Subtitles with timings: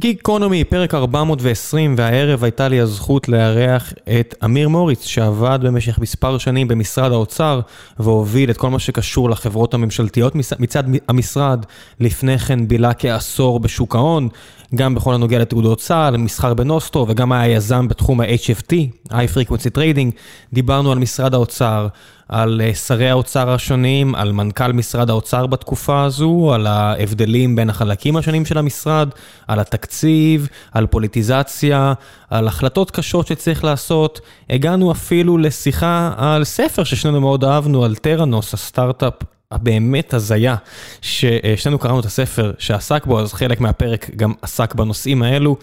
[0.00, 6.68] גיקונומי, פרק 420, והערב הייתה לי הזכות לארח את אמיר מוריץ, שעבד במשך מספר שנים
[6.68, 7.60] במשרד האוצר,
[7.98, 11.64] והוביל את כל מה שקשור לחברות הממשלתיות מצד המשרד.
[12.00, 14.28] לפני כן בילה כעשור בשוק ההון,
[14.74, 18.72] גם בכל הנוגע לתעודות צה"ל, מסחר בנוסטרו, וגם היה יזם בתחום ה-HFT,
[19.08, 20.10] High Frequency Trading.
[20.52, 21.86] דיברנו על משרד האוצר,
[22.30, 28.16] על אה, שרי האוצר השונים, על מנכ"ל משרד האוצר בתקופה הזו, על ההבדלים בין החלקים
[28.16, 29.08] השונים של המשרד,
[29.48, 31.92] על התקציב, על פוליטיזציה,
[32.30, 34.20] על החלטות קשות שצריך לעשות.
[34.50, 39.14] הגענו אפילו לשיחה על ספר ששנינו מאוד אהבנו, על טראנוס, הסטארט-אפ
[39.50, 40.56] הבאמת הזיה,
[41.02, 45.56] ששנינו קראנו את הספר שעסק בו, אז חלק מהפרק גם עסק בנושאים האלו.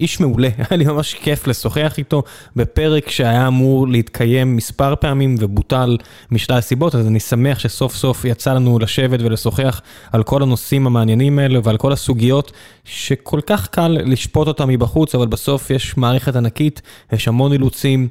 [0.00, 2.22] איש מעולה, היה לי ממש כיף לשוחח איתו
[2.56, 5.96] בפרק שהיה אמור להתקיים מספר פעמים ובוטל
[6.30, 9.80] משלל סיבות, אז אני שמח שסוף סוף יצא לנו לשבת ולשוחח
[10.12, 12.52] על כל הנושאים המעניינים האלה ועל כל הסוגיות
[12.84, 18.08] שכל כך קל לשפוט אותם מבחוץ, אבל בסוף יש מערכת ענקית, יש המון אילוצים.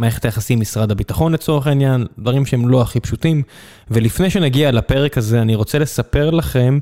[0.00, 3.42] מערכת היחסים משרד הביטחון לצורך העניין, דברים שהם לא הכי פשוטים.
[3.90, 6.78] ולפני שנגיע לפרק הזה, אני רוצה לספר לכם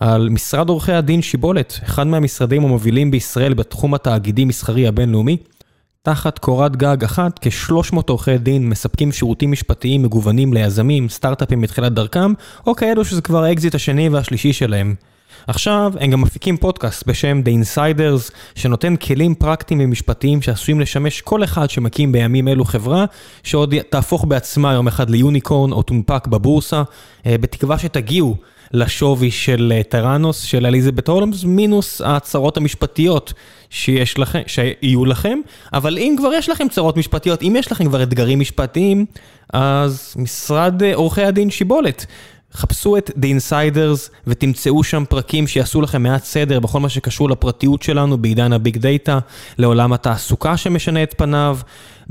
[0.00, 5.36] על משרד עורכי הדין שיבולת, אחד מהמשרדים המובילים בישראל בתחום התאגידי מסחרי הבינלאומי.
[6.02, 12.32] תחת קורת גג אחת, כ-300 עורכי דין מספקים שירותים משפטיים מגוונים ליזמים, סטארט-אפים בתחילת דרכם,
[12.66, 14.94] או כאלו שזה כבר האקזיט השני והשלישי שלהם.
[15.46, 21.44] עכשיו, הם גם מפיקים פודקאסט בשם The Insiders, שנותן כלים פרקטיים ומשפטיים שעשויים לשמש כל
[21.44, 23.04] אחד שמקים בימים אלו חברה,
[23.42, 26.82] שעוד תהפוך בעצמה יום אחד ל unicorn או תונפק בבורסה,
[27.26, 28.36] אה, בתקווה שתגיעו
[28.72, 33.32] לשווי של אה, Theranos, של אליזבת הולמס, מינוס הצרות המשפטיות
[33.70, 35.38] שיש לכם, שיהיו לכם,
[35.72, 39.06] אבל אם כבר יש לכם צרות משפטיות, אם יש לכם כבר אתגרים משפטיים,
[39.52, 42.06] אז משרד אה, עורכי הדין שיבולת.
[42.54, 47.82] חפשו את The Insiders ותמצאו שם פרקים שיעשו לכם מעט סדר בכל מה שקשור לפרטיות
[47.82, 49.18] שלנו בעידן הביג דאטה,
[49.58, 51.58] לעולם התעסוקה שמשנה את פניו,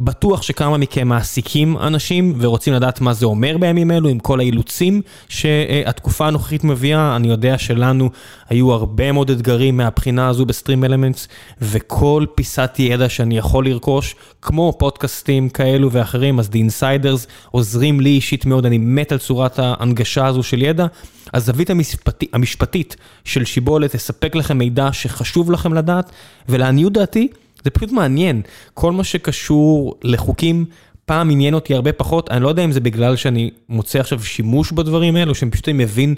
[0.03, 5.01] בטוח שכמה מכם מעסיקים אנשים ורוצים לדעת מה זה אומר בימים אלו עם כל האילוצים
[5.29, 7.15] שהתקופה הנוכחית מביאה.
[7.15, 8.09] אני יודע שלנו
[8.49, 11.27] היו הרבה מאוד אתגרים מהבחינה הזו בסטרים אלמנטס,
[11.61, 18.09] וכל פיסת ידע שאני יכול לרכוש, כמו פודקאסטים כאלו ואחרים, אז The Insiders עוזרים לי
[18.09, 20.85] אישית מאוד, אני מת על צורת ההנגשה הזו של ידע.
[21.33, 26.11] הזווית המשפטי, המשפטית של שיבולת תספק לכם מידע שחשוב לכם לדעת,
[26.49, 27.27] ולעניות דעתי,
[27.63, 28.41] זה פשוט מעניין,
[28.73, 30.65] כל מה שקשור לחוקים,
[31.05, 34.71] פעם עניין אותי הרבה פחות, אני לא יודע אם זה בגלל שאני מוצא עכשיו שימוש
[34.71, 36.15] בדברים האלו, שאני פשוט מבין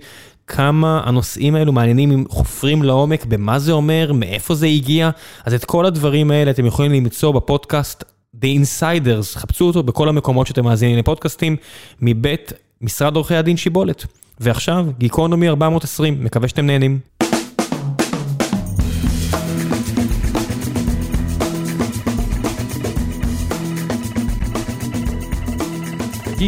[0.48, 5.10] כמה הנושאים האלו מעניינים אם חופרים לעומק במה זה אומר, מאיפה זה הגיע,
[5.46, 8.04] אז את כל הדברים האלה אתם יכולים למצוא בפודקאסט
[8.36, 11.56] The Insiders, חפשו אותו בכל המקומות שאתם מאזינים לפודקאסטים,
[12.02, 14.06] מבית משרד עורכי הדין שיבולת.
[14.40, 17.00] ועכשיו, גיקונומי 420, מקווה שאתם נהנים.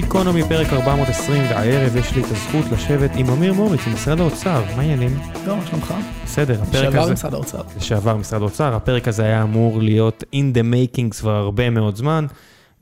[0.02, 4.82] גיקונומי פרק 420, והערב יש לי את הזכות לשבת עם אמיר מוריץ, ממשרד האוצר, מה
[4.82, 5.18] העניינים?
[5.48, 5.94] לא, מה שלומך?
[6.26, 6.88] בסדר, הפרק הזה...
[6.88, 7.62] לשעבר משרד האוצר.
[7.78, 12.26] לשעבר משרד האוצר, הפרק הזה היה אמור להיות in the making כבר הרבה מאוד זמן,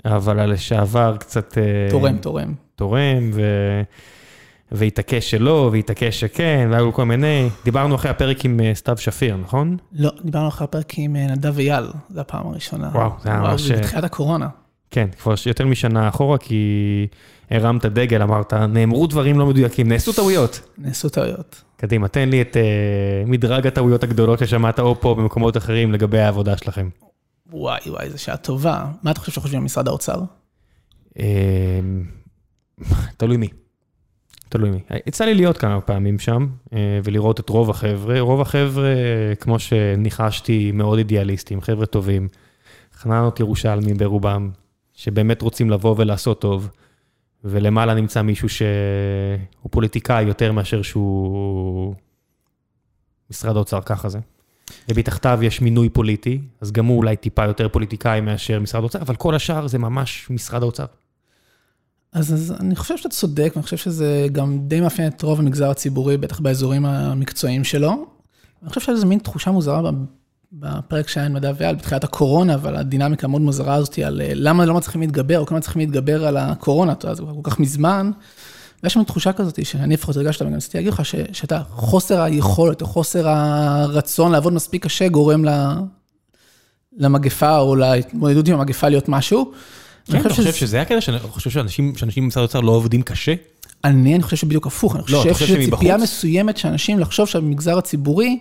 [0.05, 1.57] אבל הלשעבר קצת...
[1.57, 2.53] אה, תורם, תורם.
[2.75, 3.41] תורם, ו...
[4.71, 7.49] והתעקש שלא, והתעקש שכן, והיו כל מיני...
[7.63, 9.77] דיברנו אחרי הפרק עם אה, סתיו שפיר, נכון?
[9.93, 12.89] לא, דיברנו אחרי הפרק עם אה, נדב אייל, זו הפעם הראשונה.
[12.93, 13.69] וואו, זה היה ממש...
[13.69, 14.47] וואו, בתחילת הקורונה.
[14.93, 17.07] כן, כבר יותר משנה אחורה, כי
[17.49, 20.61] הרמת דגל, אמרת, נאמרו דברים לא מדויקים, נעשו טעויות.
[20.77, 21.63] נעשו טעויות.
[21.77, 26.57] קדימה, תן לי את uh, מדרג הטעויות הגדולות ששמעת או פה במקומות אחרים לגבי העבודה
[26.57, 26.89] שלכם.
[27.51, 28.85] וואי וואי, זו שעה טובה.
[29.03, 30.21] מה אתה חושב שחושבים על משרד האוצר?
[31.19, 32.03] אמ,
[33.17, 33.47] תלוי מי.
[34.49, 34.79] תלוי מי.
[35.07, 38.19] יצא לי להיות כמה פעמים שם, אה, ולראות את רוב החבר'ה.
[38.19, 38.93] רוב החבר'ה,
[39.39, 42.27] כמו שניחשתי, מאוד אידיאליסטים, חבר'ה טובים.
[42.93, 44.49] חננות ירושלמים ברובם,
[44.93, 46.69] שבאמת רוצים לבוא ולעשות טוב,
[47.43, 51.95] ולמעלה נמצא מישהו שהוא פוליטיקאי יותר מאשר שהוא
[53.29, 54.19] משרד האוצר, ככה זה.
[54.89, 59.15] ומתחתיו יש מינוי פוליטי, אז גם הוא אולי טיפה יותר פוליטיקאי מאשר משרד האוצר, אבל
[59.15, 60.85] כל השאר זה ממש משרד האוצר.
[62.13, 65.69] אז, אז אני חושב שאתה צודק, ואני חושב שזה גם די מאפיין את רוב המגזר
[65.69, 68.05] הציבורי, בטח באזורים המקצועיים שלו.
[68.61, 69.91] אני חושב שזו מין תחושה מוזרה
[70.59, 74.65] בפרק שהיה עם מדע ועל, בתחילת הקורונה, ועל הדינמיקה המאוד מוזרה הזאת, על אה, למה
[74.65, 78.11] לא מצליחים להתגבר, או כמה צריכים להתגבר על הקורונה, אתה יודע, זה כל כך מזמן.
[78.83, 82.87] ויש לנו תחושה כזאת, שאני לפחות הרגשת, וגם רציתי להגיד לך, שאתה, חוסר היכולת, או
[82.87, 85.45] חוסר הרצון לעבוד מספיק קשה, גורם
[86.97, 89.51] למגפה, או להתמודדות עם המגפה להיות משהו.
[90.05, 93.33] כן, אתה חושב שזה הקטע, שאני חושב שאנשים במשרד האוצר לא עובדים קשה?
[93.83, 98.39] אני, אני חושב שבדיוק הפוך, אני לא, חושב שציפייה מסוימת שאנשים לחשוב שהמגזר הציבורי,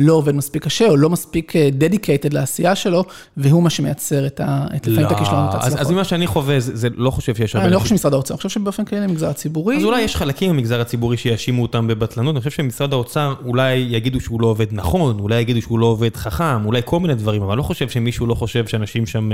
[0.00, 3.04] לא עובד מספיק קשה, או לא מספיק דדיקייטד לעשייה שלו,
[3.36, 4.40] והוא מה שמייצר את
[4.74, 5.80] לפעמים את הכישלונות, את ההצלחות.
[5.80, 7.66] אז ממה שאני חווה, זה לא חושב שיש הרבה...
[7.66, 9.76] אני לא חושב שמשרד האוצר, אני חושב שבאופן כללי המגזר הציבורי...
[9.76, 14.20] אז אולי יש חלקים במגזר הציבורי שיאשימו אותם בבטלנות, אני חושב שמשרד האוצר אולי יגידו
[14.20, 17.50] שהוא לא עובד נכון, אולי יגידו שהוא לא עובד חכם, אולי כל מיני דברים, אבל
[17.50, 19.30] אני לא חושב שמישהו לא חושב שאנשים שם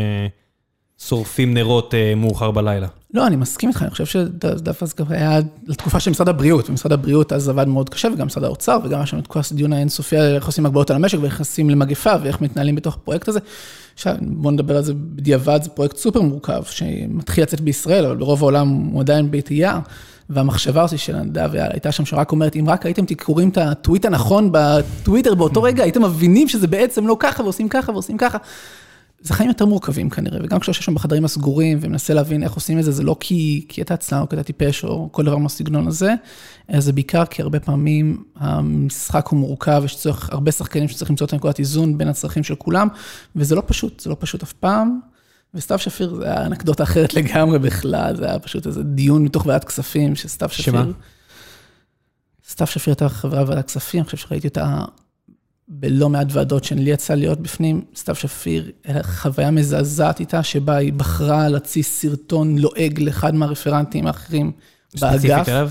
[0.99, 2.87] שורפים נרות מאוחר בלילה.
[3.14, 7.32] לא, אני מסכים איתך, אני חושב שדווקא זה היה לתקופה של משרד הבריאות, ומשרד הבריאות
[7.32, 10.46] אז עבד מאוד קשה, וגם משרד האוצר, וגם היה שם את כל הדיון האינסופי איך
[10.46, 13.41] עושים הגבלות על המשק, ואיך עושים למגפה, ואיך מתנהלים בתוך הפרויקט הזה.
[13.94, 18.43] עכשיו, בואו נדבר על זה בדיעבד, זה פרויקט סופר מורכב, שמתחיל לצאת בישראל, אבל ברוב
[18.43, 19.81] העולם הוא עדיין בעטייה.
[20.31, 24.49] והמחשבה הזו של נדב הייתה שם שרק אומרת, אם רק הייתם קוראים את הטוויט הנכון
[24.52, 28.38] בטוויטר באותו רגע, הייתם מבינים שזה בעצם לא ככה, ועושים ככה, ועושים ככה.
[29.25, 32.85] זה חיים יותר מורכבים כנראה, וגם כשיושב שם בחדרים הסגורים ומנסה להבין איך עושים את
[32.85, 35.87] זה, זה לא כי, כי אתה עצלן או כי אתה טיפש או כל דבר מהסגנון
[35.87, 36.15] הזה,
[36.71, 41.26] אלא זה בעיקר כי הרבה פעמים המשחק הוא מורכב, יש צורך, הרבה שחקנים שצריך למצוא
[41.26, 42.88] את הנקודת איזון בין הצרכים של כולם,
[43.37, 45.00] וזה לא פשוט, זה לא פשוט אף פעם.
[45.55, 49.65] וסתיו שפיר זה היה אנקדוטה אחרת לגמרי בכלל, זה היה פשוט איזה דיון מתוך ועדת
[49.65, 50.65] כספים, שסתיו שפיר...
[50.65, 50.85] שמה?
[52.49, 54.85] סתיו שפיר הייתה חברה בוועדת כספים, אני חושב שראיתי אותה
[55.69, 58.70] בלא מעט ועדות שלי יצא להיות בפנים, סתיו שפיר,
[59.02, 64.52] חוויה מזעזעת איתה, שבה היא בחרה להוציא סרטון לועג לאחד מהרפרנטים האחרים
[65.00, 65.19] באגף.
[65.19, 65.70] ספציפית עליו?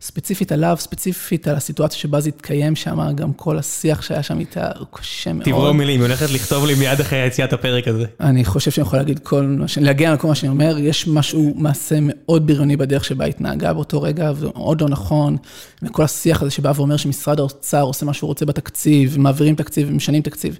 [0.00, 4.68] ספציפית עליו, ספציפית על הסיטואציה שבה זה התקיים שם, גם כל השיח שהיה שם איתה,
[4.78, 5.44] הוא קשה מאוד.
[5.44, 8.04] תברור מילים, היא הולכת לכתוב לי מיד אחרי יציאת הפרק הזה.
[8.20, 9.78] אני חושב שאני יכול להגיד כל מה ש...
[9.78, 14.32] להגיע לכל מה שאני אומר, יש משהו, מעשה מאוד בריוני בדרך שבה התנהגה באותו רגע,
[14.34, 15.36] וזה מאוד לא נכון,
[15.82, 20.22] וכל השיח הזה שבא ואומר שמשרד האוצר עושה מה שהוא רוצה בתקציב, מעבירים תקציב ומשנים
[20.22, 20.58] תקציב.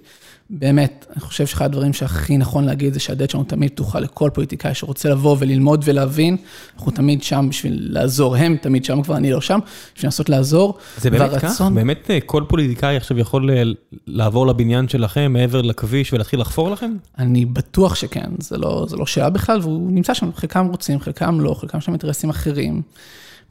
[0.49, 4.75] באמת, אני חושב שאחד הדברים שהכי נכון להגיד זה שהדלת שלנו תמיד פתוחה לכל פוליטיקאי
[4.75, 6.37] שרוצה לבוא וללמוד ולהבין,
[6.75, 9.59] אנחנו תמיד שם בשביל לעזור, הם תמיד שם, כבר אני לא שם,
[9.95, 10.77] בשביל לנסות לעזור.
[10.97, 11.69] זה באמת והרצון...
[11.69, 11.75] כך?
[11.75, 13.63] באמת אה, כל פוליטיקאי עכשיו יכול אה,
[14.07, 16.91] לעבור לבניין שלכם מעבר לכביש ולהתחיל לחפור לכם?
[17.17, 21.39] אני בטוח שכן, זה לא, זה לא שאלה בכלל, והוא נמצא שם, חלקם רוצים, חלקם
[21.39, 22.81] לא, חלקם שם אינטרסים אחרים.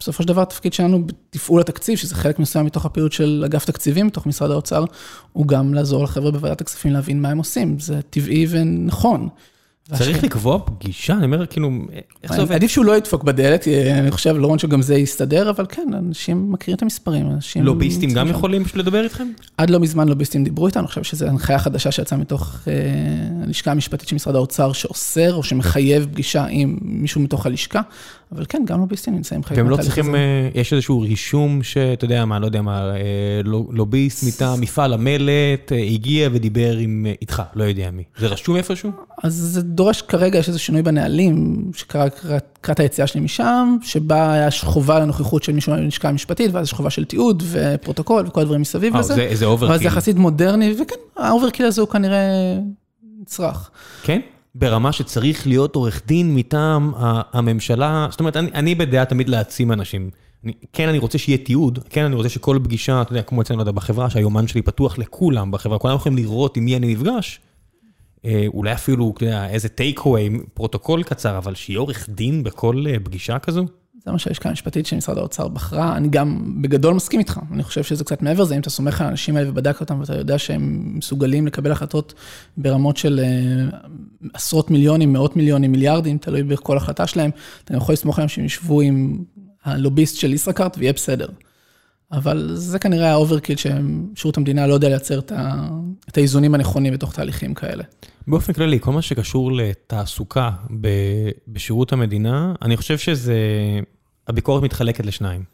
[0.00, 4.06] בסופו של דבר התפקיד שלנו בתפעול התקציב, שזה חלק מסוים מתוך הפעילות של אגף תקציבים,
[4.06, 4.84] מתוך משרד האוצר,
[5.32, 9.28] הוא גם לעזור לחבר'ה בוועדת הכספים להבין מה הם עושים, זה טבעי ונכון.
[9.92, 11.70] צריך לקבוע פגישה, אני אומר, כאילו,
[12.22, 12.54] איך זה עובד?
[12.54, 16.52] עדיף שהוא לא ידפוק בדלת, אני חושב, לא רואה שגם זה יסתדר, אבל כן, אנשים
[16.52, 17.64] מכירים את המספרים, אנשים...
[17.64, 19.28] לוביסטים גם יכולים פשוט לדבר איתכם?
[19.58, 22.72] עד לא מזמן לוביסטים דיברו איתנו, אני חושב שזו הנחיה חדשה שיצאה מתוך אה,
[23.42, 27.80] הלשכה המשפטית של משרד האוצר, שאוסר או שמחייב פגישה עם מישהו מתוך הלשכה,
[28.34, 30.00] אבל כן, גם לוביסטים נמצאים חלק מהתהליך הזה.
[30.00, 33.00] והם לא צריכים, אה, יש איזשהו רישום שאתה יודע מה, לא יודע מה, אה,
[33.70, 36.78] לוביסט מטעם מפעל המלט הגיע ודיבר
[37.20, 38.02] איתך, לא יודע מי.
[38.18, 38.90] זה רשום איפשהו?
[39.22, 44.48] אז זה דורש, כרגע יש איזה שינוי בנהלים, שקרה לקראת היציאה שלי משם, שבה היה
[44.50, 48.96] חובה לנוכחות של מישהו מהלשכה המשפטית, ואז יש חובה של תיעוד ופרוטוקול וכל הדברים מסביב
[48.96, 49.14] לזה.
[49.14, 49.74] זה איזה overkill.
[49.74, 52.58] אבל זה יחסית מודרני, וכן, ה overkill הזה הוא כנראה
[53.20, 53.70] נצרך.
[54.02, 54.20] כן?
[54.54, 56.92] ברמה שצריך להיות עורך דין מטעם
[57.32, 60.10] הממשלה, זאת אומרת, אני, אני בדעה תמיד להעצים אנשים.
[60.44, 63.64] אני, כן, אני רוצה שיהיה תיעוד, כן, אני רוצה שכל פגישה, אתה יודע, כמו אצלנו
[63.64, 67.40] בחברה, שהיומן שלי פתוח לכולם בחברה, כולם יכולים לראות עם מי אני נפגש.
[68.24, 72.84] אה, אולי אפילו, אתה יודע, איזה take away, פרוטוקול קצר, אבל שיהיה עורך דין בכל
[72.88, 73.66] אה, פגישה כזו?
[74.06, 77.82] זה מה שהלשכה המשפטית של משרד האוצר בחרה, אני גם בגדול מסכים איתך, אני חושב
[77.82, 80.92] שזה קצת מעבר לזה, אם אתה סומך על האנשים האלה ובדק אותם ואתה יודע שהם
[80.94, 82.14] מסוגלים לקבל החלטות
[82.56, 83.78] ברמות של אה,
[84.34, 87.30] עשרות מיליונים, מאות מיליונים, מיליארדים, תלוי בכל החלטה שלהם,
[87.64, 89.24] אתה יכול לסמוך עליהם שהם ישבו עם
[89.64, 91.28] הלוביסט של ישראכרט ויהיה בסדר.
[92.12, 95.18] אבל זה כנראה ה overkill ששירות המדינה לא יודע לייצר
[96.08, 97.84] את האיזונים הנכונים בתוך תהליכים כאלה.
[98.26, 100.50] באופן כללי, כל מה שקשור לתעסוקה
[101.48, 103.38] בשירות המדינה, אני חושב שזה,
[104.28, 105.44] הביקורת מתחלקת לשניים.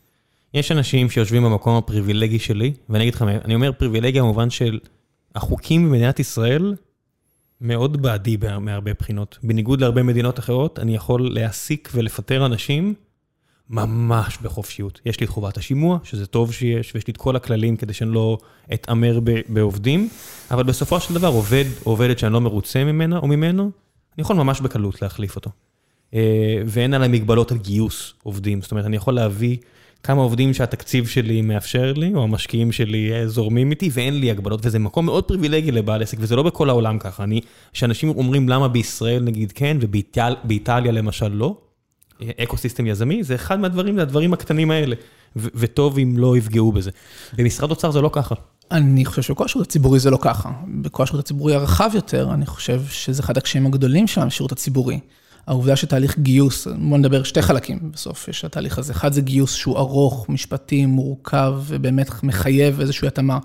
[0.54, 4.78] יש אנשים שיושבים במקום הפריבילגי שלי, ואני אגיד לך, אני אומר פריבילגיה במובן של
[5.34, 6.74] החוקים במדינת ישראל
[7.60, 9.38] מאוד בעדי מהרבה בחינות.
[9.42, 12.94] בניגוד להרבה מדינות אחרות, אני יכול להעסיק ולפטר אנשים
[13.70, 15.00] ממש בחופשיות.
[15.06, 18.10] יש לי את חובת השימוע, שזה טוב שיש, ויש לי את כל הכללים כדי שאני
[18.10, 18.38] לא
[18.74, 20.08] אתעמר בעובדים,
[20.50, 24.36] אבל בסופו של דבר עובד או עובדת שאני לא מרוצה ממנה או ממנו, אני יכול
[24.36, 25.50] ממש בקלות להחליף אותו.
[26.14, 29.56] אה, ואין עליי מגבלות על גיוס עובדים, זאת אומרת, אני יכול להביא
[30.02, 34.60] כמה עובדים שהתקציב שלי מאפשר לי, או המשקיעים שלי אה, זורמים איתי, ואין לי הגבלות,
[34.62, 37.24] וזה מקום מאוד פריבילגי לבעל עסק, וזה לא בכל העולם ככה.
[37.24, 37.40] אני,
[37.72, 41.56] שאנשים אומרים למה בישראל נגיד כן, ובאיטליה למשל לא,
[42.36, 44.96] אקו סיסטם יזמי, זה אחד מהדברים, זה הדברים הקטנים האלה,
[45.36, 46.90] וטוב אם לא יפגעו בזה.
[47.32, 48.34] במשרד אוצר זה לא ככה.
[48.70, 50.50] אני חושב שבכל השירות הציבורי זה לא ככה.
[50.82, 55.00] בכל השירות הציבורי הרחב יותר, אני חושב שזה אחד הקשיים הגדולים של השירות הציבורי.
[55.46, 58.92] העובדה שתהליך גיוס, בוא נדבר שתי חלקים בסוף, יש התהליך הזה.
[58.92, 63.38] אחד זה גיוס שהוא ארוך, משפטי, מורכב, ובאמת מחייב איזושהי התאמה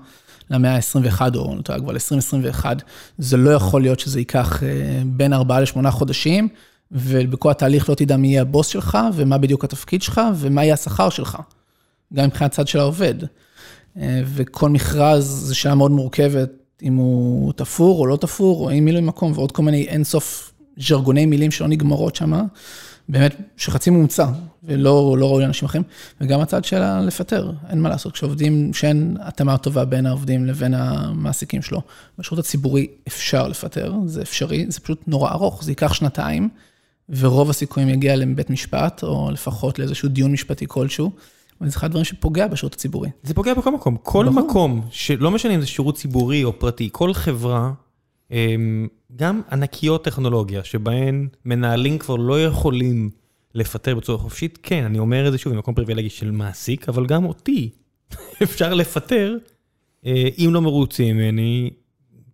[0.50, 2.64] למאה ה-21, או יודע, כבר ל-2021,
[3.18, 4.62] זה לא יכול להיות שזה ייקח
[5.06, 6.48] בין 4 ל-8 חודשים,
[6.92, 11.10] ובכל התהליך לא תדע מי יהיה הבוס שלך, ומה בדיוק התפקיד שלך, ומה יהיה השכר
[11.10, 11.38] שלך,
[12.14, 13.14] גם מבחינת צד של העובד.
[14.24, 16.50] וכל מכרז זה שאלה מאוד מורכבת,
[16.82, 21.26] אם הוא תפור או לא תפור, או אם מילוי מקום, ועוד כל מיני אינסוף ז'רגוני
[21.26, 22.32] מילים שלא נגמרות שם,
[23.08, 24.26] באמת, שחצי מומצא,
[24.64, 25.82] ולא לא ראוי לאנשים אחרים,
[26.20, 31.62] וגם הצד של לפטר, אין מה לעשות, כשעובדים, שאין התאמה טובה בין העובדים לבין המעסיקים
[31.62, 31.82] שלו.
[32.18, 36.48] בשירות הציבורי אפשר לפטר, זה אפשרי, זה פשוט נורא ארוך, זה ייקח שנתיים,
[37.08, 41.10] ורוב הסיכויים יגיע לבית משפט, או לפחות לאיזשהו דיון משפטי כלשהו.
[41.60, 43.10] אבל זה אחד הדברים שפוגע בשירות הציבורי.
[43.22, 43.96] זה פוגע בכל מקום.
[44.02, 47.72] כל מקום, שלא משנה אם זה שירות ציבורי או פרטי, כל חברה,
[49.16, 53.10] גם ענקיות טכנולוגיה, שבהן מנהלים כבר לא יכולים
[53.54, 57.24] לפטר בצורה חופשית, כן, אני אומר את זה שוב, במקום פריבילגי של מעסיק, אבל גם
[57.24, 57.70] אותי
[58.42, 59.36] אפשר לפטר,
[60.06, 61.70] אם לא מרוצים ממני,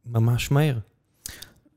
[0.06, 0.78] ממש מהר.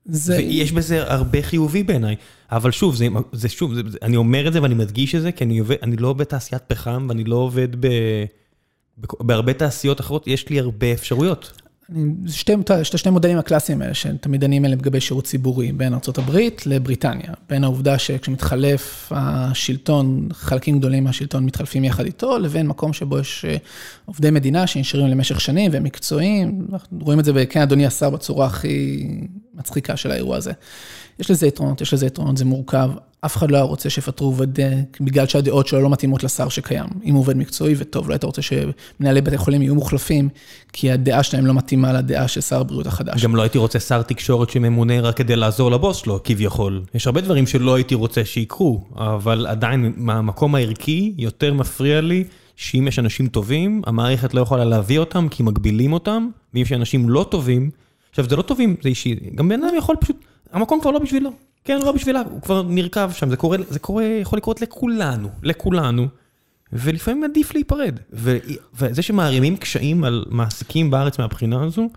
[0.05, 0.37] זה...
[0.37, 2.15] ויש בזה הרבה חיובי בעיניי,
[2.51, 5.43] אבל שוב, זה, זה שוב, זה, אני אומר את זה ואני מדגיש את זה, כי
[5.43, 7.87] אני, עובד, אני לא בתעשיית פחם ואני לא עובד ב,
[8.97, 11.61] ב, בהרבה תעשיות אחרות, יש לי הרבה אפשרויות.
[12.27, 17.33] שתי, שתי, שתי מודלים הקלאסיים האלה, שתמיד דנים אליהם לגבי שירות ציבורי, בין ארה"ב לבריטניה.
[17.49, 23.57] בין העובדה שכשמתחלף השלטון, חלקים גדולים מהשלטון מתחלפים יחד איתו, לבין מקום שבו יש אה,
[24.05, 26.67] עובדי מדינה שנשארים למשך שנים והם מקצועיים.
[26.73, 29.07] אנחנו רואים את זה בכן אדוני השר בצורה הכי
[29.57, 30.51] מצחיקה של האירוע הזה.
[31.19, 32.89] יש לזה יתרונות, יש לזה יתרונות, זה מורכב.
[33.21, 34.47] אף אחד לא היה רוצה שיפטרו עובד
[35.01, 36.85] בגלל שהדעות שלו לא מתאימות לשר שקיים.
[37.05, 40.29] אם הוא עובד מקצועי וטוב, לא היית רוצה שמנהלי בתי חולים יהיו מוחלפים,
[40.73, 43.23] כי הדעה שלהם לא מתאימה לדעה של שר הבריאות החדש.
[43.23, 46.81] גם לא הייתי רוצה שר תקשורת שממונה רק כדי לעזור לבוס שלו, כביכול.
[46.95, 52.23] יש הרבה דברים שלא הייתי רוצה שיקרו, אבל עדיין, מהמקום הערכי, יותר מפריע לי
[52.55, 57.09] שאם יש אנשים טובים, המערכת לא יכולה להביא אותם כי מגבילים אותם, ואם יש אנשים
[57.09, 57.69] לא טובים,
[58.15, 60.15] עכשיו זה לא טובים, זה אישי, גם בן אדם יכול פשוט,
[60.51, 61.31] המקום כבר לא בשבילו.
[61.63, 66.07] כן, לא בשבילה, הוא כבר נרקב שם, זה קורה, זה קורה, יכול לקרות לכולנו, לכולנו,
[66.73, 67.99] ולפעמים עדיף להיפרד.
[68.13, 68.37] ו,
[68.73, 71.89] וזה שמערימים קשיים על מעסיקים בארץ מהבחינה הזו,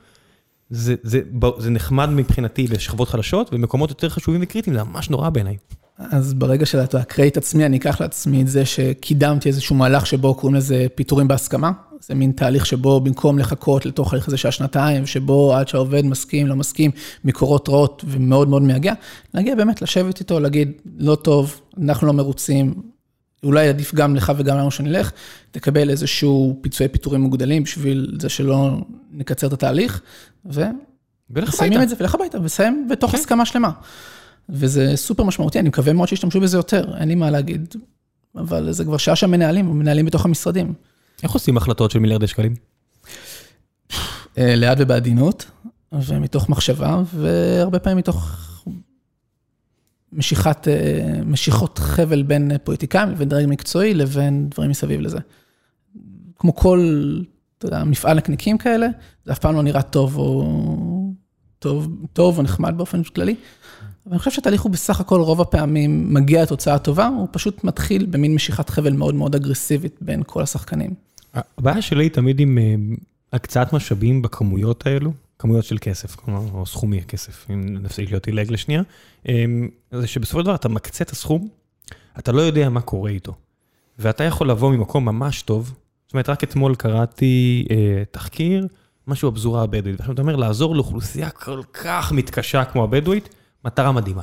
[0.70, 1.20] זה, זה,
[1.58, 5.56] זה נחמד מבחינתי לשכבות חלשות, ומקומות יותר חשובים וקריטיים, זה ממש נורא בעיניי.
[5.99, 10.35] אז ברגע שאתה אקריא את עצמי, אני אקח לעצמי את זה שקידמתי איזשהו מהלך שבו
[10.35, 11.71] קוראים לזה פיטורים בהסכמה.
[12.00, 16.47] זה מין תהליך שבו במקום לחכות לתוך הליך הזה של השנתיים, שבו עד שהעובד מסכים,
[16.47, 16.90] לא מסכים,
[17.25, 18.93] מקורות רעות ומאוד מאוד מייגע,
[19.35, 22.75] להגיע באמת, לשבת איתו, להגיד, לא טוב, אנחנו לא מרוצים,
[23.43, 25.12] אולי עדיף גם לך וגם לנו שנלך,
[25.50, 28.76] תקבל איזשהו פיצויי פיטורים מוגדלים בשביל זה שלא
[29.12, 30.00] נקצר את התהליך,
[30.45, 33.19] ומסיימים את זה, ולך הביתה, וסיים בתוך כן.
[33.19, 33.71] הסכמה שלמה.
[34.49, 37.75] וזה סופר משמעותי, אני מקווה מאוד שישתמשו בזה יותר, אין לי מה להגיד,
[38.37, 40.75] אבל זה כבר שעה שהמנהלים, מנהלים בתוך המשרדים.
[41.23, 42.55] איך עושים החלטות של מיליארדי שקלים?
[44.38, 45.50] אה, לאט ובעדינות,
[45.93, 48.38] ומתוך מחשבה, והרבה פעמים מתוך
[50.12, 55.19] משיכת, אה, משיכות חבל בין פוליטיקאים לבין דרג מקצועי לבין דברים מסביב לזה.
[56.37, 57.12] כמו כל,
[57.59, 58.87] אתה יודע, מפעל נקניקים כאלה,
[59.25, 61.12] זה אף פעם לא נראה טוב או,
[61.59, 63.35] טוב, טוב או נחמד באופן כללי.
[64.09, 68.07] אבל אני חושב שהתהליך הוא בסך הכל רוב הפעמים מגיע לתוצאה טובה, הוא פשוט מתחיל
[68.07, 70.91] במין משיכת חבל מאוד מאוד אגרסיבית בין כל השחקנים.
[71.35, 72.75] הבעיה שלי היא תמיד עם אה,
[73.33, 78.53] הקצאת משאבים בכמויות האלו, כמויות של כסף, כלומר, או סכומי כסף, אם נפסיק להיות עילג
[78.53, 78.83] לשנייה,
[79.29, 79.45] אה,
[79.93, 81.49] זה שבסופו של דבר אתה מקצה את הסכום,
[82.19, 83.33] אתה לא יודע מה קורה איתו.
[83.99, 85.75] ואתה יכול לבוא ממקום ממש טוב,
[86.07, 88.67] זאת אומרת, רק אתמול קראתי אה, תחקיר,
[89.07, 93.29] משהו בפזורה הבדואית, ועכשיו אתה אומר, לעזור לאוכלוסייה כל כך מתקשה כמו הבדואית,
[93.65, 94.23] מטרה מדהימה.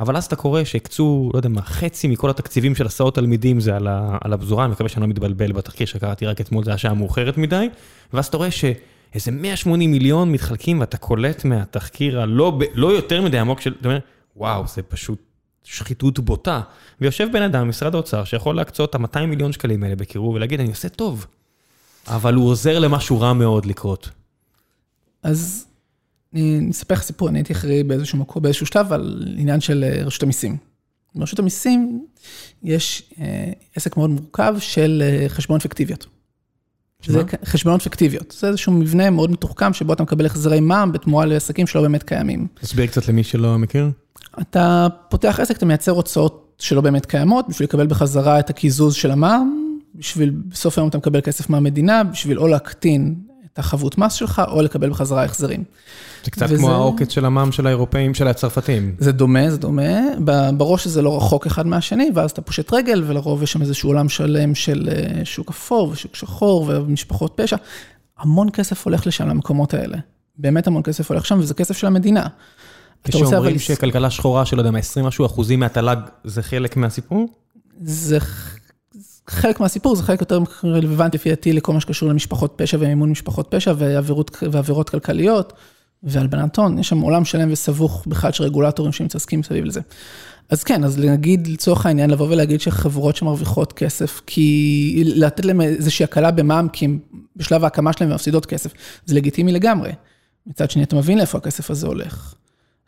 [0.00, 3.76] אבל אז אתה קורא שהקצו, לא יודע מה, חצי מכל התקציבים של הסעות תלמידים זה
[4.20, 7.38] על הפזורה, אני מקווה שאני לא מתבלבל בתחקיר שקראתי רק אתמול, זה היה שעה מאוחרת
[7.38, 7.68] מדי,
[8.12, 13.60] ואז אתה רואה שאיזה 180 מיליון מתחלקים ואתה קולט מהתחקיר הלא לא יותר מדי עמוק
[13.60, 13.98] של, אתה אומר,
[14.36, 15.22] וואו, זה פשוט
[15.64, 16.60] שחיתות בוטה.
[17.00, 20.68] ויושב בן אדם במשרד האוצר שיכול להקצות את ה-200 מיליון שקלים האלה בקירוב ולהגיד, אני
[20.68, 21.26] עושה טוב,
[22.06, 24.10] אבל הוא עוזר למשהו רע מאוד לקרות.
[25.22, 25.67] אז
[26.34, 30.04] אני אספר לך סיפור, אני הייתי אחראי באיזשהו מקום, באיזשהו שלב, על עניין של אה,
[30.04, 30.56] רשות המיסים.
[31.14, 32.06] ברשות המיסים
[32.62, 36.06] יש אה, עסק מאוד מורכב של אה, חשבונות פיקטיביות.
[37.06, 38.34] זה חשבונות פיקטיביות.
[38.40, 42.46] זה איזשהו מבנה מאוד מתוחכם, שבו אתה מקבל החזרי מע"מ בתמורה לעסקים שלא באמת קיימים.
[42.54, 43.90] תסביר קצת למי שלא מכיר.
[44.40, 49.10] אתה פותח עסק, אתה מייצר הוצאות שלא באמת קיימות, בשביל לקבל בחזרה את הקיזוז של
[49.10, 53.14] המע"מ, בשביל, בסוף היום אתה מקבל כסף מהמדינה, בשביל או להקטין
[53.58, 55.64] החבות מס שלך, או לקבל בחזרה החזרים.
[56.24, 56.56] זה קצת וזה...
[56.56, 58.94] כמו העוקץ של המע"מ של האירופאים, של הצרפתים.
[58.98, 59.92] זה דומה, זה דומה.
[60.56, 64.08] בראש זה לא רחוק אחד מהשני, ואז אתה פושט רגל, ולרוב יש שם איזשהו עולם
[64.08, 67.56] שלם של אה, שוק אפור ושוק שחור ומשפחות פשע.
[68.18, 69.96] המון כסף הולך לשם, למקומות האלה.
[70.38, 72.26] באמת המון כסף הולך שם, וזה כסף של המדינה.
[73.04, 77.28] כשאומרים שכלכלה שחורה של, לא יודע מה, 20 משהו אחוזים מהתל"ג, זה חלק מהסיפור?
[77.80, 78.18] זה
[79.28, 83.46] חלק מהסיפור, זה חלק יותר רלוונטי לפי דעתי לכל מה שקשור למשפחות פשע ומימון משפחות
[83.50, 83.72] פשע
[84.50, 85.52] ועבירות כלכליות
[86.02, 86.78] והלבנת הון.
[86.78, 89.80] יש שם עולם שלם וסבוך בכלל של רגולטורים שמתעסקים סביב לזה.
[90.50, 96.04] אז כן, אז נגיד לצורך העניין לבוא ולהגיד שחברות שמרוויחות כסף, כי לתת להם איזושהי
[96.04, 96.98] הקלה במע"מ, כי הם
[97.36, 98.72] בשלב ההקמה שלהם מפסידות כסף,
[99.06, 99.92] זה לגיטימי לגמרי.
[100.46, 102.34] מצד שני, אתה מבין לאיפה הכסף הזה הולך.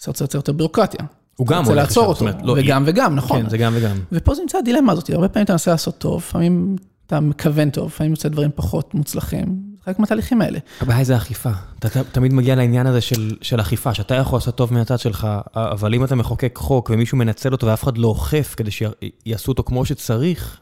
[0.01, 1.05] זה רוצה יותר ביורוקרטיה.
[1.41, 3.43] הוא גם הולך לעצור אותו, לא, וגם וגם, נכון.
[3.43, 3.97] כן, זה גם וגם.
[4.13, 7.87] ופה זה נמצא הדילמה הזאת, הרבה פעמים אתה מנסה לעשות טוב, לפעמים אתה מכוון טוב,
[7.87, 10.59] לפעמים יוצא דברים פחות מוצלחים, זה חלק מהתהליכים האלה.
[10.81, 11.51] הבעיה זה אכיפה.
[11.79, 15.95] אתה תמיד מגיע לעניין הזה של, של אכיפה, שאתה יכול לעשות טוב מהצד שלך, אבל
[15.95, 19.85] אם אתה מחוקק חוק ומישהו מנצל אותו ואף אחד לא אוכף כדי שיעשו אותו כמו
[19.85, 20.61] שצריך,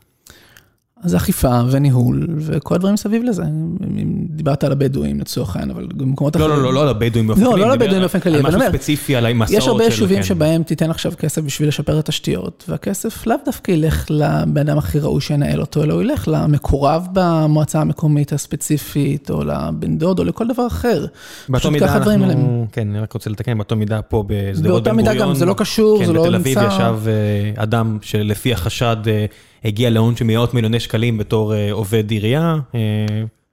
[1.03, 3.43] אז אכיפה וניהול וכל הדברים סביב לזה.
[3.43, 6.51] אם דיברת על הבדואים לצורך העניין, אבל במקומות אחרים...
[6.51, 7.53] לא, לא, לא, לא על הבדואים באופן כללי.
[7.53, 10.63] לא, לא על הבדואים באופן כללי, אני אומר, ספציפי על המסעות יש הרבה יישובים שבהם
[10.63, 15.21] תיתן עכשיו כסף בשביל לשפר את התשתיות, והכסף לאו דווקא ילך לבן אדם הכי ראוי
[15.21, 20.67] שינהל אותו, אלא הוא ילך למקורב במועצה המקומית הספציפית, או לבן דוד, או לכל דבר
[20.67, 21.07] אחר.
[21.49, 24.85] באותו מידה אנחנו, כן, אני רק רוצה לתקן, באותו מידה פה בשדרות בן גוריון.
[24.85, 26.39] באותה מידה גם, זה לא קשור, זה לא נמצא.
[26.39, 27.11] כן, בתל אביב ישב
[27.57, 29.27] אדם שלפי החשד אה,
[29.65, 32.57] הגיע להון של מאות מיליוני שקלים בתור אה, עובד עירייה.
[32.75, 32.81] אה,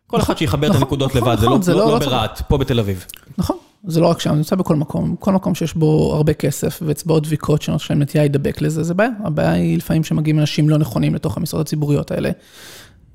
[0.08, 2.80] כל אחד שיחבר את נכון, הנקודות נכון, לבד, זה נכון, לא, לא ברהט, פה בתל
[2.80, 3.06] אביב.
[3.38, 3.58] נכון,
[3.88, 5.16] זה לא רק שם, זה נמצא בכל מקום.
[5.20, 9.10] כל מקום שיש בו הרבה כסף ואצבעות דביקות שיש להם נטייה להידבק לזה, זה בעיה.
[9.24, 12.32] הבעיה היא לפעמים שמגיעים אנשים לא נכונים לתוך המשרות הציבוריות האלה.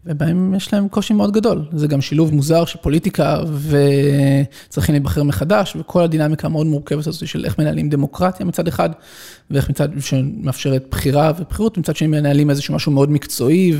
[0.04, 1.64] ובהם יש להם קושי מאוד גדול.
[1.72, 3.40] זה גם שילוב מוזר של פוליטיקה
[4.68, 8.90] וצריכים להיבחר מחדש, וכל הדינמיקה המאוד מורכבת הזאת של איך מנהלים דמוקרטיה מצד אחד,
[9.50, 13.72] ואיך מצד שמאפשרת בחירה ובחירות, מצד שני מנהלים איזשהו משהו מאוד מקצועי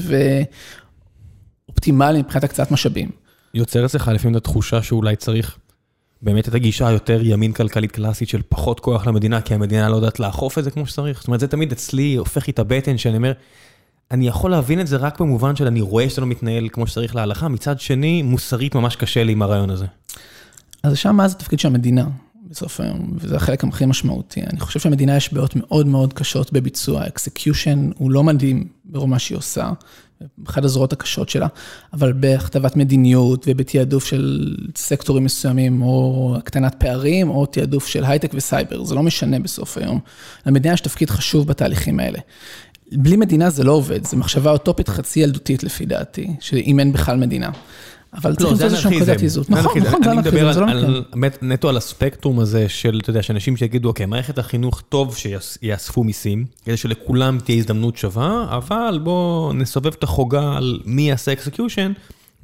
[1.69, 3.11] ואופטימלי מבחינת הקצאת משאבים.
[3.55, 5.59] יוצר אצלך לפעמים את התחושה שאולי צריך
[6.23, 10.21] באמת את הגישה היותר ימין כלכלית קלאסית של פחות כוח למדינה, כי המדינה לא יודעת
[10.21, 11.19] לאכוף את זה כמו שצריך.
[11.19, 13.33] זאת אומרת, זה תמיד אצלי הופך לי את הבטן שאני אומר,
[14.11, 17.17] אני יכול להבין את זה רק במובן של אני רואה שזה לא מתנהל כמו שצריך
[17.17, 19.87] להלכה, מצד שני, מוסרית ממש קשה לי עם הרעיון הזה.
[20.83, 22.07] אז שם מה זה התפקיד של המדינה
[22.51, 24.41] בסוף היום, וזה החלק הכי משמעותי.
[24.43, 29.39] אני חושב שהמדינה יש בעיות מאוד מאוד קשות בביצוע, execution הוא לא מדהים ברמה שהיא
[29.39, 29.71] עושה,
[30.49, 31.47] אחת הזרועות הקשות שלה,
[31.93, 38.85] אבל בהכתבת מדיניות ובתעדוף של סקטורים מסוימים, או הקטנת פערים, או תעדוף של הייטק וסייבר,
[38.85, 40.01] זה לא משנה בסוף היום.
[40.47, 42.19] למדינה יש תפקיד חשוב בתהליכים האלה.
[42.93, 47.17] בלי מדינה זה לא עובד, זו מחשבה אוטופית חצי ילדותית לפי דעתי, שאם אין בכלל
[47.17, 47.51] מדינה.
[48.15, 49.51] אבל צריך למצוא איזושהי נקודת איזון.
[49.51, 51.39] נכון, נכון, זה אנרכיזם, זה לא מקרה.
[51.43, 56.45] נטו על הספקטרום הזה של, אתה יודע, שאנשים שיגידו, אוקיי, מערכת החינוך טוב שיאספו מיסים,
[56.65, 61.93] כדי שלכולם תהיה הזדמנות שווה, אבל בואו נסובב את החוגה על מי יעשה execution,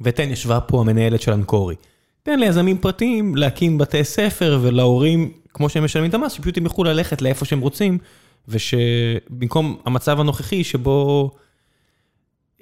[0.01, 1.75] ותן, ישבה פה המנהלת של אנקורי.
[2.23, 6.83] תן ליזמים פרטיים להקים בתי ספר ולהורים, כמו שהם משלמים את המס, שפשוט הם יוכלו
[6.83, 7.97] ללכת לאיפה שהם רוצים.
[8.47, 11.31] ושבמקום המצב הנוכחי שבו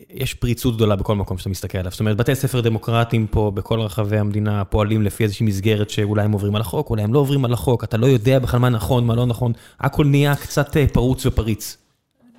[0.10, 1.92] יש פריצות גדולה בכל מקום שאתה מסתכל עליו.
[1.92, 6.32] זאת אומרת, בתי ספר דמוקרטיים פה בכל רחבי המדינה פועלים לפי איזושהי מסגרת שאולי הם
[6.32, 9.06] עוברים על החוק, אולי הם לא עוברים על החוק, אתה לא יודע בכלל מה נכון,
[9.06, 11.78] מה לא נכון, הכל נהיה קצת אה, פרוץ ופריץ.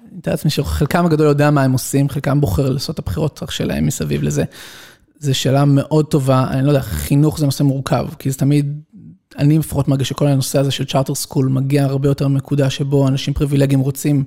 [0.08, 3.86] אני מתאר לעצמי שחלקם הגדול יודע מה הם עושים, חלקם בוחר לעשות את הבחירות שלהם
[3.86, 4.44] מסביב לזה.
[5.18, 8.80] זו שאלה מאוד טובה, אני לא יודע, חינוך זה נושא מורכב, כי זה תמיד
[9.38, 13.34] אני לפחות מרגיש שכל הנושא הזה של צ'ארטר סקול מגיע הרבה יותר מנקודה שבו אנשים
[13.34, 14.24] פריבילגיים רוצים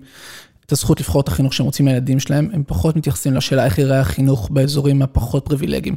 [0.66, 4.00] את הזכות לבחור את החינוך שהם רוצים לילדים שלהם, הם פחות מתייחסים לשאלה איך יראה
[4.00, 5.96] החינוך באזורים הפחות פריבילגיים.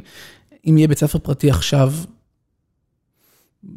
[0.69, 1.93] אם יהיה בית ספר פרטי עכשיו,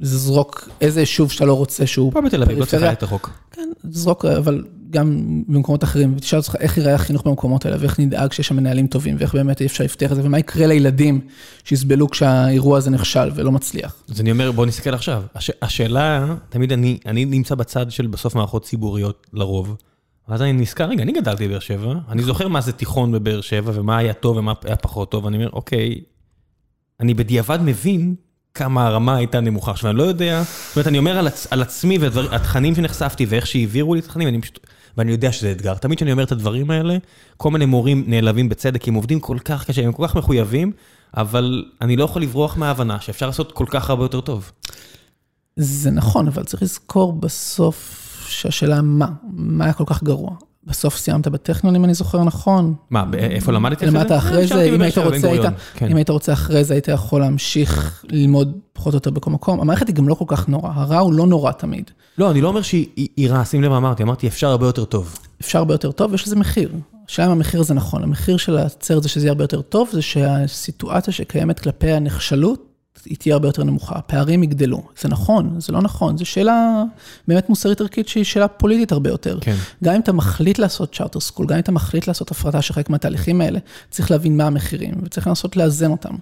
[0.00, 2.12] זרוק איזה יישוב שאתה לא רוצה שהוא.
[2.12, 3.30] פה בתל אביב, לא צריך את החוק.
[3.50, 8.32] כן, זרוק, אבל גם במקומות אחרים, ותשאל אותך איך ייראה החינוך במקומות האלה, ואיך נדאג
[8.32, 11.20] שיש שם מנהלים טובים, ואיך באמת אפשר לפתח את זה, ומה יקרה לילדים
[11.64, 13.96] שיסבלו כשהאירוע הזה נכשל ולא מצליח.
[14.10, 15.22] אז אני אומר, בוא נסתכל עכשיו.
[15.34, 19.76] הש, השאלה, תמיד אני, אני נמצא בצד של בסוף מערכות ציבוריות לרוב,
[20.28, 23.72] ואז אני נזכר, רגע, אני גדלתי בבאר שבע, אני זוכר מה זה תיכון בבאר שבע,
[23.74, 26.00] ומה היה טוב ומה היה פחות טוב, ואני אומר, אוקיי,
[27.00, 28.14] אני בדיעבד מבין
[28.56, 29.70] כמה הרמה הייתה נמוכה.
[29.70, 33.46] עכשיו, אני לא יודע, זאת אומרת, אני אומר על, עצ, על עצמי והתכנים שנחשפתי ואיך
[33.46, 35.74] שהעבירו לי את התכנים, אני פשוט, ואני יודע שזה אתגר.
[35.74, 36.96] תמיד כשאני אומר את הדברים האלה,
[37.36, 40.72] כל מיני מורים נעלבים בצדק, הם עובדים כל כך קשה, הם כל כך מחויבים,
[41.16, 44.52] אבל אני לא יכול לברוח מההבנה שאפשר לעשות כל כך הרבה יותר טוב.
[45.56, 50.36] זה נכון, אבל צריך לזכור בסוף שהשאלה מה, מה היה כל כך גרוע.
[50.66, 52.74] בסוף סיימת בטכניון, אם אני זוכר נכון.
[52.90, 55.88] מה, איפה למדתי למדת אחרי זה, אם היית רוצה, היית, כן.
[55.90, 59.60] אם היית רוצה אחרי זה, היית יכול להמשיך ללמוד פחות או יותר בכל מקום.
[59.60, 61.90] המערכת היא גם לא כל כך נורא, הרע הוא לא נורא תמיד.
[62.18, 65.18] לא, אני לא אומר שהיא רעה, שים לב מה אמרתי, אמרתי אפשר הרבה יותר טוב.
[65.40, 66.72] אפשר הרבה יותר טוב, יש לזה מחיר.
[67.08, 69.88] השאלה אם המחיר זה נכון, המחיר של לייצר את זה שזה יהיה הרבה יותר טוב,
[69.92, 74.82] זה שהסיטואציה שקיימת כלפי הנחשלות, היא תהיה הרבה יותר נמוכה, הפערים יגדלו.
[75.00, 76.82] זה נכון, זה לא נכון, זו שאלה
[77.28, 79.38] באמת מוסרית ערכית שהיא שאלה פוליטית הרבה יותר.
[79.40, 79.54] כן.
[79.84, 82.90] גם אם אתה מחליט לעשות צ'ארטר סקול, גם אם אתה מחליט לעשות הפרטה של חלק
[82.90, 83.58] מהתהליכים האלה,
[83.90, 86.14] צריך להבין מה המחירים, וצריך לנסות לאזן אותם.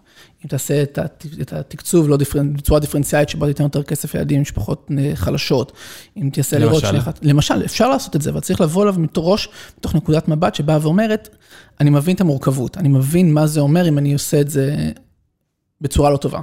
[0.45, 2.53] אם תעשה את הת- את התקצוב לא דיפרנ...
[2.53, 5.73] בצורה דיפרנציאלית, שבה תיתן יותר כסף לילדים ממשפחות אה, חלשות,
[6.17, 6.81] אם תעשה לראות?
[6.81, 9.25] שנייה אחת, למשל, אפשר לעשות את זה, אבל צריך לבוא אליו מתוך
[9.79, 11.29] מתוך נקודת מבט שבאה ואומרת,
[11.81, 14.91] אני מבין את המורכבות, אני מבין מה זה אומר אם אני עושה את זה
[15.81, 16.41] בצורה לא טובה.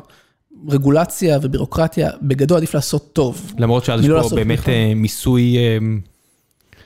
[0.70, 3.54] רגולציה ובירוקרטיה, בגדול עדיף לעשות טוב.
[3.58, 4.74] למרות שאז יש מלא פה באמת נכון.
[4.74, 5.78] אה, מיסוי, אה,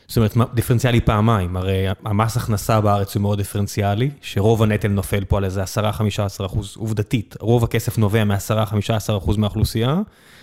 [0.07, 5.37] זאת אומרת, דיפרנציאלי פעמיים, הרי המס הכנסה בארץ הוא מאוד דיפרנציאלי, שרוב הנטל נופל פה
[5.37, 10.01] על איזה 10-15 אחוז, עובדתית, רוב הכסף נובע מ-10-15 אחוז מהאוכלוסייה,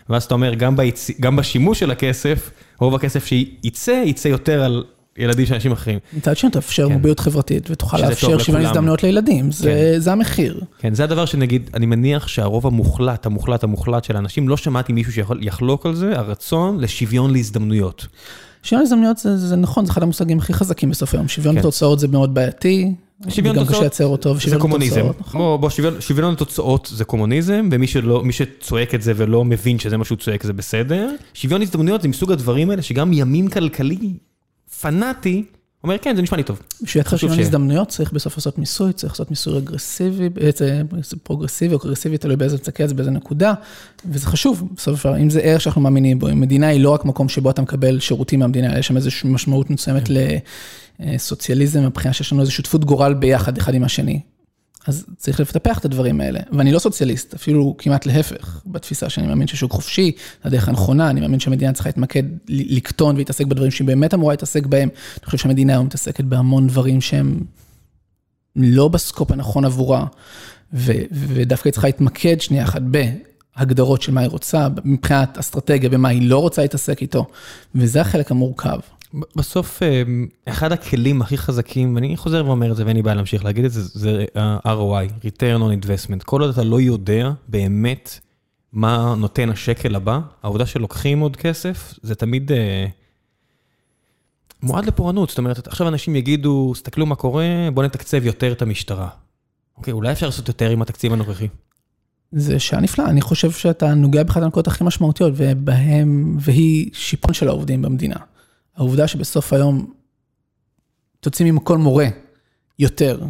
[0.08, 1.10] ואז אתה אומר, גם, ביצ...
[1.20, 4.84] גם בשימוש של הכסף, רוב הכסף שייצא, יצא יותר על
[5.18, 5.98] ילדים של אנשים אחרים.
[6.12, 6.92] מצד שני, תאפשר כן.
[6.92, 8.66] מוביליות חברתית ותוכל לאפשר שוויון.
[8.66, 10.60] הזדמנויות לילדים, זה, זה המחיר.
[10.78, 15.12] כן, זה הדבר שנגיד, אני מניח שהרוב המוחלט, המוחלט, המוחלט של האנשים, לא שמעתי מישהו
[15.12, 18.06] שיכול יחלוק על זה, הרצון לשוויון להזדמנויות.
[18.62, 21.28] שוויון הזדמנויות זה, זה נכון, זה אחד המושגים הכי חזקים בסוף היום.
[21.28, 21.60] שוויון כן.
[21.60, 22.94] בתוצאות זה מאוד בעייתי,
[23.28, 24.96] שוויון קשה תוצאות לייצר אותו, זה קומוניזם.
[24.96, 25.40] בתוצאות, נכון.
[25.40, 29.96] בוא, בוא, שוויון, שוויון התוצאות זה קומוניזם, ומי שלא, שצועק את זה ולא מבין שזה
[29.96, 31.10] מה שהוא צועק זה בסדר.
[31.34, 34.12] שוויון הזדמנויות זה מסוג הדברים האלה שגם ימין כלכלי
[34.82, 35.44] פנאטי
[35.84, 36.60] אומר כן זה נשמע לי טוב.
[36.82, 37.40] בשביל חשוב שוויון.
[37.40, 40.86] הזדמנויות צריך בסוף לעשות מיסוי, צריך לעשות מיסוי רגרסיבי, בעצם
[41.22, 43.54] פרוגרסיבי או רגרסיבי, תלוי באיזה תסתכל באיזה נקודה,
[44.06, 47.04] וזה חשוב, של דבר, אם זה ערך שאנחנו מאמינים בו, אם מדינה היא לא רק
[47.04, 50.10] מקום שבו אתה מקבל שירותים מהמדינה, יש שם איזושהי משמעות מסוימת
[51.00, 54.20] לסוציאליזם, מבחינה שיש לנו איזושהי שותפות גורל ביחד, אחד עם השני.
[54.86, 59.46] אז צריך לטפח את הדברים האלה, ואני לא סוציאליסט, אפילו כמעט להפך, בתפיסה שאני מאמין
[59.46, 60.12] ששוק חופשי,
[60.44, 64.88] הדרך הנכונה, אני מאמין שהמדינה צריכה להתמקד, לקטון ולהתעסק בדברים שהיא באמת אמורה להתעסק בהם.
[65.18, 67.40] אני חושב שהמדינה היום מתעסקת בהמון דברים שהם
[68.56, 70.06] לא בסקופ הנכון עבורה,
[70.74, 76.08] ו- ודווקא היא צריכה להתמקד שנייה אחת בהגדרות של מה היא רוצה, מבחינת אסטרטגיה, במה
[76.08, 77.26] היא לא רוצה להתעסק איתו,
[77.74, 78.78] וזה החלק המורכב.
[79.36, 80.02] בסוף אה,
[80.46, 83.72] אחד הכלים הכי חזקים, ואני חוזר ואומר את זה ואין לי בעיה להמשיך להגיד את
[83.72, 86.24] זה, זה ה-ROI, return on investment.
[86.24, 88.20] כל עוד אתה לא יודע באמת
[88.72, 92.86] מה נותן השקל הבא, העובדה שלוקחים עוד כסף, זה תמיד אה,
[94.62, 95.28] מועד לפורענות.
[95.28, 97.44] זאת אומרת, עכשיו אנשים יגידו, תסתכלו מה קורה,
[97.74, 99.08] בואו נתקצב יותר את המשטרה.
[99.76, 101.48] אוקיי, אולי אפשר לעשות יותר עם התקציב הנוכחי.
[102.32, 107.48] זה שעה נפלאה, אני חושב שאתה נוגע באחת הנקודות הכי משמעותיות, ובהם, והיא שיפון של
[107.48, 108.16] העובדים במדינה.
[108.76, 109.92] העובדה שבסוף היום
[111.20, 112.06] תוציא מכל מורה
[112.78, 113.20] יותר,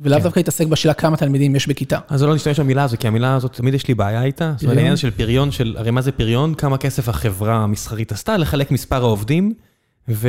[0.00, 0.24] ולאו כן.
[0.24, 1.98] דווקא יתעסק בשאלה כמה תלמידים יש בכיתה.
[2.08, 4.52] אז לא נשתמש במילה הזו, כי המילה הזאת, תמיד יש לי בעיה איתה.
[4.56, 4.76] זאת אומרת?
[4.76, 6.54] העניין של פריון, של, הרי מה זה פריון?
[6.54, 9.54] כמה כסף החברה המסחרית עשתה לחלק מספר העובדים,
[10.08, 10.28] ו...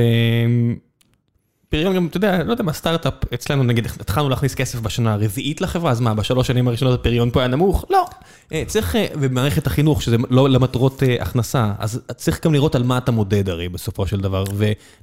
[1.74, 5.62] פריון גם, אתה יודע, לא יודע מה, סטארט-אפ, אצלנו נגיד, התחלנו להכניס כסף בשנה הרביעית
[5.62, 7.86] לחברה, אז מה, בשלוש שנים הראשונות הפריון פה היה נמוך?
[7.90, 8.06] לא.
[8.54, 12.84] אה, צריך, אה, במערכת החינוך, שזה לא למטרות אה, הכנסה, אז צריך גם לראות על
[12.84, 14.44] מה אתה מודד הרי, בסופו של דבר,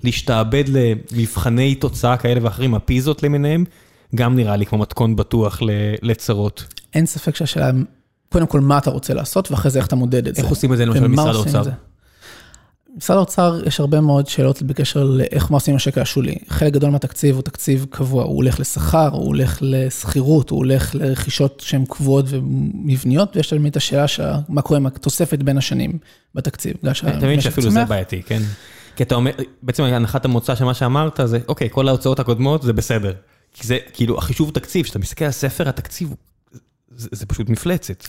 [0.04, 3.64] ולהשתעבד למבחני תוצאה כאלה ואחרים, הפיזות למיניהם,
[4.14, 5.58] גם נראה לי כמו מתכון בטוח
[6.02, 6.64] לצרות.
[6.94, 7.70] אין ספק שהשאלה,
[8.28, 10.42] קודם כל, מה אתה רוצה לעשות, ואחרי זה איך אתה מודד את זה.
[10.42, 11.62] איך עושים את זה למשל במשרד האוצר?
[13.00, 16.38] משרד האוצר, יש הרבה מאוד שאלות בקשר לאיך מה עושים עם השקל השולי.
[16.48, 21.62] חלק גדול מהתקציב הוא תקציב קבוע, הוא הולך לשכר, הוא הולך לשכירות, הוא הולך לרכישות
[21.66, 25.98] שהן קבועות ומבניות, ויש תמיד את השאלה של מה קורה עם התוספת בין השנים
[26.34, 26.76] בתקציב.
[27.16, 27.84] אתה מבין שאפילו זה.
[27.84, 28.42] בעייתי, כן?
[28.96, 29.30] כי אתה אומר,
[29.62, 33.12] בעצם הנחת המוצא של מה שאמרת זה, אוקיי, כל ההוצאות הקודמות זה בסדר.
[33.54, 36.14] כי זה, כאילו, החישוב תקציב, כשאתה מסתכל על ספר התקציב,
[36.96, 38.08] זה, זה פשוט מפלצת.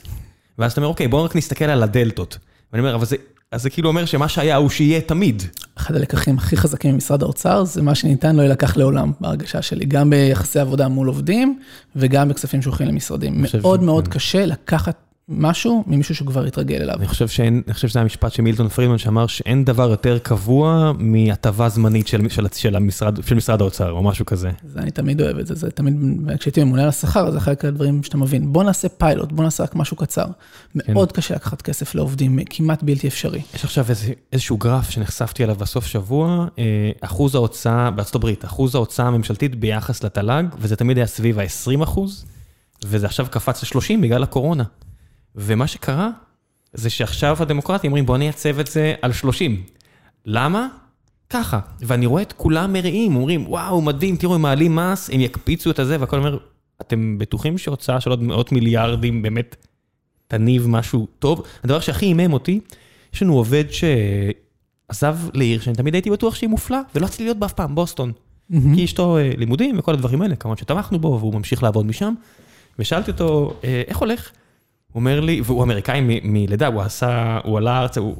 [0.58, 2.38] ואז אתה אומר, אוקיי, בואו רק נסתכל על הדלתות.
[2.74, 3.16] ואני אומר, אבל זה,
[3.52, 5.44] אז זה כאילו אומר שמה שהיה הוא שיהיה תמיד.
[5.78, 10.10] אחד הלקחים הכי חזקים ממשרד האוצר, זה מה שניתן לא יילקח לעולם, בהרגשה שלי, גם
[10.10, 11.60] ביחסי עבודה מול עובדים,
[11.96, 13.46] וגם בכספים שהולכים למשרדים.
[13.62, 14.14] מאוד מאוד כן.
[14.14, 16.96] קשה לקחת משהו ממישהו שכבר התרגל אליו.
[16.96, 20.92] אני חושב שאין, אני חושב שזה המשפט של מילטון פרידמן שאמר שאין דבר יותר קבוע
[20.98, 24.52] מהטבה זמנית של, של, של, המשרד, של משרד האוצר, או משהו כזה.
[24.68, 25.94] זה אני תמיד אוהב את זה, זה תמיד,
[26.40, 28.54] כשהייתי ממונה על השכר, זה חלק מהדברים שאתה מבין.
[28.54, 30.26] בוא נעשה פיילוט, בוא נעשה רק משהו קצר.
[30.76, 33.42] מאוד קשה לקחת כסף לעובדים, כמעט בלתי אפשרי.
[33.56, 38.76] יש עכשיו איזה, איזשהו גרף שנחשפתי אליו בסוף שבוע, אה, אחוז ההוצאה, בארצות הברית, אחוז
[38.76, 42.26] ההוצאה הממשלתית ביחס לתל"ג, וזה תמיד היה סביב ה-20 אחוז,
[42.86, 44.64] וזה עכשיו קפץ ל-30 בגלל הקורונה.
[45.36, 46.10] ומה שקרה,
[46.74, 49.64] זה שעכשיו הדמוקרטים אומרים בוא נייצב את זה על 30.
[50.26, 50.68] למה?
[51.30, 51.60] ככה.
[51.80, 55.80] ואני רואה את כולם מראים, אומרים וואו מדהים, תראו הם מעלים מס, הם יקפיצו את
[55.80, 56.38] הזה, והכל אומר,
[56.82, 59.56] אתם בטוחים שהוצאה של עוד מאות מיליארדים באמת
[60.28, 61.44] תניב משהו טוב?
[61.64, 62.60] הדבר שהכי עימם אותי,
[63.14, 63.64] יש לנו עובד
[64.90, 68.12] שעזב לעיר שאני תמיד הייתי בטוח שהיא מופלאה, ולא רציתי להיות בה אף פעם, בוסטון.
[68.76, 72.14] כי אשתו אה, לימודים וכל הדברים האלה, כמובן שתמכנו בו, והוא ממשיך לעבוד משם.
[72.80, 74.32] ושאלתי אותו, "אה, איך הולך?
[74.92, 78.16] הוא אומר לי, והוא אמריקאי מלידה, הוא עשה, הוא עלה ארצה, הוא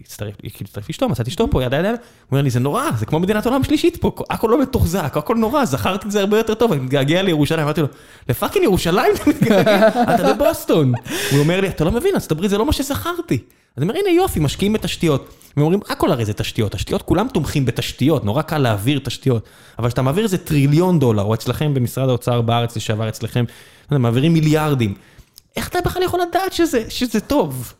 [0.00, 1.96] הצטרף לאשתו, מצאתי אשתו פה, ידה ידה, הוא
[2.30, 5.64] אומר לי, זה נורא, זה כמו מדינת עולם שלישית פה, הכל לא מתוחזק, הכל נורא,
[5.64, 7.86] זכרתי את זה הרבה יותר טוב, אני מתגעגע לירושלים, אמרתי לו,
[8.28, 10.92] לפאקינג ירושלים אתה מתגעגע, אתה בבוסטון.
[11.30, 13.38] הוא אומר לי, אתה לא מבין, ארצות הברית זה לא מה שזכרתי.
[13.76, 15.34] אז אני אומר, הנה יופי, משקיעים בתשתיות.
[15.56, 19.48] הם אומרים, הכל הרי זה תשתיות, תשתיות, כולם תומכים בתשתיות, נורא קל להעביר תשתיות.
[19.78, 23.44] אבל כשאתה מעביר איזה טריליון דולר, או אצלכם במשרד האוצר בארץ לשעבר, אצלכם,
[23.90, 24.94] מעבירים מיליארדים.
[25.56, 27.72] איך אתה בכלל יכול לדעת שזה, שזה טוב?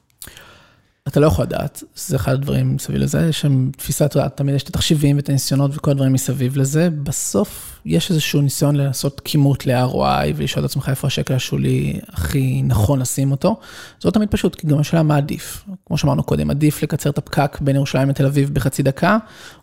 [1.09, 4.69] אתה לא יכול לדעת, זה אחד הדברים מסביב לזה, יש שם תפיסה, תמיד יש את
[4.69, 10.65] התחשיבים ואת הניסיונות וכל הדברים מסביב לזה, בסוף יש איזשהו ניסיון לעשות כימות ל-ROI ולשאול
[10.65, 13.57] את עצמך איפה השקל השולי הכי נכון לשים אותו.
[14.01, 15.65] זה לא תמיד פשוט, כי גם השאלה מה עדיף.
[15.87, 19.19] כמו שאמרנו קודם, עדיף לקצר את הפקק בין ירושלים לתל אביב בחצי דקה,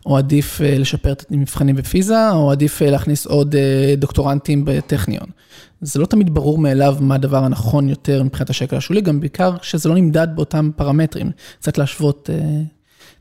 [0.06, 5.26] או עדיף אה, לשפר את המבחנים בפיזה, או עדיף אה, להכניס עוד אה, דוקטורנטים בטכניון.
[5.80, 9.88] זה לא תמיד ברור מאליו מה הדבר הנכון יותר מבחינת השקל השולי, גם בעיקר שזה
[9.88, 11.30] לא נמדד באותם פרמטרים.
[11.58, 12.62] קצת להשוות אה,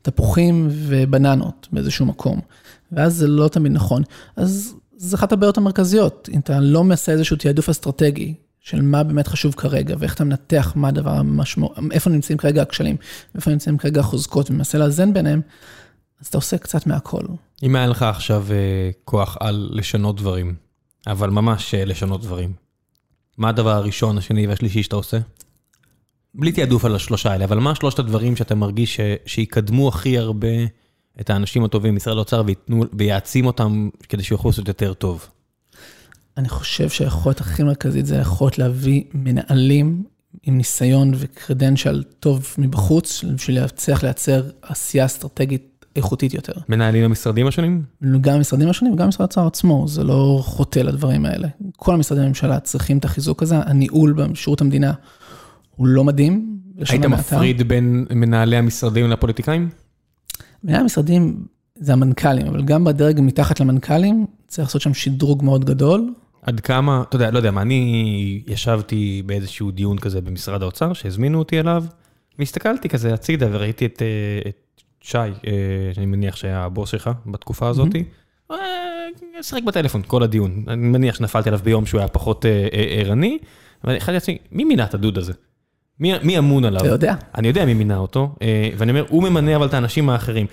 [0.01, 2.39] תפוחים ובננות באיזשהו מקום,
[2.91, 4.03] ואז זה לא תמיד נכון.
[4.35, 9.27] אז זה אחת הבעיות המרכזיות, אם אתה לא מנסה איזשהו תעדוף אסטרטגי של מה באמת
[9.27, 12.95] חשוב כרגע, ואיך אתה מנתח מה הדבר המשמעות, איפה נמצאים כרגע הכשלים,
[13.35, 15.41] ואיפה נמצאים כרגע החוזקות, ומנסה לאזן ביניהם,
[16.21, 17.21] אז אתה עושה קצת מהכל.
[17.63, 20.55] אם היה לך עכשיו אה, כוח על לשנות דברים,
[21.07, 22.53] אבל ממש אה, לשנות דברים.
[23.37, 25.17] מה הדבר הראשון, השני והשלישי שאתה עושה?
[26.33, 28.99] בלי תעדוף על השלושה האלה, אבל מה שלושת הדברים שאתה מרגיש ש...
[29.25, 30.47] שיקדמו הכי הרבה
[31.21, 32.43] את האנשים הטובים במשרד האוצר
[32.93, 35.27] ויעצים אותם כדי שיוכלו לעשות יותר טוב?
[36.37, 40.03] אני חושב שהיכולת הכי מרכזית זה היכולת להביא מנהלים
[40.43, 46.53] עם ניסיון וקרדנציאל טוב מבחוץ, בשביל להצליח לייצר עשייה אסטרטגית איכותית יותר.
[46.69, 47.83] מנהלים במשרדים השונים?
[48.21, 51.47] גם במשרדים השונים וגם במשרד האוצר עצמו, זה לא חוטא לדברים האלה.
[51.77, 54.93] כל המשרדי הממשלה צריכים את החיזוק הזה, הניהול בשירות המדינה
[55.75, 56.59] הוא לא מדהים.
[56.89, 59.69] היית מפריד בין מנהלי המשרדים לפוליטיקאים?
[60.63, 66.13] מנהלי המשרדים זה המנכ"לים, אבל גם בדרג מתחת למנכ"לים צריך לעשות שם שדרוג מאוד גדול.
[66.41, 71.39] עד כמה, אתה יודע, לא יודע מה, אני ישבתי באיזשהו דיון כזה במשרד האוצר, שהזמינו
[71.39, 71.85] אותי אליו,
[72.39, 75.31] והסתכלתי כזה הצידה וראיתי את, אה, את שי, אה,
[75.93, 77.89] שאני מניח שהיה הבוס שלך בתקופה הזאת,
[78.51, 78.57] אה,
[79.41, 80.63] שחק בטלפון כל הדיון.
[80.67, 83.37] אני מניח שנפלתי עליו ביום שהוא היה פחות אה, ערני,
[83.83, 85.33] אבל החלטתי לעצמי, מי מינה את הדוד הזה?
[85.99, 86.81] מי אמון עליו?
[86.81, 87.15] אתה יודע.
[87.35, 88.35] אני יודע מי מינה אותו,
[88.77, 90.45] ואני אומר, הוא ממנה אבל את האנשים האחרים.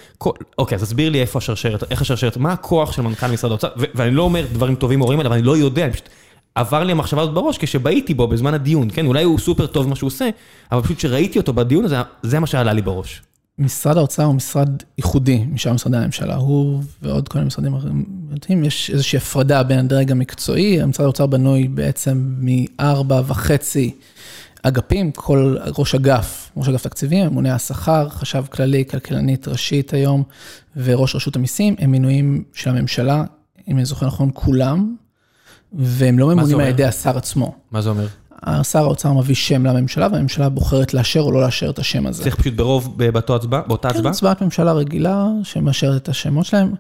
[0.59, 4.11] אוקיי, אז תסביר לי איפה השרשרת, איך השרשרת, מה הכוח של מנכ"ל משרד האוצר, ואני
[4.11, 6.09] לא אומר דברים טובים או רעים עליו, אני לא יודע, אני פשוט...
[6.55, 9.07] עבר לי המחשבה הזאת בראש כשבהיתי בו בזמן הדיון, כן?
[9.07, 10.29] אולי הוא סופר טוב מה שהוא עושה,
[10.73, 13.23] אבל פשוט כשראיתי אותו בדיון הזה, זה מה שעלה לי בראש.
[13.59, 18.91] משרד האוצר הוא משרד ייחודי משאר משרדי הממשלה, הוא ועוד כל מיני משרדים אחרים, יש
[18.91, 23.95] איזושהי הפרדה בין הדרג המקצועי, משרד האוצר בנוי בעצם מארבע וחצי
[24.63, 30.23] אגפים, כל ראש אגף, ראש אגף תקציבים, ממונה השכר, חשב כללי, כלכלנית ראשית היום,
[30.77, 33.25] וראש רשות המיסים, הם מינויים של הממשלה,
[33.69, 34.97] אם אני זוכר נכון, כולם,
[35.73, 37.55] והם לא ממונים על ידי השר עצמו.
[37.71, 38.07] מה זה אומר?
[38.63, 42.23] שר האוצר מביא שם לממשלה, והממשלה בוחרת לאשר או לא לאשר את השם הזה.
[42.23, 43.63] צריך פשוט ברוב באותה הצבעה?
[43.93, 46.75] כן, הצבעת ממשלה רגילה שמאשרת את השמות שלהם.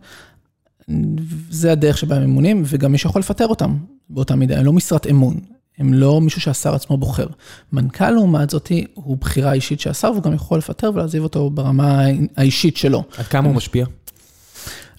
[1.50, 3.76] זה הדרך שבה הם ממונים, וגם מי שיכול לפטר אותם
[4.10, 5.40] באותה מידה, הם לא משרת אמון,
[5.78, 7.26] הם לא מישהו שהשר עצמו בוחר.
[7.72, 12.02] מנכ"ל לעומת זאתי הוא בחירה אישית של השר, והוא גם יכול לפטר ולהעזיב אותו ברמה
[12.36, 13.04] האישית שלו.
[13.18, 13.86] עד כמה הוא משפיע?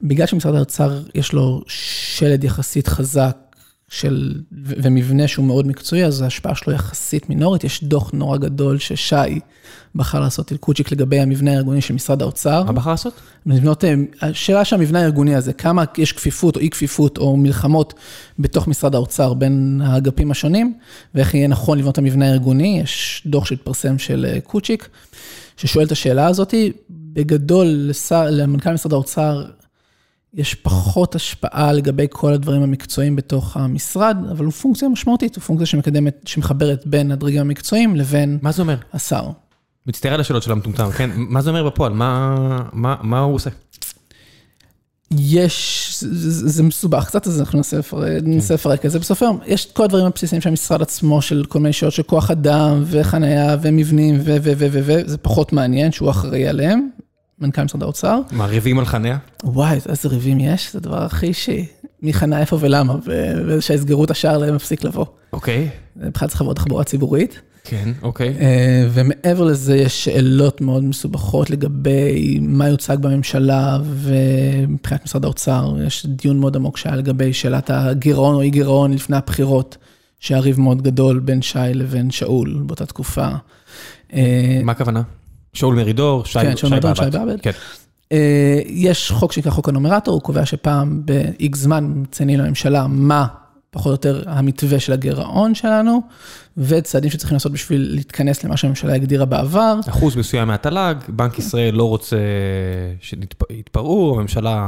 [0.02, 3.38] בגלל שמשרד האוצר יש לו שלד יחסית חזק
[3.90, 7.64] של, ומבנה שהוא מאוד מקצועי, אז ההשפעה שלו יחסית מינורית.
[7.64, 9.40] יש דוח נורא גדול ששי
[9.96, 12.64] בחר לעשות אלקוצ'יק לגבי המבנה הארגוני של משרד האוצר.
[12.64, 13.14] מה בחר לעשות?
[13.46, 13.84] לבנות,
[14.22, 17.94] השאלה שהמבנה הארגוני הזה, כמה יש כפיפות או אי כפיפות או מלחמות
[18.40, 20.74] בתוך משרד האוצר בין האגפים השונים,
[21.16, 24.90] ואיך יהיה נכון לבנות את המבנה הארגוני, יש דוח שהתפרסם של אה, קוצ'יק,
[25.58, 26.54] ששואל את השאלה הזאת.
[26.90, 29.46] בגדול, למנכ"ל משרד האוצר,
[30.34, 35.66] יש פחות השפעה לגבי כל הדברים המקצועיים בתוך המשרד, אבל הוא פונקציה משמעותית, הוא פונקציה
[35.66, 38.78] שמקדמת, שמחברת בין הדרגים המקצועיים לבין מה זה אומר?
[38.94, 39.30] השר.
[39.88, 41.10] מצטער על השאלות של המטומטם, כן?
[41.16, 41.94] מה זה אומר בפועל?
[41.94, 42.36] מה,
[42.74, 43.50] מה, מה הוא עושה?
[45.12, 47.62] יש, זה, זה מסובך קצת, אז אנחנו
[48.24, 49.00] ננסה לפרק את זה.
[49.00, 52.04] בסוף היום, יש את כל הדברים הבסיסיים של המשרד עצמו, של כל מיני שאלות של
[52.04, 56.90] כוח אדם, וחנייה, ומבנים, ו, ו, ו, ו, ו, זה פחות מעניין, שהוא אחראי עליהם.
[57.40, 58.20] מנכ"ל משרד האוצר.
[58.32, 59.18] מה, ריבים על חניה?
[59.44, 61.66] וואי, איזה ריבים יש, זה הדבר הכי אישי.
[62.02, 62.96] מי חנה איפה ולמה,
[63.48, 65.06] ושיסגרו את השער להם מפסיק לבוא.
[65.34, 65.70] אוקיי.
[65.96, 67.42] בכלל צריך לעבור תחבורה ציבורית.
[67.64, 68.36] כן, אוקיי.
[68.40, 76.06] אה, ומעבר לזה, יש שאלות מאוד מסובכות לגבי מה יוצג בממשלה, ומבחינת משרד האוצר, יש
[76.06, 79.78] דיון מאוד עמוק שהיה לגבי שאלת הגירעון או אי גירעון לפני הבחירות,
[80.20, 83.28] שהיה ריב מאוד גדול בין שי לבין שאול באותה תקופה.
[84.14, 85.02] אה, מה הכוונה?
[85.58, 87.16] שאול מרידור, שי כן, שאול מרידור, שי באב"ד.
[87.18, 87.42] באב"ד.
[87.42, 87.52] כן.
[88.12, 93.28] אה, יש חוק שנקרא חוק הנומרטור, הוא קובע שפעם ב-X זמן מציינים לממשלה מה
[93.72, 96.02] פחות או יותר המתווה של הגירעון שלנו,
[96.58, 99.80] וצעדים שצריכים לעשות בשביל להתכנס למה שהממשלה הגדירה בעבר.
[99.90, 102.18] אחוז מסוים מהתל"ג, בנק ישראל לא רוצה
[103.02, 104.68] שיתפרעו, הממשלה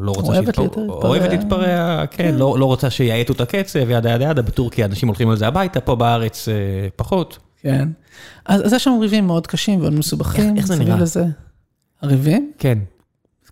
[0.00, 0.86] לא רוצה אוהבת שיתפרעו.
[0.86, 1.08] להתפרע.
[1.08, 5.30] אוהבת להתפרע, כן, לא לא רוצה שיאטו את הקצב, ידה ידה ידה, בטורקיה אנשים הולכים
[5.30, 6.54] על זה הביתה, פה בארץ אה,
[6.96, 7.38] פחות.
[7.62, 7.88] כן.
[8.46, 10.44] אז אז יש לנו ריבים מאוד קשים ומאוד מסובכים.
[10.44, 10.96] איך- איך זה נראה?
[10.96, 11.24] לזה.
[12.02, 12.52] הריבים?
[12.58, 12.78] כן.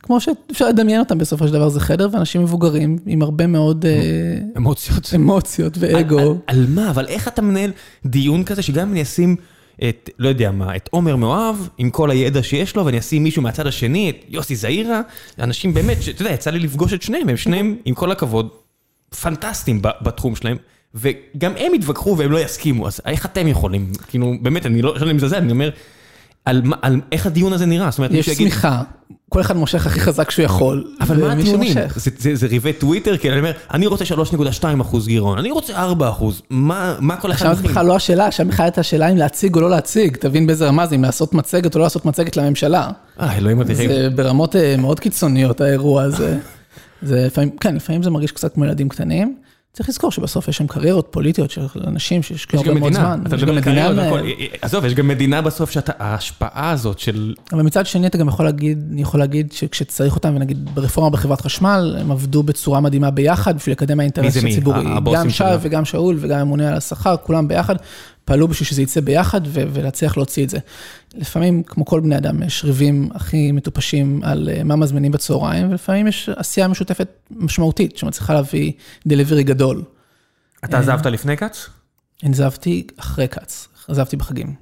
[0.03, 4.39] כמו שאפשר לדמיין אותם בסופו של דבר, זה חדר ואנשים מבוגרים עם הרבה מאוד אה,
[4.57, 5.11] אמוציות.
[5.15, 6.19] אמוציות ואגו.
[6.19, 6.91] על, על, על מה?
[6.91, 7.71] אבל איך אתה מנהל
[8.07, 9.37] דיון כזה שגם אם אני אשים
[9.89, 13.43] את, לא יודע מה, את עומר מואב, עם כל הידע שיש לו, ואני אשים מישהו
[13.43, 15.01] מהצד השני, את יוסי זעירה,
[15.39, 18.49] אנשים באמת, שאתה יודע, יצא לי לפגוש את שניהם, הם שניהם, עם כל הכבוד,
[19.23, 20.57] פנטסטיים בתחום שלהם,
[20.95, 23.93] וגם הם יתווכחו והם לא יסכימו, אז איך אתם יכולים?
[24.09, 25.71] כאילו, באמת, אני לא, מזלזל, אני אומר,
[26.45, 27.91] על, על איך הדיון הזה נראה?
[27.91, 28.83] זאת אומרת, יש צמיחה,
[29.29, 30.85] כל אחד מושך הכי חזק שהוא יכול.
[31.01, 31.73] אבל מה הטיעונים?
[31.97, 33.17] זה, זה, זה ריבי טוויטר?
[33.17, 37.33] כי אני אומר, אני רוצה 3.2 אחוז גירעון, אני רוצה 4 אחוז, מה, מה כל
[37.33, 37.65] אחד עכשיו?
[37.71, 40.87] בכלל לא השאלה, עכשיו בכלל הייתה השאלה אם להציג או לא להציג, תבין באיזה רמה
[40.87, 42.91] זה, אם לעשות מצגת או לא לעשות מצגת לממשלה.
[43.21, 43.91] אה, אלוהים אדירים.
[43.91, 46.39] זה ברמות אה, מאוד קיצוניות האירוע הזה.
[47.03, 49.37] זה לפעמים, כן, לפעמים זה מרגיש קצת כמו ילדים קטנים.
[49.77, 53.21] צריך לזכור שבסוף יש שם קריירות פוליטיות של אנשים שהשקיעו הרבה מאוד זמן.
[53.27, 54.15] אתה יש גם מדינה לנהל.
[54.15, 54.29] והכל,
[54.63, 58.45] עזוב, יש גם מדינה בסוף שאתה, ההשפעה הזאת של, אבל מצד שני אתה גם יכול
[58.45, 63.57] להגיד, אני יכול להגיד שכשצריך אותם, ונגיד ברפורמה בחברת חשמל, הם עבדו בצורה מדהימה ביחד
[63.57, 64.51] בשביל לקדם מי האינטרס זה מי?
[64.51, 64.85] הציבורי.
[65.15, 65.45] גם שי.
[65.61, 67.77] וגם שאול וגם הממונה על השכר, כולם ביחד,
[68.27, 70.59] פעלו בשביל שזה יצא ביחד ולהצליח להוציא את זה.
[71.15, 76.07] לפעמים, כמו כל בני אדם, יש ריבים הכי מטופשים על אה, מה מזמינים בצהריים, ולפעמים
[76.07, 78.73] יש עשייה משותפת משמעותית, שמצליחה להביא
[79.07, 79.83] דליברי גדול.
[80.65, 81.69] אתה עזבת לפני כץ?
[82.23, 84.55] עזבתי אחרי כץ, עזבתי בחגים.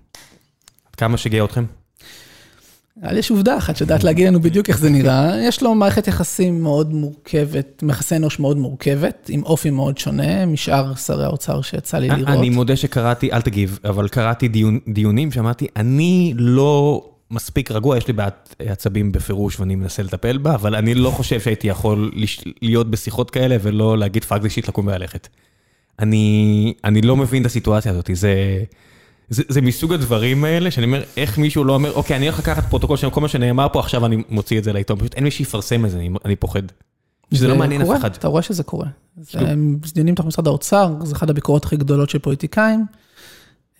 [0.90, 1.64] עד כמה שגאה אתכם?
[3.02, 5.40] אבל יש עובדה אחת שיודעת להגיד לנו בדיוק איך זה נראה.
[5.42, 10.94] יש לו מערכת יחסים מאוד מורכבת, יחסי אנוש מאוד מורכבת, עם אופי מאוד שונה משאר
[10.94, 12.28] שרי האוצר שיצא לי לראות.
[12.28, 14.48] אני מודה שקראתי, אל תגיב, אבל קראתי
[14.88, 20.54] דיונים שאמרתי, אני לא מספיק רגוע, יש לי בעיית עצבים בפירוש ואני מנסה לטפל בה,
[20.54, 22.10] אבל אני לא חושב שהייתי יכול
[22.62, 25.28] להיות בשיחות כאלה ולא להגיד fuck זה shit לקום וללכת.
[25.98, 28.62] אני, אני לא מבין את הסיטואציה הזאת, זה,
[29.28, 32.64] זה, זה מסוג הדברים האלה שאני אומר, איך מישהו לא אומר, אוקיי, אני הולך לקחת
[32.70, 35.30] פרוטוקול של כל מה שנאמר פה, עכשיו אני מוציא את זה לעיתון, פשוט אין מי
[35.30, 36.62] שיפרסם את זה, אני, אני פוחד.
[37.34, 38.14] שזה לא מעניין אף אחד.
[38.14, 38.86] אתה רואה שזה קורה.
[39.16, 39.38] זה
[39.94, 42.86] דיונים תוך משרד האוצר, זה אחת הביקורות הכי גדולות של פוליטיקאים.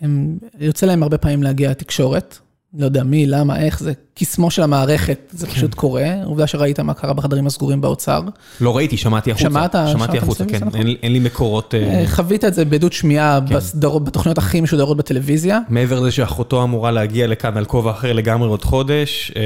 [0.01, 2.39] הם, יוצא להם הרבה פעמים להגיע לתקשורת,
[2.79, 5.53] לא יודע מי, למה, איך, זה קסמו של המערכת, זה כן.
[5.53, 6.05] פשוט קורה.
[6.25, 8.21] עובדה שראית מה קרה בחדרים הסגורים באוצר.
[8.61, 9.45] לא ראיתי, שמעתי החוצה.
[9.49, 9.73] שמעת?
[9.73, 10.65] שמעתי שמעת החוצה, כן.
[10.65, 10.79] נכון.
[10.81, 11.75] אין, לי- אין לי מקורות...
[11.75, 13.55] אה, אה, חווית את זה בעדות שמיעה כן.
[13.57, 15.61] בסדרות- בתוכניות הכי משודרות בטלוויזיה.
[15.69, 19.43] מעבר לזה שאחותו אמורה להגיע לכאן על כובע אחר לגמרי עוד חודש, אה,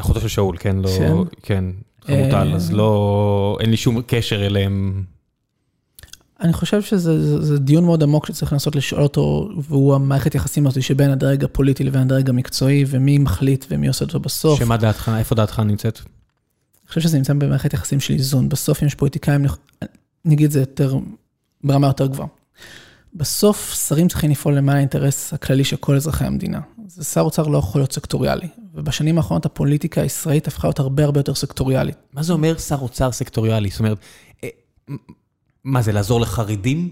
[0.00, 0.88] אחותו של שאול, כן, לא...
[1.42, 1.64] כן.
[2.06, 3.56] כן, חמוטל, אה, אז לא...
[3.60, 5.02] אין לי שום קשר אליהם.
[6.40, 10.66] אני חושב שזה זה, זה דיון מאוד עמוק שצריך לנסות לשאול אותו, והוא המערכת יחסים
[10.66, 14.58] הזאת שבין הדרג הפוליטי לבין הדרג המקצועי, ומי מחליט ומי עושה אותו בסוף.
[14.58, 15.98] שמה דעתך, איפה דעתך נמצאת?
[15.98, 18.48] אני חושב שזה נמצא במערכת יחסים של איזון.
[18.48, 19.44] בסוף אם יש פוליטיקאים,
[20.44, 20.96] את זה יותר,
[21.64, 22.28] ברמה יותר גבוהה.
[23.14, 26.60] בסוף שרים צריכים לפעול למען האינטרס הכללי של כל אזרחי המדינה.
[26.86, 28.48] אז שר אוצר לא יכול להיות סקטוריאלי.
[28.74, 31.96] ובשנים האחרונות הפוליטיקה הישראלית הפכה להיות הרבה הרבה יותר סקטוריאלית.
[32.12, 33.68] מה זה אומר שר אוצר סקטוריאלי?
[33.68, 33.98] זאת אומרת,
[34.44, 34.48] אה,
[35.66, 36.90] מה זה, לעזור לחרדים?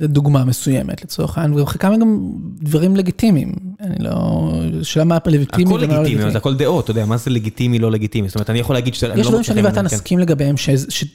[0.00, 2.32] זו דוגמה מסוימת לצורך העניין, וחלקם הם גם
[2.62, 3.52] דברים לגיטימיים.
[3.80, 4.52] אני לא...
[4.82, 6.30] שאלה מה לגיטימי הכל לא לגיטימי.
[6.30, 8.28] זה הכל דעות, אתה יודע, מה זה לגיטימי, לא לגיטימי?
[8.28, 9.84] זאת אומרת, אני יכול להגיד שאני יש לא דברים מוצא שאני ואתה כן.
[9.84, 10.54] נסכים לגביהם,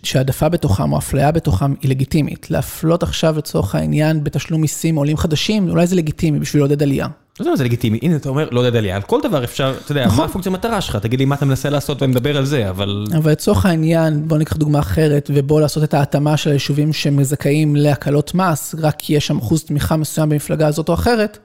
[0.03, 2.51] שהעדפה בתוכם או אפליה בתוכם היא לגיטימית.
[2.51, 7.07] להפלות עכשיו לצורך העניין בתשלום מיסים עולים חדשים, אולי זה לגיטימי בשביל לעודד עלייה.
[7.39, 9.73] לא יודע מה זה לגיטימי, הנה אתה אומר, לא יודע עלייה, על כל דבר אפשר,
[9.83, 10.17] אתה יודע, נכון.
[10.17, 13.07] מה הפונקציה מטרה שלך, תגיד לי מה אתה מנסה לעשות ונדבר על זה, אבל...
[13.17, 18.35] אבל לצורך העניין, בואו ניקח דוגמה אחרת, ובואו לעשות את ההתאמה של היישובים שמזכאים להקלות
[18.35, 21.37] מס, רק כי יש שם אחוז תמיכה מסוים במפלגה הזאת או אחרת,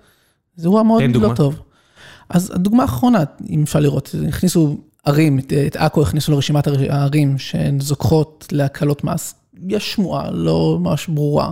[0.56, 1.02] זה אירוע מאוד.
[1.16, 1.60] לא טוב.
[2.28, 3.18] אז הדוגמה האחרונה,
[3.50, 9.34] אם אפשר לראות, הכניסו ערים, את- עכו הכניסו לרשימת הערים שזוכחות להקלות מס.
[9.68, 11.50] יש שמועה לא ממש ברורה,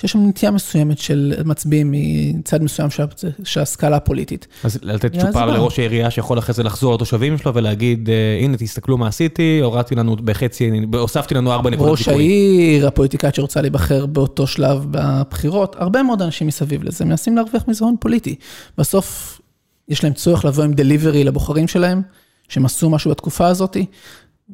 [0.00, 1.94] שיש שם נטייה מסוימת של מצביעים
[2.38, 3.02] מצד מסוים של-
[3.44, 4.46] של הסקאלה הפוליטית.
[4.64, 5.12] אז לתת.
[5.20, 9.60] צ'ופר לראש העירייה שיכול אחרי זה לחזור לתושבים שלו ולהגיד, אה, הנה תסתכלו מה עשיתי,
[9.62, 15.76] הורדתי לנו בחצי, הוספתי לנו ארבע נקודות ראש העיר, הפוליטיקאית שרוצה להיבחר באותו שלב בבחירות,
[15.78, 18.34] הרבה מאוד אנשים מסביב לזה מנסים להרוויח מזה הון פוליטי.
[18.78, 19.40] בסוף
[19.88, 22.02] יש להם צורך לבוא עם דליברי לבוחרים שלהם,
[22.48, 23.76] שהם עשו משהו בתקופה הזאת,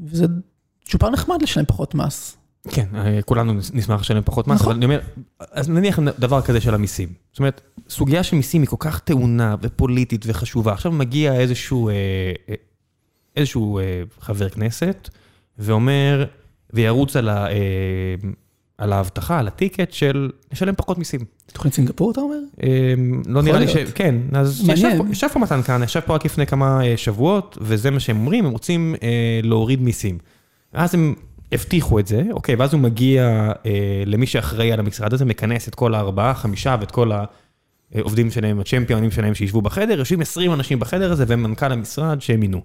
[0.04, 0.26] וזה
[0.88, 2.36] צ'ופר נחמד לשלם פחות מס.
[2.68, 2.86] כן,
[3.24, 5.00] כולנו נשמח לשלם פחות מס, אבל אני אומר,
[5.40, 7.08] אז נניח דבר כזה של המיסים.
[7.32, 10.72] זאת אומרת, סוגיה של מיסים היא כל כך טעונה ופוליטית וחשובה.
[10.72, 11.90] עכשיו מגיע איזשהו,
[13.36, 13.80] איזשהו
[14.20, 15.08] חבר כנסת
[15.58, 16.24] ואומר,
[16.72, 17.46] וירוץ על ה...
[18.78, 21.20] על ההבטחה, על הטיקט של לשלם פחות מיסים.
[21.52, 22.38] תוכנית סינגפור אתה אומר?
[23.26, 23.76] לא נראה לי ש...
[23.76, 24.70] כן, אז
[25.10, 28.52] ישב פה מתן כהנא, ישב פה רק לפני כמה שבועות, וזה מה שהם אומרים, הם
[28.52, 28.94] רוצים
[29.42, 30.18] להוריד מיסים.
[30.74, 31.14] ואז הם
[31.52, 33.52] הבטיחו את זה, אוקיי, ואז הוא מגיע
[34.06, 37.10] למי שאחראי על המשרד הזה, מכנס את כל הארבעה, חמישה ואת כל
[37.94, 42.60] העובדים שלהם, הצ'מפיונים שלהם שישבו בחדר, יושבים 20 אנשים בחדר הזה ומנכ"ל המשרד שהם מינו.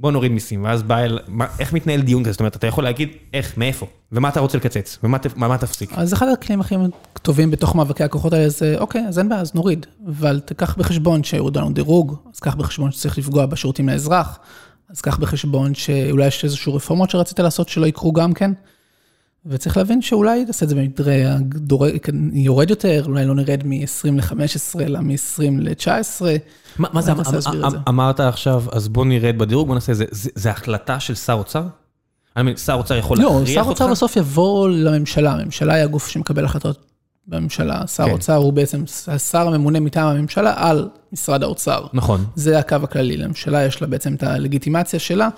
[0.00, 1.18] בוא נוריד מיסים, ואז בא אל...
[1.58, 2.32] איך מתנהל דיון כזה?
[2.32, 4.98] זאת אומרת, אתה יכול להגיד איך, מאיפה, ומה אתה רוצה לקצץ,
[5.36, 5.92] ומה תפסיק.
[5.92, 6.74] אז אחד הכלים הכי
[7.22, 9.86] טובים בתוך מאבקי הכוחות האלה זה, אוקיי, אז אין בעיה, אז נוריד.
[10.06, 14.38] אבל תקח בחשבון שיורידו לנו דירוג, אז קח בחשבון שצריך לפגוע בשירותים לאזרח,
[14.92, 18.52] אז קח בחשבון שאולי יש איזשהו רפורמות שרצית לעשות שלא יקרו גם כן.
[19.46, 21.22] וצריך להבין שאולי תעשה את זה במדרי
[22.32, 26.22] יורד יותר, אולי לא נרד מ-20 ל-15, אלא מ-20 ל-19.
[26.78, 27.12] מה זה,
[27.88, 31.62] אמרת עכשיו, אז בוא נרד בדירוג, בוא נעשה את זה, זה החלטה של שר אוצר?
[32.36, 33.48] אני מבין, שר אוצר יכול להכריח אותך?
[33.48, 36.91] לא, שר אוצר בסוף יבוא לממשלה, הממשלה היא הגוף שמקבל החלטות
[37.26, 41.86] בממשלה, שר האוצר הוא בעצם השר הממונה מטעם הממשלה על משרד האוצר.
[41.92, 42.24] נכון.
[42.34, 45.28] זה הקו הכללי, לממשלה יש לה בעצם את הלגיטימציה שלה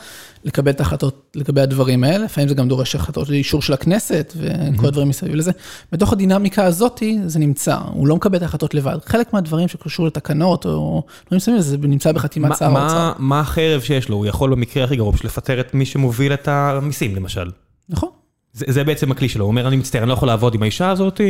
[0.45, 4.87] לקבל את ההחלטות לגבי הדברים האלה, לפעמים זה גם דורש החלטות לאישור של הכנסת וכל
[4.87, 5.53] הדברים מסביב לזה.
[5.93, 8.99] בתוך הדינמיקה הזאת זה נמצא, הוא לא מקבל את ההחלטות לבד.
[9.07, 13.13] חלק מהדברים שקשור לתקנות או דברים מסביב לזה, זה נמצא בחתימת שר האוצר.
[13.19, 14.17] מה החרב שיש לו?
[14.17, 17.51] הוא יכול במקרה הכי גרוע לפטר את מי שמוביל את המיסים למשל.
[17.89, 18.09] נכון.
[18.55, 20.91] זה זה בעצם הכלי שלו, הוא אומר, אני מצטער, אני לא יכול לעבוד עם האישה
[20.91, 21.21] הזאת,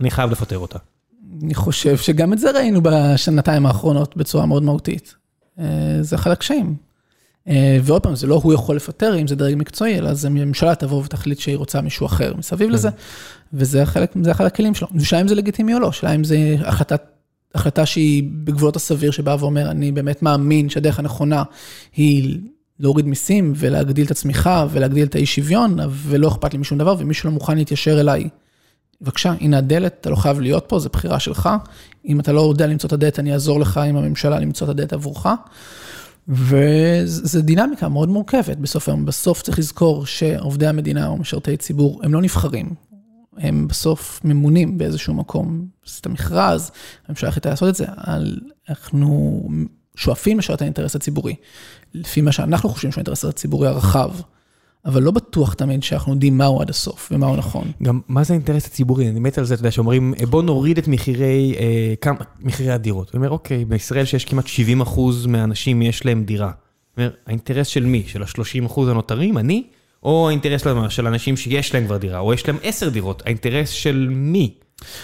[0.00, 0.78] אני חייב לפטר אותה.
[1.42, 5.14] אני חושב שגם את זה ראינו בשנתיים האחרונות בצורה מאוד מהותית.
[5.58, 5.64] אה,
[6.00, 6.74] זה אחד הקשיים.
[7.48, 10.74] אה, ועוד פעם, זה לא הוא יכול לפטר אם זה דרג מקצועי, אלא זה הממשלה
[10.74, 12.74] תבוא ותחליט שהיא רוצה מישהו אחר מסביב כן.
[12.74, 12.88] לזה,
[13.52, 14.88] וזה חלק, זה אחד הכלים שלו.
[14.96, 17.02] השאלה אם זה לגיטימי או לא, השאלה אם זה החלטת,
[17.54, 21.42] החלטה שהיא בגבולות הסביר, שבאה ואומר, אני באמת מאמין שהדרך הנכונה
[21.96, 22.38] היא
[22.82, 27.14] להוריד מיסים ולהגדיל את הצמיחה ולהגדיל את האי שוויון, ולא אכפת לי משום דבר, ומי
[27.14, 28.28] שלא מוכן להתיישר אליי,
[29.00, 31.48] בבקשה, הנה הדלת, אתה לא חייב להיות פה, זו בחירה שלך.
[32.06, 34.92] אם אתה לא יודע למצוא את הדלת, אני אעזור לך עם הממשלה למצוא את הדלת
[34.92, 35.26] עבורך.
[36.28, 39.04] וזו דינמיקה מאוד מורכבת בסוף היום.
[39.04, 42.74] בסוף צריך לזכור שעובדי המדינה או משרתי ציבור, הם לא נבחרים.
[43.38, 45.66] הם בסוף ממונים באיזשהו מקום.
[45.86, 46.70] זה את המכרז,
[47.08, 47.84] הממשלה החליטה לעשות את זה.
[48.68, 49.42] אנחנו
[49.96, 51.34] שואפים לשרת האינטרס הציבורי,
[51.94, 54.10] לפי מה שאנחנו חושבים שהוא האינטרס הציבורי הרחב,
[54.84, 57.72] אבל לא בטוח תמיד שאנחנו יודעים מהו עד הסוף ומהו נכון.
[57.82, 59.08] גם מה זה האינטרס הציבורי?
[59.08, 63.10] אני מת על זה, אתה יודע, שאומרים, בוא נוריד את מחירי, אה, כמה, מחירי הדירות.
[63.14, 66.50] אני אומר, אוקיי, בישראל שיש כמעט 70 אחוז מהאנשים יש להם דירה.
[66.96, 68.04] אומר, האינטרס של מי?
[68.06, 69.62] של ה-30 אחוז הנותרים, אני?
[70.02, 74.08] או האינטרס של אנשים שיש להם כבר דירה, או יש להם 10 דירות, האינטרס של
[74.10, 74.54] מי?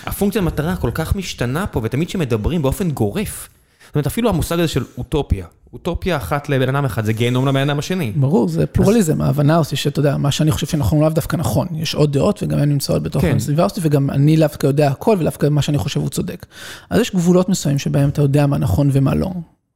[0.06, 3.48] הפונקציה המטרה כל כך משתנה פה, ותמיד כשמדברים באופן גורף,
[3.88, 7.70] זאת אומרת, אפילו המושג הזה של אוטופיה, אוטופיה אחת לבן אדם אחד, זה גיהנום לבן
[7.70, 8.12] אדם השני.
[8.16, 11.68] ברור, זה פלורליזם, ההבנה אותי שאתה יודע, מה שאני חושב שנכון הוא לאו דווקא נכון.
[11.74, 13.36] יש עוד דעות וגם הן נמצאות בתוך כן.
[13.36, 16.46] הסביבה הזאת, וגם אני לאו דווקא יודע הכל ולאו מה שאני חושב הוא צודק.
[16.90, 19.30] אז יש גבולות מסוימים שבהם אתה יודע מה נכון ומה לא.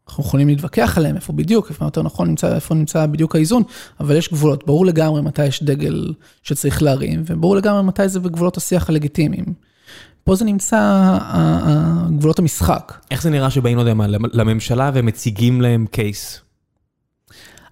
[0.08, 3.62] אנחנו יכולים להתווכח עליהם, איפה בדיוק, איפה יותר נכון נמצא, איפה נמצא בדיוק האיזון,
[4.00, 4.66] אבל יש גבולות.
[4.66, 9.44] ברור לגמרי מתי יש דגל שצריך להרים, וברור לגמרי מתי זה בגבולות השיח הלגיטימיים.
[10.25, 11.18] פה זה נמצא
[12.18, 12.93] גבולות המשחק.
[13.11, 16.41] איך זה נראה שבאים, לא יודע מה, לממשלה ומציגים להם קייס?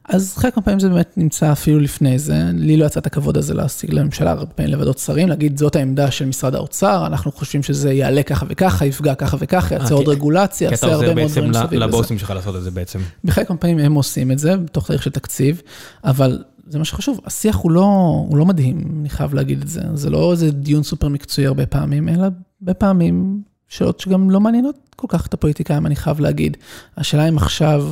[0.09, 3.55] אז חלק מהפעמים זה באמת נמצא אפילו לפני זה, לי לא יצא את הכבוד הזה
[3.55, 7.93] להשיג לממשלה, הרבה פעמים לוועדות שרים, להגיד זאת העמדה של משרד האוצר, אנחנו חושבים שזה
[7.93, 11.53] יעלה ככה וככה, יפגע ככה וככה, יעשה עוד רגולציה, יעשה הרבה מאוד דברים סביב לזה.
[11.53, 12.99] כי אתה עוזר בעצם לבוסים שלך לעשות את זה בעצם.
[13.25, 15.63] בחלק מהפעמים הם עושים את זה, בתוך תהליך של תקציב,
[16.05, 17.83] אבל זה מה שחשוב, השיח הוא לא,
[18.29, 19.81] הוא לא מדהים, אני חייב להגיד את זה.
[19.95, 22.27] זה לא איזה דיון סופר מקצועי הרבה פעמים, אלא
[22.61, 26.57] הרבה פעמים שאלות שגם לא מעניינות כל כך את הפוליטיקאים, אני חייב להגיד.
[26.97, 27.89] השאלה אם עכשיו,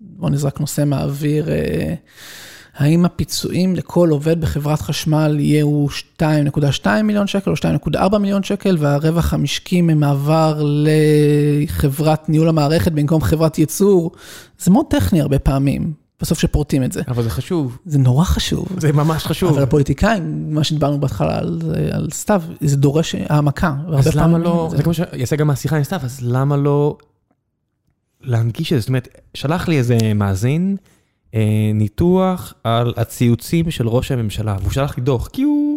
[0.00, 1.94] בוא נזרק נושא מהאוויר, אה,
[2.76, 5.86] האם הפיצויים לכל עובד בחברת חשמל יהיו
[6.18, 13.58] 2.2 מיליון שקל או 2.4 מיליון שקל, והרווח המשקי ממעבר לחברת ניהול המערכת במקום חברת
[13.58, 14.10] ייצור,
[14.58, 15.99] זה מאוד טכני הרבה פעמים.
[16.20, 17.02] בסוף שפורטים את זה.
[17.08, 17.78] אבל זה חשוב.
[17.86, 18.68] זה נורא חשוב.
[18.78, 19.52] זה ממש חשוב.
[19.52, 21.60] אבל הפוליטיקאים, מה שדיברנו בהתחלה על,
[21.92, 23.74] על סתיו, זה דורש העמקה.
[23.98, 26.96] אז למה לא, זה, זה כמו שיעשה גם מהשיחה עם סתיו, אז למה לא
[28.20, 28.80] להנגיש את זה?
[28.80, 30.76] זאת אומרת, שלח לי איזה מאזין
[31.34, 35.69] אה, ניתוח על הציוצים של ראש הממשלה, והוא שלח לי דוח, כי הוא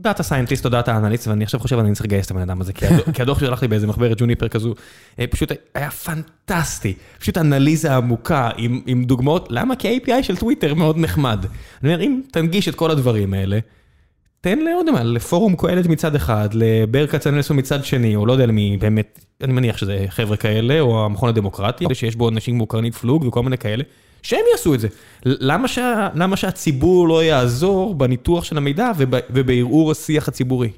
[0.00, 2.72] data scientist או data analyst, ואני עכשיו חושב אני צריך לגייס את הבן אדם הזה,
[2.72, 2.86] כי
[3.22, 4.74] הדוח ששלח לי באיזה מחברת Jupyter כזו,
[5.18, 9.76] אה, פשוט היה פנטסטי, פשוט אנליזה עמוקה עם עם דוגמאות, למה?
[9.76, 11.46] כי ה-API של טוויטר מאוד נחמד.
[11.82, 13.58] אני אומר, אם תנגיש את כל הדברים האלה,
[14.40, 18.76] תן לעוד מה, לפורום קהלת מצד אחד, לבר כצנלסון מצד שני, או לא יודע למי
[18.80, 23.24] באמת, אני מניח שזה חבר'ה כאלה, או המכון הדמוקרטי, שיש בו אנשים כמו קרנית פלוג
[23.24, 23.84] וכל מיני כאלה,
[24.22, 24.88] שהם יעשו את זה.
[25.24, 28.90] למה, שה, למה שהציבור לא יעזור בניתוח של המידע
[29.30, 30.70] ובערעור השיח הציבורי?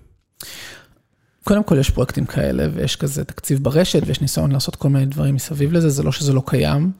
[1.45, 5.35] קודם כל יש פרויקטים כאלה, ויש כזה תקציב ברשת, ויש ניסיון לעשות כל מיני דברים
[5.35, 6.93] מסביב לזה, זה לא שזה לא קיים.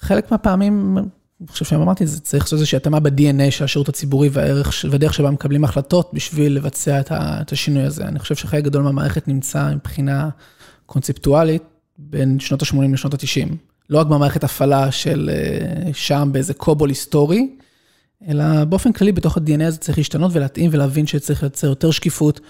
[0.00, 4.72] חלק מהפעמים, אני חושב שאמרתי, זה צריך לעשות איזושהי התאמה ב-DNA של השירות הציבורי והערך,
[4.90, 8.04] והדרך שבה מקבלים החלטות בשביל לבצע את השינוי הזה.
[8.04, 10.28] אני חושב שחלק גדול מהמערכת נמצא מבחינה
[10.86, 11.62] קונספטואלית
[11.98, 13.54] בין שנות ה-80 לשנות ה-90.
[13.90, 17.48] לא רק במערכת הפעלה של אה, שם באיזה קובול היסטורי,
[18.28, 22.40] אלא באופן כללי בתוך ה-DNA הזה צריך להשתנות ולהתאים ולהבין שצריך לייצר יותר שקיפות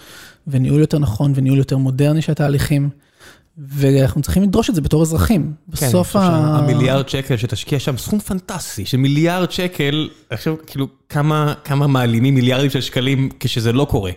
[0.47, 2.89] וניהול יותר נכון וניהול יותר מודרני של התהליכים.
[3.57, 5.53] ואנחנו צריכים לדרוש את זה בתור אזרחים.
[5.75, 6.19] כן, בסוף ה...
[6.57, 12.69] המיליארד שקל שתשקיע שם, סכום פנטסטי של מיליארד שקל, עכשיו כאילו כמה, כמה מעלימים מיליארדים
[12.69, 14.11] של שקלים כשזה לא קורה.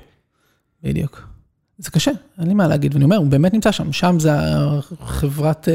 [0.83, 1.23] בדיוק.
[1.79, 4.31] זה קשה, אין לי מה להגיד, ואני אומר, הוא באמת נמצא שם, שם זה
[5.01, 5.69] החברת,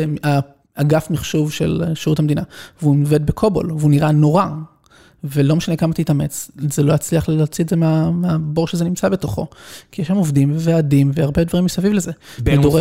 [0.75, 2.41] אגף מחשוב של שירות המדינה,
[2.81, 4.45] והוא עובד בקובול, והוא נראה נורא,
[5.23, 9.47] ולא משנה כמה תתאמץ, זה לא יצליח להוציא את זה מה, מהבור שזה נמצא בתוכו.
[9.91, 12.11] כי יש שם עובדים וועדים והרבה דברים מסביב לזה.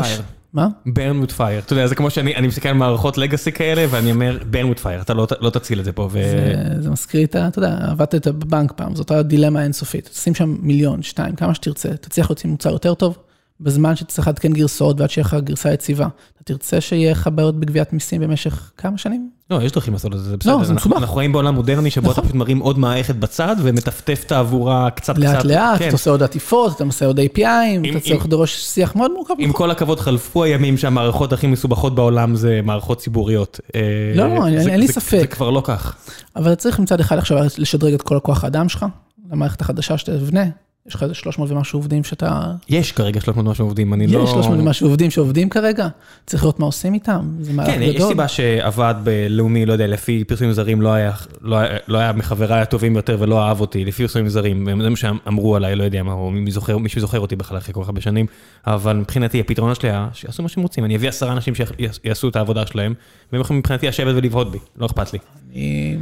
[0.05, 0.23] fire.
[0.53, 0.69] מה?
[0.89, 1.59] burn with fire.
[1.59, 5.03] אתה יודע, זה כמו שאני מסתכל על מערכות לגאסי כאלה, ואני אומר, burn with fire,
[5.03, 6.09] אתה לא, לא תציל את זה פה.
[6.13, 6.23] ו...
[6.23, 7.49] זה, זה מזכיר את ה...
[7.49, 10.09] אתה יודע, עבדת בבנק פעם, זאת הדילמה האינסופית.
[10.09, 13.19] תשים שם מיליון, שתיים, כמה שתרצה, תצליח להוציא מוצר יותר טוב,
[13.61, 16.09] בזמן שתצטרך לעדכן גרסאות ועד שיהיה לך גרסה יציבה.
[16.35, 19.31] אתה תרצה שיהיה לך בעיות בגביית מיסים במשך כמה שנים?
[19.51, 20.57] לא, יש דרכים לעשות את זה, זה בסדר.
[20.57, 20.97] לא, זה מסובך.
[20.97, 22.25] אנחנו חיים בעולם מודרני שבו אתה נכון.
[22.25, 25.23] פשוט מרים עוד מערכת בצד ומטפטף את העבורה קצת קצת.
[25.23, 25.85] לאט לאט, כן.
[25.85, 29.35] אתה עושה עוד עטיפות, אתה עושה עוד API'ים, אתה צריך לדרוש שיח מאוד מורכב.
[29.39, 33.61] עם כל הכבוד, חלפו הימים שהמערכות הכי מסובכות בעולם זה מערכות ציבוריות.
[33.75, 33.81] אה,
[34.15, 35.19] לא, לא, אין לי ספק.
[35.21, 35.97] זה כבר לא כך.
[36.37, 38.87] אבל צריך מצד אחד עכשיו לשדרג את כל הכוח האדם שלך,
[39.33, 40.45] למערכת החדשה שתבנה,
[40.87, 42.53] יש לך איזה 300 ומשהו עובדים שאתה...
[42.69, 44.25] יש כרגע 300 ומשהו עובדים, אני לא...
[44.25, 45.89] יש 300 ומשהו עובדים שעובדים כרגע,
[46.27, 47.89] צריך לראות מה עושים איתם, זה מהלך כן, גדול.
[47.89, 52.13] יש סיבה שעבד בלאומי, לא יודע, לפי פרסומים זרים, לא היה, לא היה, לא היה
[52.13, 56.03] מחבריי הטובים ביותר ולא אהב אותי, לפי פרסומים זרים, זה מה שאמרו עליי, לא יודע
[56.03, 58.27] מה, או מי זוכר, מישהו זוכר אותי בכלל אחרי כל כך הרבה שנים,
[58.67, 62.37] אבל מבחינתי הפתרון שלי היה שיעשו מה שהם רוצים, אני אביא עשרה אנשים שיעשו את
[62.37, 62.95] העבודה שלהם,
[63.33, 65.19] והם יכולים מבחינתי לשבת ולבהות בי, לא אכפת לי.
[65.55, 65.97] אני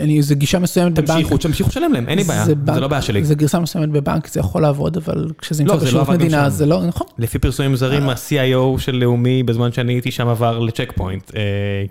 [0.00, 1.06] אני, זה גישה מסוימת בבנק.
[1.08, 3.24] תמשיכו, תמשיכו לשלם להם, אין לי בעיה, זה בנק- לא בעיה שלי.
[3.24, 6.14] זה גרסה מסוימת בבנק, זה יכול לעבוד, אבל כשזה לא, נמצא זה לא בשירות גם
[6.14, 6.56] מדינה, שם.
[6.56, 7.06] זה לא, נכון.
[7.18, 11.40] לפי פרסומים זרים, ה-CIO של לאומי, בזמן שאני הייתי שם עבר לצ'ק פוינט, אה,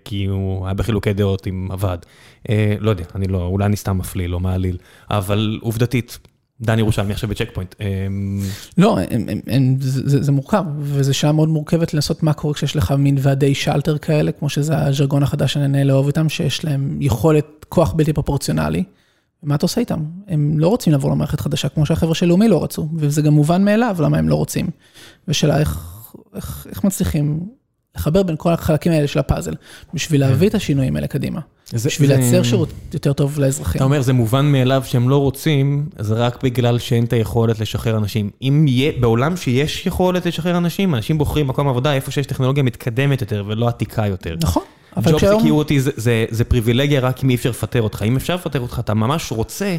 [0.05, 2.05] כי הוא היה בחילוקי דעות עם הוועד.
[2.49, 4.77] אה, לא יודע, אני לא, אולי אני סתם מפליל, לא מעליל,
[5.11, 6.19] אבל עובדתית,
[6.63, 7.75] דן ירושלמי עכשיו בצ'ק פוינט.
[7.81, 7.87] אה,
[8.77, 8.97] לא,
[9.79, 14.31] זה, מורכב, וזו שאלה מאוד מורכבת לנסות מה קורה כשיש לך מין ועדי שלטר כאלה,
[14.31, 18.83] כמו שזה הז'רגון החדש שאני נהנה לאהוב איתם, שיש להם יכולת, כוח בלתי פרופורציונלי.
[19.43, 19.99] ומה אתה עושה איתם?
[20.27, 23.65] הם לא רוצים לעבור למערכת חדשה, כמו שהחבר'ה של לאומי לא רצו, וזה גם מובן
[23.65, 24.67] מאליו למה הם לא רוצים.
[25.27, 26.03] ושאלה איך,
[26.69, 27.39] איך מצליחים
[27.97, 29.53] לחבר בין כל החלקים האלה של הפאזל,
[29.93, 31.39] בשביל להביא את השינויים האלה קדימה.
[31.71, 33.75] זה- בשביל זה- לייצר שירות יותר טוב לאזרחים.
[33.75, 37.97] אתה אומר, זה מובן מאליו שהם לא רוצים, זה רק בגלל שאין את היכולת לשחרר
[37.97, 38.29] אנשים.
[38.41, 43.21] אם יהיה, בעולם שיש יכולת לשחרר אנשים, אנשים בוחרים מקום עבודה איפה שיש טכנולוגיה מתקדמת
[43.21, 44.35] יותר ולא עתיקה יותר.
[44.43, 44.63] נכון,
[44.97, 45.39] אבל ג'וב.
[45.39, 48.03] סקיורטי זה, זה, זה פריבילגיה רק אם אי אפשר לפטר אותך.
[48.07, 49.75] אם אפשר לפטר אותך, אתה ממש רוצה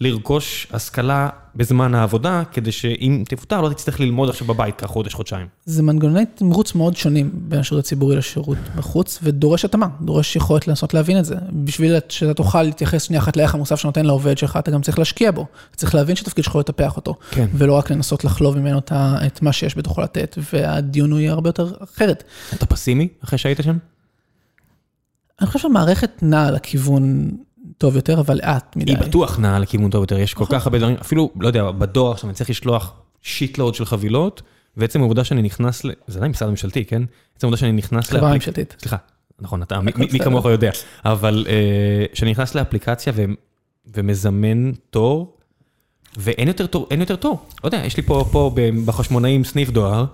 [0.00, 5.46] לרכוש השכלה בזמן העבודה, כדי שאם תפוטר לא תצטרך ללמוד עכשיו בבית ככה חודש, חודשיים.
[5.64, 10.94] זה מנגנוני תמרוץ מאוד שונים בין השירות הציבורי לשירות בחוץ, ודורש התאמה, דורש יכולת לנסות
[10.94, 11.36] להבין את זה.
[11.52, 15.30] בשביל שאתה תוכל להתייחס שנייה אחת לערך המוסף שנותן לעובד שלך, אתה גם צריך להשקיע
[15.30, 15.46] בו.
[15.76, 17.14] צריך להבין שתפקיד שלך לטפח אותו.
[17.30, 17.46] כן.
[17.54, 18.78] ולא רק לנסות לחלוב ממנו
[19.26, 22.24] את מה שיש בתוכו לתת, והדיון הוא יהיה הרבה יותר אחרת.
[22.54, 23.76] אתה פסימי אחרי שהיית שם?
[25.40, 27.30] אני חושב שהמערכת נעה לכיוון
[27.78, 28.92] טוב יותר, אבל לאט מדי.
[28.92, 32.12] היא בטוח נעה לכיוון טוב יותר, יש כל כך הרבה דברים, אפילו, לא יודע, בדואר
[32.12, 32.92] עכשיו אני צריך לשלוח
[33.22, 34.42] שיטלוד של חבילות,
[34.76, 35.90] ועצם העובדה שאני נכנס ל...
[36.06, 37.02] זה עדיין משרד ממשלתי, כן?
[37.36, 38.76] עצם העובדה שאני נכנס חברה ממשלתית.
[38.80, 38.96] סליחה,
[39.40, 40.18] נכון, אתה, מי-.
[40.18, 40.70] כמוך יודע,
[41.04, 43.12] אבל אה, כשאני נכנס לאפליקציה
[43.94, 45.36] ומזמן תור,
[46.16, 47.46] ואין יותר תור, אין יותר תור.
[47.64, 48.54] לא יודע, יש לי פה, פה
[48.84, 50.04] בחשמונאים סניף דואר,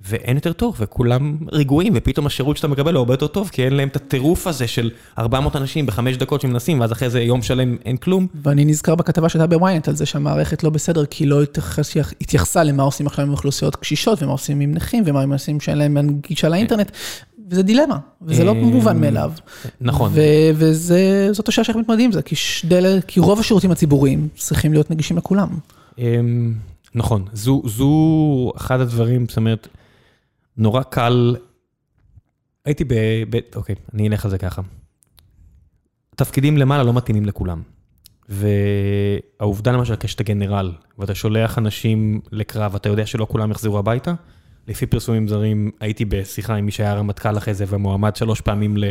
[0.00, 3.72] ואין יותר תור, וכולם רגועים, ופתאום השירות שאתה מקבל הוא הרבה יותר טוב, כי אין
[3.74, 7.76] להם את הטירוף הזה של 400 אנשים בחמש דקות שמנסים, ואז אחרי זה יום שלם
[7.84, 8.26] אין כלום.
[8.42, 12.64] ואני נזכר בכתבה שהייתה בוויינט על זה שהמערכת לא בסדר, כי היא לא התייחס- התייחסה
[12.64, 15.96] למה עושים עכשיו עם אוכלוסיות קשישות, ומה עושים עם נכים, ומה הם עושים שאין להם
[16.28, 16.90] גישה לאינטרנט,
[17.50, 19.32] וזה דילמה, וזה לא אה, מובן מאליו.
[19.80, 20.12] נכון.
[20.54, 22.22] וזאת השאלה שאנחנו מתמודדים עם זה,
[23.06, 25.48] כי, רוב השירותים הציבוריים צריכים להיות נגישים לכולם.
[25.98, 26.54] אמ,
[26.94, 27.88] נכון, זו, זו
[28.56, 29.68] אחד הדברים, זאת אומרת,
[30.58, 31.36] נורא קל,
[32.64, 32.94] הייתי ב...
[33.30, 34.62] ב אוקיי, אני אלך על זה ככה.
[36.16, 37.62] תפקידים למעלה לא מתאימים לכולם.
[38.28, 44.14] והעובדה למשל, כשאתה גנרל, ואתה שולח אנשים לקרב, אתה יודע שלא כולם יחזרו הביתה?
[44.68, 48.84] לפי פרסומים זרים, הייתי בשיחה עם מי שהיה רמטכ"ל אחרי זה, ומועמד שלוש פעמים ל...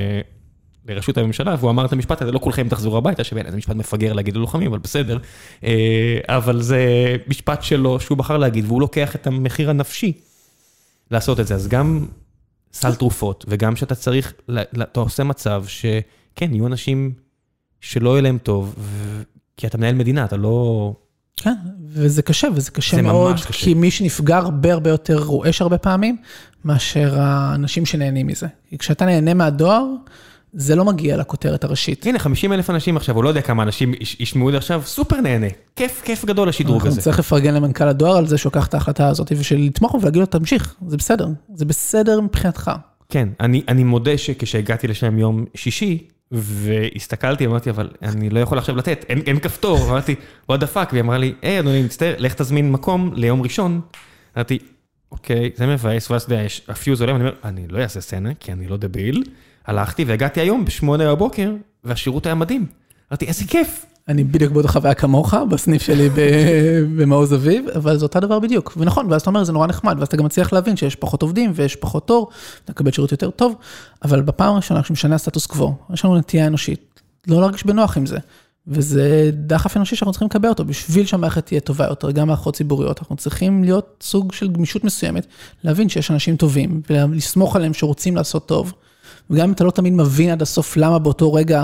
[0.88, 4.14] לראשות הממשלה, והוא אמר את המשפט הזה, לא כולכם תחזרו הביתה, שבאמת זה משפט מפגר
[4.14, 5.18] להגיד ללוחמים, אבל בסדר.
[5.64, 10.14] אה, אבל זה משפט שלו שהוא בחר להגיד, והוא לוקח את המחיר הנפשי
[11.12, 11.56] לעשות את זה.
[11.56, 12.06] אז גם
[12.74, 14.34] סל תרופות, וגם שאתה צריך,
[14.82, 17.14] אתה עושה מצב שכן, יהיו אנשים
[17.82, 18.76] שלא יהיה להם טוב,
[19.58, 20.94] כי אתה מנהל מדינה, אתה לא...
[21.38, 21.54] כן,
[21.88, 23.52] וזה קשה, וזה קשה מאוד, קשה.
[23.52, 26.18] כי מי שנפגע הרבה הרבה יותר רועש הרבה פעמים,
[26.66, 28.48] מאשר האנשים שנהנים מזה.
[28.70, 29.86] כי כשאתה נהנה מהדואר,
[30.54, 32.06] זה לא מגיע לכותרת הראשית.
[32.06, 35.22] הנה, 50 אלף אנשים עכשיו, הוא לא יודע כמה אנשים ישמעו את זה עכשיו, סופר
[35.22, 35.48] נהנה.
[35.76, 36.90] כיף, כיף גדול השדרוג הזה.
[36.90, 40.20] אנחנו צריך לפרגן למנכ"ל הדואר על זה שהוא לקח את ההחלטה הזאת, ושלתמוך בו ולהגיד
[40.20, 42.72] לו, תמשיך, זה בסדר, זה בסדר מבחינתך.
[43.10, 48.76] כן, אני, אני מודה שכשהגעתי לשם יום שישי, והסתכלתי, אמרתי, אבל אני לא יכול עכשיו
[48.76, 50.16] לתת, אין, אין כפתור, אמרתי,
[50.52, 53.82] what the fuck, והיא אמרה לי, היי, אדוני, מצטער, לך תזמין מקום ליום ראשון.
[54.38, 54.60] אמרתי,
[55.12, 58.34] אוקיי, זה מבאס, ואז אתה יודע, יש הפיוז עולה, ואני אומר, אני לא אעשה סצנה,
[58.34, 59.24] כי אני לא דביל.
[59.68, 61.52] הלכתי והגעתי היום בשמונה בבוקר,
[61.84, 62.66] והשירות היה מדהים.
[63.12, 63.86] אמרתי, איזה כיף.
[64.08, 66.10] אני בדיוק באותה חוויה כמוך, בסניף שלי
[66.98, 68.74] במעוז אביב, אבל זה אותה דבר בדיוק.
[68.78, 71.52] ונכון, ואז אתה אומר, זה נורא נחמד, ואז אתה גם מצליח להבין שיש פחות עובדים
[71.56, 72.30] ויש פחות תור,
[72.66, 73.56] אתה מקבל שירות יותר טוב,
[74.04, 78.18] אבל בפעם הראשונה, כשמשנה הסטטוס קוו, יש לנו נטייה אנושית, לא להרגיש בנוח עם זה.
[78.68, 83.00] וזה דחף אנושי שאנחנו צריכים לקבל אותו, בשביל שהמערכת תהיה טובה יותר, גם מערכות ציבוריות,
[83.00, 85.28] אנחנו צריכים להיות סוג של גמישות מסוימת,
[85.64, 88.74] להבין שיש אנשים טובים, ולסמוך עליהם שרוצים לעשות טוב.
[89.30, 91.64] וגם אם אתה לא תמיד מבין עד הסוף למה באותו רגע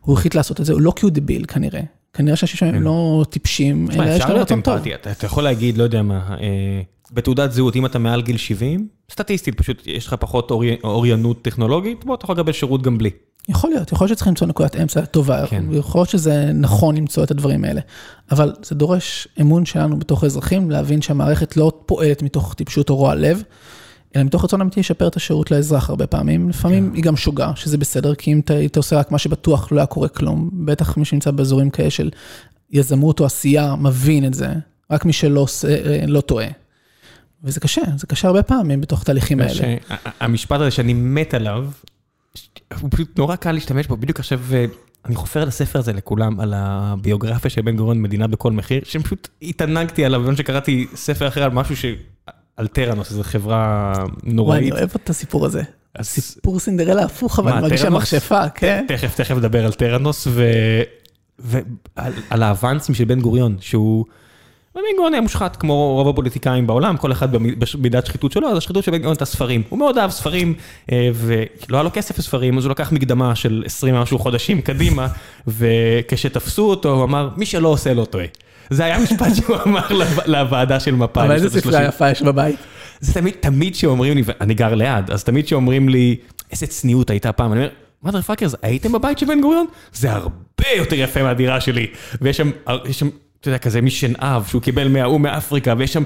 [0.00, 1.80] הוא החליט לעשות את זה, לא כי הוא דביל כנראה.
[2.12, 2.82] כנראה שאנשים שם הם כן.
[2.82, 4.78] לא טיפשים, אלא יש להם רצון טוב.
[5.12, 6.82] אתה יכול להגיד, לא יודע מה, אה,
[7.12, 10.50] בתעודת זהות, אם אתה מעל גיל 70, סטטיסטית, פשוט יש לך פחות
[10.84, 13.10] אוריינות טכנולוגית, בוא, אתה יכול לקבל שירות גם בלי.
[13.48, 15.64] יכול להיות, יכול להיות שצריכים למצוא נקודת אמצע טובה, כן.
[15.72, 17.80] יכול להיות שזה נכון למצוא את הדברים האלה,
[18.30, 23.14] אבל זה דורש אמון שלנו בתוך האזרחים, להבין שהמערכת לא פועלת מתוך טיפשות או רוע
[23.14, 23.42] לב,
[24.16, 26.48] אלא מתוך רצון אמיתי לשפר את השירות לאזרח הרבה פעמים.
[26.48, 26.94] לפעמים כן.
[26.94, 30.08] היא גם שוגה, שזה בסדר, כי אם היית עושה רק מה שבטוח, לא היה קורה
[30.08, 30.50] כלום.
[30.52, 32.10] בטח מי שנמצא באזורים כאלה של
[32.70, 34.48] יזמות או עשייה, מבין את זה.
[34.90, 36.46] רק מי שלא עושה, אה, לא טועה.
[37.44, 39.76] וזה קשה, זה קשה הרבה פעמים בתוך התהליכים האלה.
[40.20, 41.66] המשפט הזה שאני מת עליו,
[42.80, 44.40] הוא פשוט נורא קל להשתמש בו, בדיוק עכשיו...
[44.52, 44.64] אה,
[45.04, 49.28] אני חופר את הספר הזה לכולם, על הביוגרפיה של בן גוריון, מדינה בכל מחיר, שפשוט
[49.42, 51.84] התענגתי עליו, בזמן שקראתי ספר אחר על משהו ש...
[52.56, 53.92] על טראנוס, זו חברה
[54.22, 54.62] נוראית.
[54.62, 55.62] וואי, אני אוהב את הסיפור הזה.
[56.02, 58.84] סיפור סינדרלה הפוך, אבל מרגישה מכשפה, כן.
[58.88, 60.28] תכף, תכף נדבר על טראנוס
[61.38, 64.04] ועל האבנסים של בן גוריון, שהוא...
[64.74, 68.84] בן גוריון היה מושחת כמו רוב הפוליטיקאים בעולם, כל אחד במידת שחיתות שלו, אז השחיתות
[68.84, 69.62] של בן גוריון הייתה ספרים.
[69.68, 70.54] הוא מאוד אהב ספרים,
[70.92, 75.08] אה, ולא היה לו כסף לספרים, אז הוא לקח מקדמה של 20 משהו חודשים קדימה,
[75.46, 78.26] וכשתפסו אותו, הוא אמר, מי שלא עושה לא טועה.
[78.70, 79.86] זה היה משפט שהוא אמר
[80.26, 81.24] לוועדה של מפאי.
[81.24, 82.56] אבל איזה ספרייה יפה יש בבית.
[83.00, 86.16] זה תמיד, תמיד שאומרים לי, אני גר ליד, אז תמיד שאומרים לי,
[86.52, 87.70] איזה צניעות הייתה פעם, אני אומר,
[88.04, 89.66] מother fuckers, הייתם בבית של בן גוריון?
[89.92, 91.86] זה הרבה יותר יפה מהדירה שלי.
[92.20, 92.50] ויש שם,
[92.88, 93.08] יש שם,
[93.40, 96.02] אתה יודע, כזה משנהב שהוא קיבל מההוא מאפריקה, ויש שם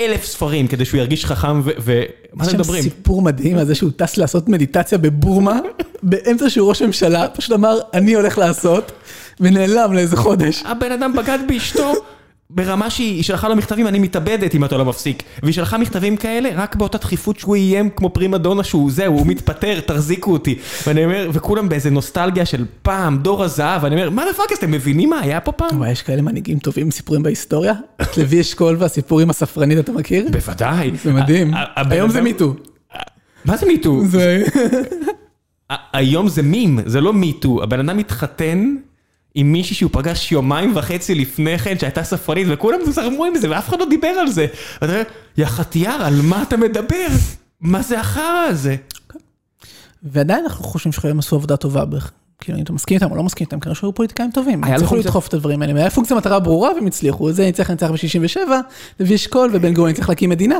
[0.00, 2.80] אלף ספרים כדי שהוא ירגיש חכם, ומה אתם מדברים?
[2.80, 5.58] יש שם סיפור מדהים על זה שהוא טס לעשות מדיטציה בבורמה,
[6.02, 8.92] באמצע שהוא ראש ממשלה, פשוט אמר, אני הולך לעשות.
[9.40, 10.62] ונעלם לאיזה חודש.
[10.66, 11.92] הבן אדם בגד באשתו
[12.50, 15.22] ברמה שהיא שלחה לו מכתבים, אני מתאבדת אם אתה לא מפסיק.
[15.42, 19.26] והיא שלחה מכתבים כאלה רק באותה דחיפות שהוא איים כמו פרימה דונה שהוא זהו, הוא
[19.26, 20.58] מתפטר, תחזיקו אותי.
[20.86, 25.10] ואני אומר, וכולם באיזה נוסטלגיה של פעם, דור הזהב, ואני אומר, מה לפאקס, אתם מבינים
[25.10, 25.82] מה היה פה פעם?
[25.90, 27.74] יש כאלה מנהיגים טובים סיפורים בהיסטוריה?
[28.02, 30.28] את לוי אשכול והסיפור עם הספרנית, אתה מכיר?
[30.32, 30.90] בוודאי.
[31.04, 31.54] זה מדהים.
[31.76, 32.54] היום זה מיטו.
[33.44, 34.02] מה זה מיטו?
[35.92, 37.62] היום זה מים, זה לא מיטו.
[37.62, 38.74] הבן אדם מתחתן.
[39.34, 43.68] עם מישהי שהוא פגש יומיים וחצי לפני כן, שהייתה ספרנית, וכולם זרמו עם זה, ואף
[43.68, 44.46] אחד לא דיבר על זה.
[44.82, 45.02] ואתה אומר,
[45.36, 47.06] יא חטיאר, על מה אתה מדבר?
[47.60, 48.76] מה זה החרא הזה?
[50.02, 52.12] ועדיין אנחנו חושבים שחייבים עשו עבודה טובה בערך.
[52.40, 54.64] כאילו, אם אתה מסכים איתם או לא מסכים איתם, כנראה שהיו פוליטיקאים טובים.
[54.64, 57.90] היה הצליחו לדחוף את הדברים האלה, היה פונקציה מטרה ברורה והם הצליחו, זה ניצח ניצח
[57.90, 58.38] ב-67,
[59.00, 60.58] לוי אשכול ובן גוריון צריך להקים מדינה.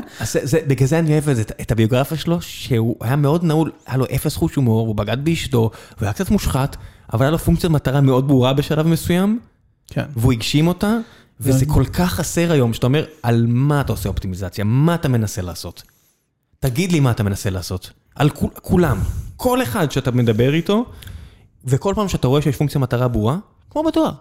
[0.67, 1.29] בגלל זה אני אוהב
[1.61, 5.59] את הביוגרפיה שלו, שהוא היה מאוד נעול, היה לו אפס חוש הומור, הוא בגד באשתו,
[5.59, 6.77] הוא היה קצת מושחת,
[7.13, 9.41] אבל היה לו פונקציית מטרה מאוד ברורה בשלב מסוים,
[9.87, 10.05] כן.
[10.17, 10.97] והוא הגשים אותה,
[11.41, 15.43] וזה כל כך חסר היום, שאתה אומר, על מה אתה עושה אופטימיזציה, מה אתה מנסה
[15.43, 15.83] לעשות?
[16.61, 17.91] תגיד לי מה אתה מנסה לעשות.
[18.15, 18.31] על
[18.63, 18.99] כולם.
[19.37, 20.85] כל אחד שאתה מדבר איתו,
[21.65, 23.39] וכל פעם שאתה רואה שיש פונקציה מטרה ברורה,
[23.71, 24.13] כמו בדואר.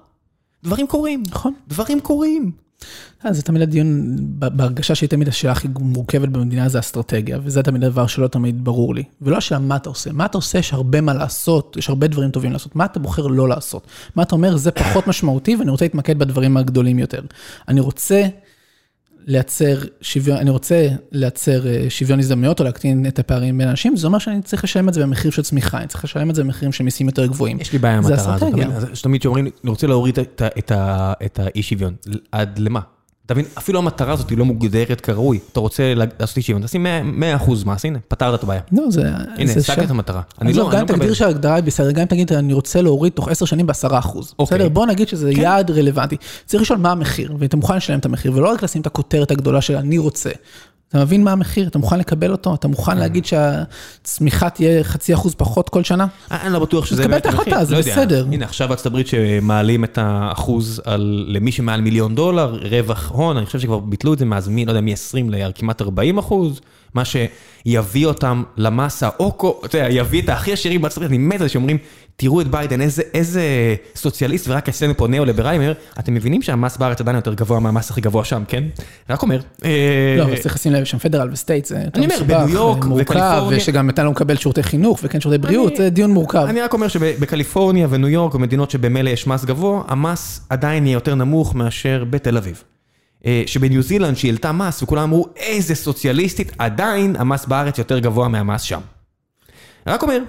[0.64, 1.24] דברים קורים.
[1.30, 1.54] נכון.
[1.68, 2.52] דברים קורים.
[3.26, 7.84] אה, זה תמיד הדיון, בהרגשה שהיא תמיד השאלה הכי מורכבת במדינה זה אסטרטגיה, וזה תמיד
[7.84, 9.04] הדבר שלא תמיד ברור לי.
[9.22, 12.32] ולא השאלה מה אתה עושה, מה אתה עושה, יש הרבה מה לעשות, יש הרבה דברים
[12.32, 13.88] טובים לעשות, מה אתה בוחר לא לעשות.
[14.16, 17.22] מה אתה אומר, זה פחות משמעותי ואני רוצה להתמקד בדברים הגדולים יותר.
[17.68, 18.24] אני רוצה
[19.28, 24.08] לייצר שוויון, אני רוצה לייצר אה, שוויון הזדמנויות או להקטין את הפערים בין אנשים, זה
[24.08, 26.72] אומר שאני צריך לשלם את זה במחיר של צמיחה, אני צריך לשלם את זה במחירים
[26.72, 27.60] של מיסים יותר גבוהים.
[27.60, 28.54] יש לי בעיה עם המטרה הזאת,
[29.04, 30.20] תמיד שאומרים, אני רוצה להוריד
[30.52, 31.96] את האי שוויון,
[32.32, 32.80] עד למה?
[33.28, 35.40] אתה מבין, אפילו המטרה הזאת היא לא מוגדרת כראוי.
[35.52, 36.86] אתה רוצה לעשות אי שוויון, תשים
[37.40, 38.62] 100% מס, הנה, פתרת את הבעיה.
[38.72, 39.02] לא, זה...
[39.38, 40.22] הנה, השגת את המטרה.
[40.42, 43.68] אני לא, גם תגדיר שההגדרה היא בסדר, גם תגיד, אני רוצה להוריד תוך 10 שנים
[43.68, 44.08] ב-10%.
[44.16, 44.32] אוקיי.
[44.40, 44.70] בסדר?
[44.70, 45.42] בוא נגיד שזה כן.
[45.42, 46.18] יעד רלוונטי.
[46.46, 49.62] צריך לשאול מה המחיר, ואתה מוכן לשלם את המחיר, ולא רק לשים את הכותרת הגדולה
[49.62, 50.30] של אני רוצה.
[50.90, 51.68] אתה מבין מה המחיר?
[51.68, 52.56] אתה מוכן לקבל אותו?
[52.56, 52.98] אתה מוכן כן.
[52.98, 56.08] להגיד שהצמיחה תהיה חצי אחוז פחות כל שנה?
[56.32, 57.42] אני לא בטוח שזה באמת המחיר.
[57.42, 58.26] תקבל את ההחלטה, זה לא בסדר.
[58.32, 60.82] הנה, עכשיו בארצות הברית שמעלים את האחוז
[61.28, 64.82] למי שמעל מיליון דולר, רווח הון, אני חושב שכבר ביטלו את זה מאז, לא יודע,
[64.82, 66.62] מ-20 לכמעט 40 אחוז.
[66.98, 71.18] מה שיביא אותם למס, אה, או, אתה יודע, יביא את הכי עשירים בארצות הברית, אני
[71.18, 71.78] מת על זה שאומרים,
[72.16, 73.42] תראו את ביידן, איזה, איזה
[73.96, 75.62] סוציאליסט, ורק אצלנו פה ניאו-ליברלים,
[76.00, 78.64] אתם מבינים שהמס בארץ עדיין יותר גבוה מהמס הכי גבוה שם, כן?
[79.10, 79.40] רק אומר.
[79.66, 83.90] אה, לא, אבל צריך לשים לב, שם federal ו state, זה יותר מסובך, מורכב, ושגם
[83.90, 86.46] אתה לא מקבל שירותי חינוך וכן שירותי בריאות, זה דיון מורכב.
[86.50, 91.16] אני רק אומר שבקליפורניה וניו יורק, ומדינות שבמילא יש מס גבוה, המס עדיין יהיה יותר
[91.16, 92.64] נמוך מאשר בתל אביב.
[93.26, 98.28] אה, שבניו זילנד שהיא העלתה מס וכולם אמרו איזה סוציאליסטית, עדיין המס בארץ יותר גבוה
[98.28, 98.80] מהמס שם.
[99.88, 100.20] רק אומר,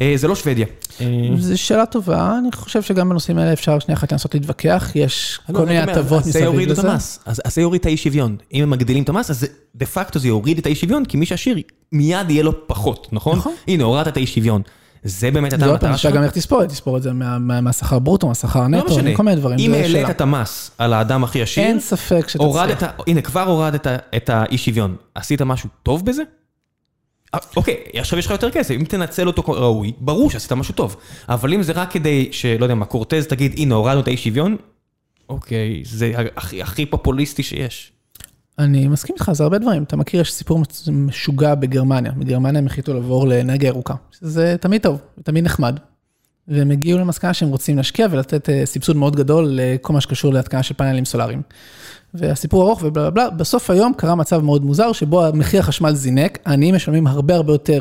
[0.00, 0.66] אה, זה לא שוודיה.
[1.00, 1.06] אה,
[1.38, 5.58] זו שאלה טובה, אני חושב שגם בנושאים האלה אפשר שנייה אחת לנסות להתווכח, יש לא,
[5.58, 6.92] כל מיני הטבות מסביב לזה.
[7.24, 8.36] אז זה יוריד את האי שוויון.
[8.52, 11.26] אם הם מגדילים את המס, אז דה פקטו זה יוריד את האי שוויון, כי מי
[11.26, 11.58] שעשיר
[11.92, 13.38] מיד יהיה לו פחות, נכון?
[13.38, 13.52] נכון.
[13.68, 14.62] הנה, הורדת את האי שוויון.
[15.04, 16.14] זה באמת הייתה המטרה שלך?
[16.14, 19.58] גם איך תספור, תספור את זה מהשכר ברוטו, מהשכר לא נטו, כל מיני דברים.
[19.58, 22.92] אם העלית את המס על האדם הכי עשיר, אין ספק שתצליח.
[23.06, 24.96] הנה, כבר הורדת את האי שוויון.
[25.14, 26.22] עשית משהו טוב בזה?
[27.34, 30.96] אה, אוקיי, עכשיו יש לך יותר כסף, אם תנצל אותו ראוי, ברור שעשית משהו טוב.
[31.28, 34.56] אבל אם זה רק כדי שלא יודע מה, קורטז תגיד, הנה, הורדנו את האי שוויון,
[35.28, 37.92] אוקיי, זה הכי פופוליסטי שיש.
[38.58, 39.82] אני מסכים איתך, זה הרבה דברים.
[39.82, 42.12] אתה מכיר, יש סיפור משוגע בגרמניה.
[42.12, 43.94] בגרמניה הם החליטו לעבור לאנרגיה ירוקה.
[44.20, 45.78] זה תמיד טוב, תמיד נחמד.
[46.48, 50.62] והם הגיעו למסקנה שהם רוצים להשקיע ולתת אה, סבסוד מאוד גדול לכל מה שקשור להתקנה
[50.62, 51.42] של פאנלים סולאריים.
[52.14, 56.74] והסיפור ארוך ובלה בלה, בסוף היום קרה מצב מאוד מוזר, שבו מחיר החשמל זינק, העניים
[56.74, 57.80] משלמים הרבה הרבה יותר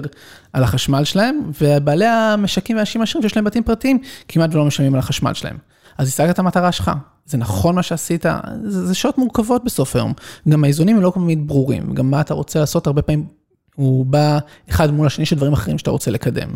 [0.54, 5.00] על החשמל שלהם, ובעלי המשקים והאנשים העשירים שיש להם בתים פרטיים, כמעט ולא משלמים על
[5.00, 5.58] החשמל שלהם.
[5.98, 6.92] אז השגת את המטרה שלך,
[7.26, 8.26] זה נכון מה שעשית,
[8.64, 10.14] זה, זה שעות מורכבות בסוף היום.
[10.50, 13.26] גם האיזונים הם לא תמיד ברורים, גם מה אתה רוצה לעשות הרבה פעמים,
[13.76, 16.50] הוא בא אחד מול השני של דברים אחרים שאתה רוצה לקדם.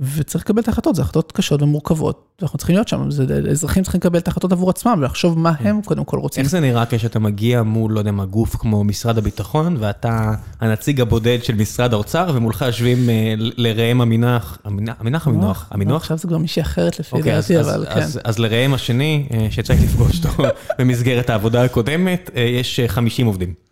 [0.00, 3.98] וצריך לקבל את ההחלטות, זה החלטות קשות ומורכבות, ואנחנו צריכים להיות שם, זה, אזרחים צריכים
[3.98, 6.42] לקבל את ההחלטות עבור עצמם ולחשוב מה הם קודם כל רוצים.
[6.42, 11.00] איך זה נראה כשאתה מגיע מול, לא יודע מה, גוף כמו משרד הביטחון, ואתה הנציג
[11.00, 16.02] הבודד של משרד האוצר, ומולך יושבים אה, לראם המינח, המינח המינוח, המינוח?
[16.02, 18.06] עכשיו זה כבר מישהי אחרת לפי אוקיי, דעתי, אבל כן.
[18.24, 20.42] אז לראם השני, אה, שצריך לפגוש אותו
[20.78, 23.69] במסגרת העבודה הקודמת, אה, יש 50 עובדים.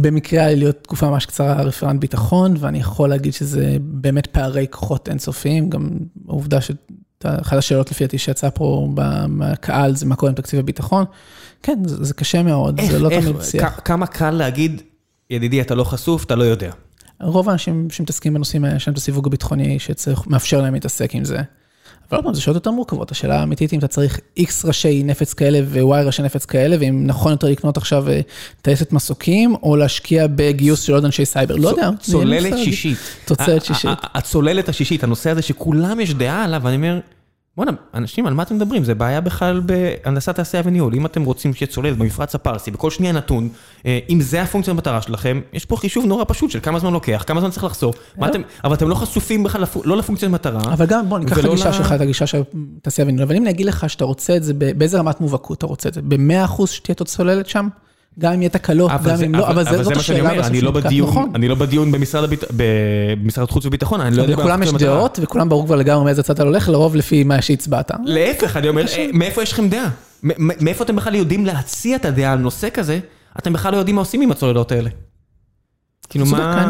[0.00, 4.66] במקרה היה לי להיות תקופה ממש קצרה רפרנט ביטחון, ואני יכול להגיד שזה באמת פערי
[4.70, 5.88] כוחות אינסופיים, גם
[6.28, 8.88] העובדה שאחת השאלות לפי דעתי שיצאה פה
[9.28, 11.04] מהקהל זה מה קורה עם תקציב הביטחון.
[11.62, 13.80] כן, זה, זה קשה מאוד, איך, זה לא איך, תמיד שיח.
[13.84, 14.82] כמה קל להגיד,
[15.30, 16.70] ידידי, אתה לא חשוף, אתה לא יודע.
[17.20, 21.42] רוב האנשים שמתעסקים בנושאים האלה, יש להם את הסיווג הביטחוני שמאפשר להם להתעסק עם זה.
[22.10, 25.34] אבל עוד פעם, זה שאלות יותר מורכבות, השאלה האמיתית אם אתה צריך X ראשי נפץ
[25.34, 28.20] כאלה ו-Y ראשי נפץ כאלה, ואם נכון יותר לקנות עכשיו אה,
[28.62, 31.90] טייסת מסוקים, או להשקיע בגיוס של עוד אנשי סייבר, לא יודע.
[32.00, 32.98] צוללת שישית.
[33.24, 33.98] תוצרת שישית.
[34.14, 37.00] הצוללת השישית, הנושא הזה שכולם יש דעה עליו, ואני אומר...
[37.56, 38.84] בוא'נה, אנשים, על מה אתם מדברים?
[38.84, 40.94] זה בעיה בכלל בהנדסת תעשייה וניהול.
[40.94, 43.48] אם אתם רוצים שיהיה צוללת במפרץ הפרסי, בכל שנייה נתון,
[43.86, 47.24] אה, אם זה הפונקציה המטרה שלכם, יש פה חישוב נורא פשוט של כמה זמן לוקח,
[47.26, 47.96] כמה זמן צריך לחסוך,
[48.64, 50.60] אבל אתם לא חשופים בכלל לא לפונקציית מטרה.
[50.72, 52.42] אבל גם, בוא ניקח את הגישה שלך, את הגישה של
[52.82, 55.88] תעשייה וניהול, אבל אם נגיד לך שאתה רוצה את זה, באיזה רמת מובהקות אתה רוצה
[55.88, 56.02] את זה?
[56.02, 57.68] ב-100% שתהיה את הצוללת שם?
[58.20, 61.30] גם אם יהיה תקלות, גם אם לא, אבל זאת השאלה בסוף אני לא בדיון, נכון.
[61.34, 64.34] אני לא בדיון במשרד החוץ וביטחון, אני לא יודע...
[64.34, 67.90] לכולם יש דעות, וכולם ברור כבר לגמרי מאיזה צד אתה הולך, לרוב לפי מה שהצבעת.
[68.04, 69.88] להפך, אני אומר, מאיפה יש לכם דעה?
[70.22, 72.98] מאיפה אתם בכלל יודעים להציע את הדעה על נושא כזה?
[73.38, 74.90] אתם בכלל לא יודעים מה עושים עם הצוללות האלה.
[76.08, 76.66] כאילו מה...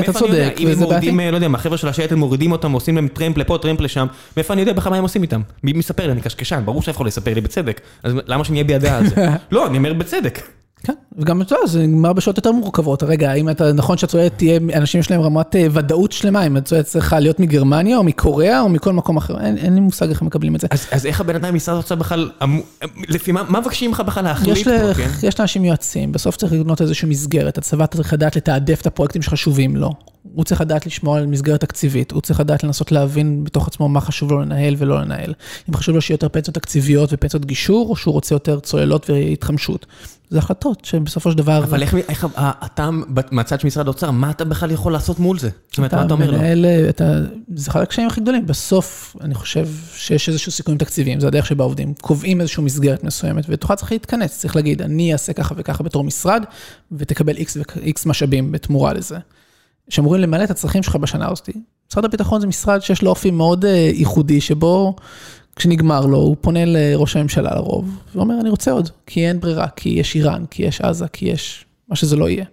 [0.00, 1.30] אתה צודק, וזה בעייתי.
[1.30, 4.06] לא יודע, מהחבר'ה של השייטת מורידים אותם, עושים להם טרמפ לפה, טרמפ לשם,
[4.36, 5.40] מאיפה אני יודע בכלל מה הם עושים איתם?
[5.62, 6.12] מי מספר לי?
[6.12, 7.80] אני קשקשן, ברור שאף אחד לא יספר לי בצדק.
[8.02, 9.28] אז למה שאני אביע דעה על זה?
[9.52, 10.40] לא, אני אומר בצדק.
[10.82, 13.02] כן, וגם אתה יודע, זה נגמר בשעות יותר מורכבות.
[13.02, 16.84] רגע, האם אתה, נכון שהצוללת תהיה, אנשים יש להם רמת אה, ודאות שלמה, אם הצוללת
[16.84, 20.26] צריכה להיות מגרמניה או מקוריאה או מכל מקום אחר, אין, אין לי מושג איך הם
[20.26, 20.66] מקבלים את זה.
[20.70, 22.60] אז, אז איך הבן אדם ממשרד האוצר בכלל, אמ-
[23.08, 24.94] לפי מה, מה מבקשים ממך בכלל להחליט יש, פה, ל...
[24.94, 25.08] כן?
[25.22, 29.76] יש לאנשים יועצים, בסוף צריך לבנות איזושהי מסגרת, הצבא צריך לדעת לתעדף את הפרויקטים שחשובים
[29.76, 29.92] לו.
[30.34, 34.00] הוא צריך לדעת לשמור על מסגרת תקציבית, הוא צריך לדעת לנסות להבין בתוך עצמו מה
[34.00, 35.34] חשוב לו לנהל ולא לנהל.
[35.68, 39.86] אם חשוב לו שיהיה יותר פנסיות תקציביות ופנסיות גישור, או שהוא רוצה יותר צוללות והתחמשות.
[40.30, 41.64] זה החלטות שבסופו של דבר...
[41.64, 42.26] אבל איך, איך
[42.64, 42.90] אתה
[43.30, 45.50] מהצד של משרד האוצר, מה אתה בכלל יכול לעשות מול זה?
[45.68, 46.38] זאת אומרת, מה אתה אומר לו?
[46.38, 47.20] מנהל, אתה,
[47.54, 48.46] זה אחד הקשיים הכי גדולים.
[48.46, 51.94] בסוף, אני חושב שיש איזשהו סיכויים תקציביים, זה הדרך שבה עובדים.
[52.00, 56.44] קובעים איזושהי מסגרת מסוימת, ותוכל צריך להתכנס, צריך להגיד, אני אעשה ככה וככה בתור משרד,
[56.92, 59.18] ותקבל ו-X משאבים בתמורה לזה.
[59.90, 61.50] שאמורים למלא את הצרכים שלך בשנה הזאת.
[61.90, 64.96] משרד הביטחון זה משרד שיש לו אופי מאוד אה, ייחודי, שבו
[65.56, 69.88] כשנגמר לו, הוא פונה לראש הממשלה לרוב, ואומר, אני רוצה עוד, כי אין ברירה, כי
[69.88, 72.44] יש איראן, כי יש עזה, כי יש מה שזה לא יהיה.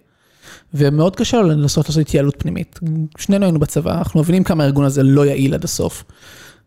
[0.74, 2.80] ומאוד קשה לו לנסות לעשות התייעלות פנימית.
[3.18, 6.04] שנינו היינו בצבא, אנחנו מבינים כמה הארגון הזה לא יעיל עד הסוף.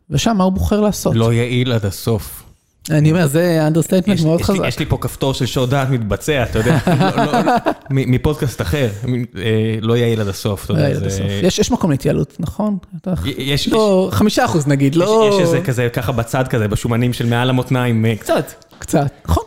[0.09, 1.15] ושם מה הוא בוחר לעשות?
[1.15, 2.43] לא יעיל עד הסוף.
[2.89, 4.59] אני אומר, זה understatement מאוד חזק.
[4.67, 6.77] יש לי פה כפתור של שעודדת מתבצע, אתה יודע,
[7.17, 7.51] לא, לא, לא,
[7.89, 8.89] מפודקאסט אחר,
[9.38, 9.41] אה,
[9.82, 11.59] לא יעיל עד הסוף, לא יעיל עד זה- הסוף.
[11.59, 12.77] יש מקום להתייעלות, נכון?
[13.38, 15.29] יש, לא, חמישה אחוז נגיד, לא...
[15.34, 18.51] יש איזה כזה ככה בצד כזה, בשומנים של מעל המותניים, אה, קצת.
[18.79, 19.43] קצת, נכון.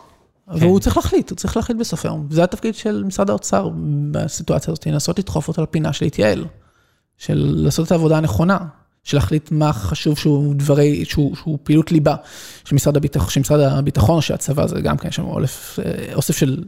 [0.59, 0.65] כן.
[0.65, 2.27] והוא צריך להחליט, הוא צריך להחליט בסוף היום.
[2.29, 3.69] זה התפקיד של משרד האוצר
[4.11, 6.45] בסיטואציה הזאת, לנסות לדחוף אותו לפינה של להתייעל.
[7.17, 8.57] של לעשות את העבודה הנכונה,
[9.05, 12.15] של להחליט מה חשוב שהוא דברי, שהוא, שהוא פעילות ליבה
[12.65, 16.63] של משרד הביטחון, של משרד הביטחון, שהצבא זה גם כן שם אוסף, אה, אוסף של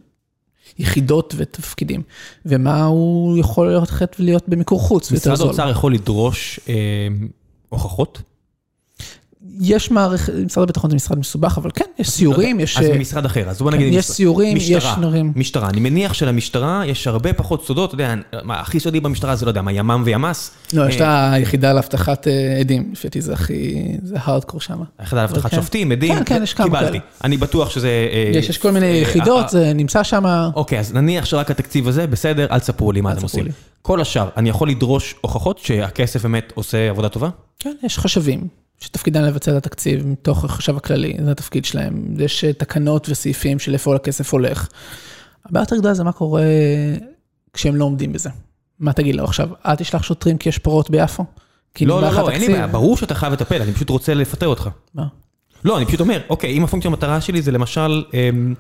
[0.80, 2.02] יחידות ותפקידים,
[2.46, 5.42] ומה הוא יכול ללכת ולהיות במיקור חוץ, משרד.
[5.42, 6.76] האוצר יכול לדרוש אה,
[7.70, 8.22] הוכחות?
[9.62, 12.78] יש מערכת, משרד הביטחון זה משרד מסובך, אבל כן, יש סיורים, יש...
[12.78, 13.94] אז ממשרד אחר, אז בוא נגיד...
[13.94, 15.34] כן, יש סיורים, יש דברים.
[15.36, 18.14] משטרה, אני מניח שלמשטרה יש הרבה פחות סודות, אתה יודע,
[18.50, 20.52] הכי סודי במשטרה זה לא יודע, מה ימ"מ וימ"ס?
[20.74, 24.80] לא, יש את אה, היחידה לאבטחת אה, עדים, לפי זה הכי, זה הארדקור שם.
[25.00, 25.58] היחידה לאבטחת כן.
[25.58, 27.00] שופטים, עדים, כן, כן, יש כמה קיבלתי.
[27.24, 27.88] אני בטוח שזה...
[27.88, 30.50] אה, יש, יש כל מיני יחידות, זה נמצא שם.
[30.56, 33.46] אוקיי, אז נניח שרק התקציב הזה, בסדר, אל תספרו לי מה אתם עושים.
[33.82, 37.30] כל השאר, אני יכול לדרוש הוכחות שהכסף באמת עושה עבודה טובה?
[37.60, 38.48] כן, יש חשבים,
[38.80, 42.14] שתפקידם לבצע את התקציב מתוך החשב הכללי, זה התפקיד שלהם.
[42.20, 44.68] יש אה, תקנות וסעיפים של איפה הכסף הולך.
[45.46, 46.44] הבעיה יותר גדולה זה מה קורה
[47.54, 48.30] כשהם לא עומדים בזה.
[48.80, 51.26] מה תגיד לו עכשיו, אל תשלח שוטרים כי יש פרות ביפו?
[51.74, 52.52] כי לא, לא, לא, אין לי התקציב?
[52.52, 54.70] בעיה, ברור שאתה חייב לטפל, אני פשוט רוצה לפטר אותך.
[54.94, 55.08] מה?
[55.64, 58.54] לא, אני פשוט אומר, אוקיי, אם הפונקציה המטרה שלי זה למשל, אמ,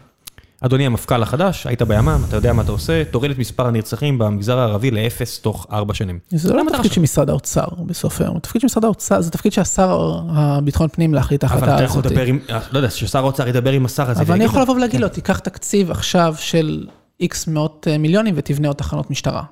[0.61, 4.59] אדוני המפכ"ל החדש, היית בימ"מ, אתה יודע מה אתה עושה, תוריד את מספר הנרצחים במגזר
[4.59, 6.19] הערבי לאפס תוך ארבע שנים.
[6.29, 6.93] זה לא שלך.
[6.93, 11.43] של משרד האוצר בסוף היום, התפקיד של משרד האוצר, זה תפקיד שהשר הביטחון פנים להחליט
[11.43, 12.11] את אבל ההחלטה אתה יכול הזאת.
[12.11, 12.39] לדבר עם,
[12.71, 14.21] לא יודע, ששר האוצר ידבר עם השר הזה.
[14.21, 16.87] אבל אני יכול לבוא ולהגיד לו, תיקח תקציב עכשיו של
[17.19, 19.43] איקס מאות אה, מיליונים ותבנה עוד תחנות משטרה.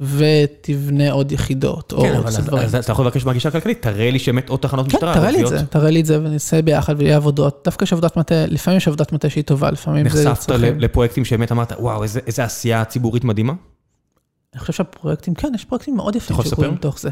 [0.00, 2.26] ותבנה עוד יחידות, או כן, אבל
[2.58, 5.14] אז- אתה יכול לבקש מהגישה הכלכלית, תראה לי שבאמת עוד תחנות כן, משטרה.
[5.14, 5.48] תראה לי את.
[5.48, 7.62] זה, תראה לי את זה ונעשה ביחד ויהיה עבודות.
[7.64, 11.52] דווקא יש עבודת מטה, לפעמים יש עבודת מטה שהיא טובה, לפעמים זה נחשפת לפרויקטים שבאמת
[11.52, 13.52] אמרת, וואו, איזה- איזה עשייה ציבורית מדהימה?
[14.54, 16.72] אני חושב שהפרויקטים, כן, יש פרויקטים מאוד יפים שקורים?
[16.72, 17.10] מתוך זה.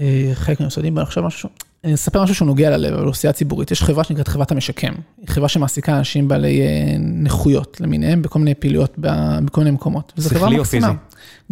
[0.00, 1.48] אה, חלק מהמשרדים, אני חושב משהו,
[1.84, 3.70] אני אספר משהו שהוא נוגע ללב, על אוכלוסייה ציבורית.
[3.70, 4.92] יש חברה שנקראת חברת המשקם.
[5.18, 6.66] היא חברה שמעסיקה אנשים בעלי אה,
[6.98, 10.12] נכויות למיניהם בכל מיני פעילויות בכל מיני מקומות.
[10.16, 10.92] וזו חברה מקסימה.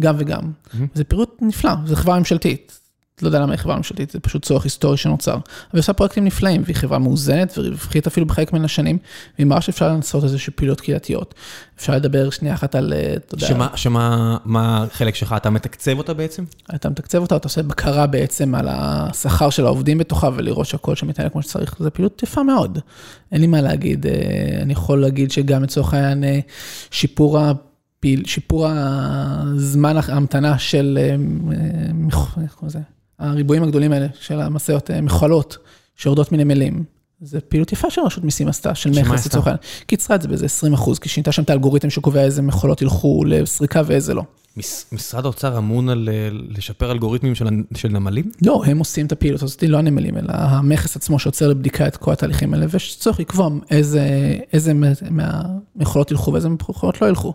[0.01, 0.51] גם וגם.
[0.93, 2.79] זה פירוט נפלא, זו חברה ממשלתית.
[3.21, 5.33] לא יודע למה היא חברה ממשלתית, זה פשוט צורך היסטורי שנוצר.
[5.33, 5.41] אבל
[5.73, 8.97] היא עושה פרויקטים נפלאים, והיא חברה מאוזנת ורווחית אפילו בחלק מן השנים,
[9.37, 11.33] והיא מראה שאפשר לעשות איזושהי פעילות קהילתיות.
[11.77, 15.97] אפשר לדבר שנייה אחת על, אה, אתה יודע, שמה, שמה, מה החלק שלך, אתה מתקצב
[15.97, 16.43] אותה בעצם?
[16.75, 21.07] אתה מתקצב אותה, אתה עושה בקרה בעצם על השכר של העובדים בתוכה, ולראות שהכל שם
[21.07, 22.79] מתנהל כמו שצריך, זו פעילות יפה מאוד.
[23.31, 24.11] אין לי מה להגיד, אה,
[24.61, 26.39] אני יכול להגיד שגם לצורך העניין אה,
[26.91, 27.39] שיפור
[28.25, 31.15] שיפור הזמן ההמתנה של, אה,
[32.43, 32.79] איך לזה?
[33.19, 35.57] הריבועים הגדולים האלה, של המשאיות אה, מכולות,
[35.95, 36.83] שיורדות מנמלים.
[37.23, 39.25] זו פעילות יפה של מיסים עשתה, של מכס?
[39.25, 39.63] לצורך העניין.
[39.87, 43.23] קיצרה את זה באיזה 20 אחוז, כי שינתה שם את האלגוריתם שקובע איזה מכולות ילכו
[43.25, 44.23] לסריקה ואיזה לא.
[44.57, 47.45] מש, משרד האוצר אמון על אה, לשפר אלגוריתמים של,
[47.75, 48.31] של נמלים?
[48.45, 52.11] לא, הם עושים את הפעילות הזאת, לא הנמלים, אלא המכס עצמו שעוצר לבדיקה את כל
[52.11, 54.07] התהליכים האלה, ויש צורך לקבוע איזה,
[54.53, 57.33] איזה מה- מהמכולות ילכו ואיזה מכולות לא ילכו.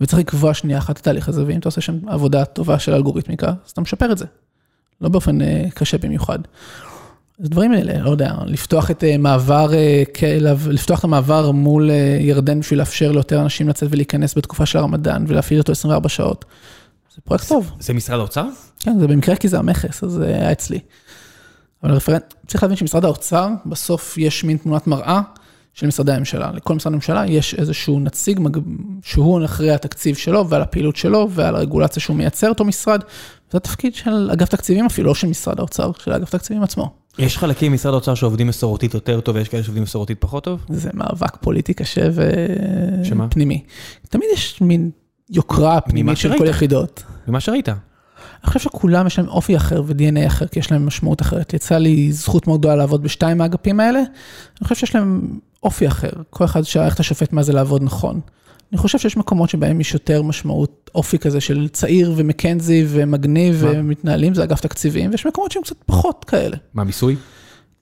[0.00, 3.48] וצריך לקבוע שנייה אחת את התהליך הזה, ואם אתה עושה שם עבודה טובה של אלגוריתמיקה,
[3.48, 4.24] אז אתה משפר את זה.
[5.00, 6.38] לא באופן אה, קשה במיוחד.
[7.40, 10.02] אז דברים האלה, לא יודע, לפתוח את אה, מעבר, אה,
[10.70, 15.24] לפתוח את המעבר מול אה, ירדן בשביל לאפשר ליותר אנשים לצאת ולהיכנס בתקופה של הרמדאן
[15.28, 16.44] ולהפעיל אותו 24 שעות.
[17.14, 17.72] זה פרויקט טוב.
[17.80, 18.46] זה משרד האוצר?
[18.80, 20.78] כן, זה במקרה כי זה המכס, אז זה היה אצלי.
[21.82, 25.20] אבל הרפרנט, צריך להבין שמשרד האוצר, בסוף יש מין תמונת מראה
[25.74, 26.52] של משרדי הממשלה.
[26.52, 28.40] לכל משרד ממשלה יש איזשהו נציג
[29.02, 33.00] שהוא אחראי התקציב שלו ועל הפעילות שלו ועל הרגולציה שהוא מייצר אותו משרד.
[33.50, 37.05] זה התפקיד של אגף תקציבים אפילו, לא של משרד האוצר, של אגף תקציבים עצמו.
[37.18, 40.64] יש חלקים במשרד האוצר שעובדים מסורתית יותר טוב ויש כאלה שעובדים מסורתית פחות טוב?
[40.68, 43.62] זה מאבק פוליטי קשה ופנימי.
[44.08, 44.90] תמיד יש מין
[45.30, 47.02] יוקרה פנימית של כל יחידות.
[47.28, 47.68] ממה שראית.
[47.68, 47.76] אני
[48.44, 51.54] חושב שכולם יש להם אופי אחר ו-DNA אחר, כי יש להם משמעות אחרת.
[51.54, 56.10] יצא לי זכות מאוד גדולה לעבוד בשתיים האגפים האלה, אני חושב שיש להם אופי אחר.
[56.30, 58.20] כל אחד שאלה איך אתה שופט מה זה לעבוד נכון.
[58.72, 63.70] אני חושב שיש מקומות שבהם יש יותר משמעות, אופי כזה של צעיר ומקנזי ומגניב מה?
[63.70, 66.56] ומתנהלים, זה אגף תקציבים, ויש מקומות שהם קצת פחות כאלה.
[66.74, 67.16] מה, מיסוי?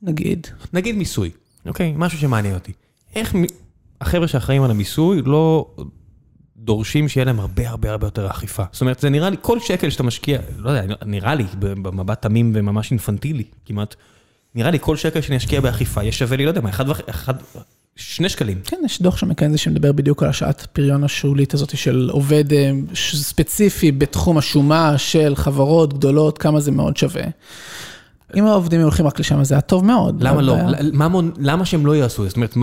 [0.02, 0.46] נגיד.
[0.72, 1.30] נגיד מיסוי,
[1.66, 1.94] אוקיי?
[1.96, 2.72] משהו שמעניין אותי.
[3.14, 3.34] איך
[4.00, 5.74] החבר'ה שאחראים על המיסוי לא
[6.56, 8.62] דורשים שיהיה להם הרבה הרבה הרבה יותר אכיפה.
[8.72, 12.52] זאת אומרת, זה נראה לי, כל שקל שאתה משקיע, לא יודע, נראה לי, במבט תמים
[12.54, 13.94] וממש אינפנטילי כמעט,
[14.54, 17.58] נראה לי כל שקל שאני אשקיע באכיפה, יש שווה לי, לא יודע מה, אחד וחצי,
[17.96, 18.60] שני שקלים.
[18.64, 22.70] כן, יש דוח של מקנזי שמדבר בדיוק על השעת פריון השולית הזאת של עובד אה,
[22.94, 27.22] ספציפי בתחום השומה של חברות גדולות, כמה זה מאוד שווה.
[28.36, 30.22] אם העובדים הולכים רק לשם, זה היה טוב מאוד.
[30.22, 30.56] למה לא?
[31.38, 32.28] למה שהם לא יעשו?
[32.28, 32.56] זאת אומרת,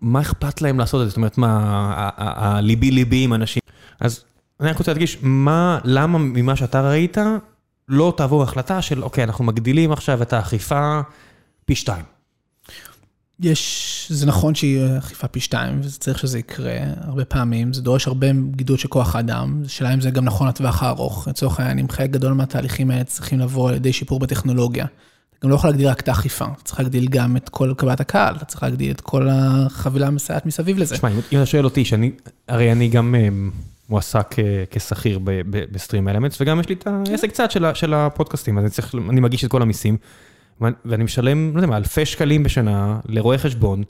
[0.00, 1.10] מה אכפת להם לעשות את זה?
[1.10, 3.62] זאת אומרת, מה, הליבי ליבי עם אנשים?
[4.00, 4.24] אז
[4.60, 5.18] אני רק רוצה להדגיש,
[5.84, 7.16] למה ממה שאתה ראית,
[7.88, 11.00] לא תעבור החלטה של, אוקיי, אנחנו מגדילים עכשיו את האכיפה
[11.64, 12.11] פי שתיים.
[13.42, 18.06] יש, זה נכון שיהיה אכיפה פי שתיים, וזה צריך שזה יקרה הרבה פעמים, זה דורש
[18.06, 21.28] הרבה גידול של כוח האדם, השאלה אם זה גם נכון לטווח הארוך.
[21.28, 24.84] לצורך העניין, אם חלק גדול מהתהליכים האלה צריכים לבוא על ידי שיפור בטכנולוגיה.
[25.38, 28.00] אתה גם לא יכול להגדיל רק את האכיפה, אתה צריך להגדיל גם את כל קבלת
[28.00, 30.94] הקהל, אתה צריך להגדיל את כל החבילה המסייעת מסביב לזה.
[30.94, 32.10] תשמע, אם אתה שואל אותי, שאני,
[32.48, 33.28] הרי אני גם אה,
[33.88, 35.20] מועסק אה, כשכיר
[35.50, 39.44] בסטרים אלמנטס, וגם יש לי את העסק קצת של הפודקאסטים, אז אני צריך, אני מגיש
[39.44, 39.96] את כל המיסים.
[40.84, 43.82] ואני משלם, לא יודע אלפי שקלים בשנה לרואה חשבון,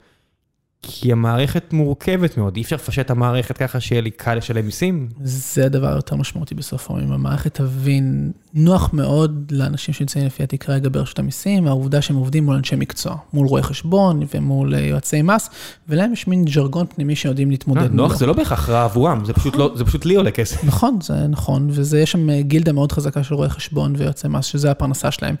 [0.85, 5.09] כי המערכת מורכבת מאוד, אי אפשר לפשט את המערכת ככה שיהיה לי קל לשלם מיסים.
[5.23, 10.99] זה הדבר היותר משמעותי בסוף היום, המערכת תבין, נוח מאוד לאנשים שנמצאים לפי התקרה לגבי
[10.99, 15.49] רשות המיסים, העובדה שהם עובדים מול אנשי מקצוע, מול רואי חשבון ומול יועצי מס,
[15.89, 18.07] ולהם יש מין ז'רגון פנימי שיודעים להתמודד אה, מולו.
[18.07, 20.63] נוח זה לא בהכרח רע עבורם, זה פשוט, לא, זה פשוט לי עולה כסף.
[20.63, 25.11] נכון, זה נכון, ויש שם גילדה מאוד חזקה של רואי חשבון ויועצי מס, שזה הפרנסה
[25.11, 25.35] שלהם.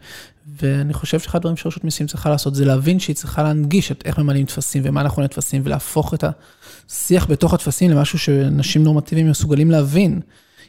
[0.61, 4.17] ואני חושב שאחד הדברים שרשות מיסים צריכה לעשות, זה להבין שהיא צריכה להנגיש את איך
[4.17, 6.23] ממלאים טפסים ומה נכון לטפסים, ולהפוך את
[6.89, 10.19] השיח בתוך הטפסים למשהו שאנשים נורמטיביים מסוגלים להבין.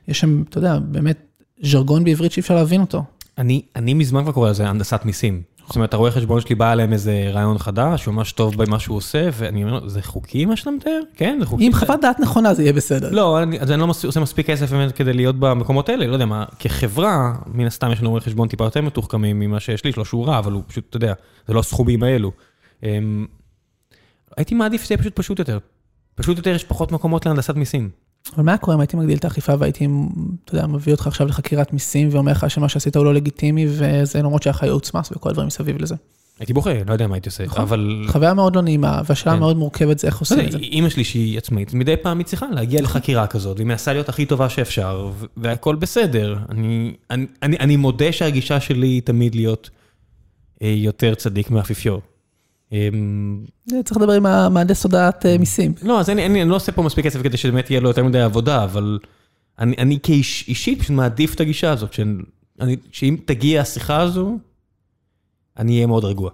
[0.09, 1.19] יש שם, אתה יודע, באמת
[1.63, 3.05] ז'רגון בעברית שאי אפשר להבין אותו.
[3.39, 5.43] אני, אני מזמן כבר קורא לזה הנדסת מיסים.
[5.67, 8.97] זאת אומרת, הרואה חשבון שלי בא אליהם איזה רעיון חדש, הוא ממש טוב במה שהוא
[8.97, 11.01] עושה, ואני אומר לו, זה חוקי מה שאתה מתאר?
[11.17, 11.67] כן, זה חוקי.
[11.67, 13.11] אם חוות דעת נכונה זה יהיה בסדר.
[13.11, 16.27] לא, אני, אז אני לא עושה מספיק כסף באמת כדי להיות במקומות האלה, לא יודע
[16.27, 19.97] מה, כחברה, מן הסתם יש לנו רואה חשבון טיפה יותר מתוחכמים ממה שיש לי, יש
[19.97, 21.13] לו שהוא רע, אבל הוא פשוט, אתה יודע,
[21.49, 22.33] זה לא הסכומים האלו.
[24.37, 25.59] הייתי מעדיף שזה יהיה פשוט פשוט יותר.
[26.15, 27.91] פשוט יותר יש פחות מקומות להנדסת מיסים.
[28.37, 29.89] אבל מה קורה אם הייתי מגדיל את האכיפה והייתי,
[30.45, 34.19] אתה יודע, מביא אותך עכשיו לחקירת מיסים ואומר לך שמה שעשית הוא לא לגיטימי, וזה
[34.19, 35.95] למרות שהיה לך ייעוץ מס וכל הדברים מסביב לזה.
[36.39, 37.63] הייתי בוכה, לא יודע מה הייתי עושה, נכון.
[37.63, 38.05] אבל...
[38.09, 39.41] חוויה מאוד לא נעימה, והשאלה כן.
[39.41, 40.59] מאוד מורכבת זה איך עושים את זה.
[40.59, 42.83] אימא שלי שהיא עצמאית, מדי פעם היא צריכה להגיע.
[42.83, 46.39] לחקירה כזאת, והיא מנסה להיות הכי טובה שאפשר, והכל בסדר.
[47.41, 49.71] אני מודה שהגישה שלי היא תמיד להיות
[50.63, 52.01] אה, יותר צדיק מהאפיפיור.
[52.75, 53.45] אמ,
[53.85, 55.75] צריך לדבר עם המהנדס הודעת אה, מיסים.
[55.83, 58.65] לא, אז אני לא עושה פה מספיק כסף כדי שבאמת יהיה לו יותר מדי עבודה,
[58.65, 58.99] אבל
[59.59, 61.97] אני כאיש אישית פשוט מעדיף את הגישה הזאת,
[62.93, 64.39] שאם תגיע השיחה הזו,
[65.59, 66.31] אני אהיה מאוד רגוע.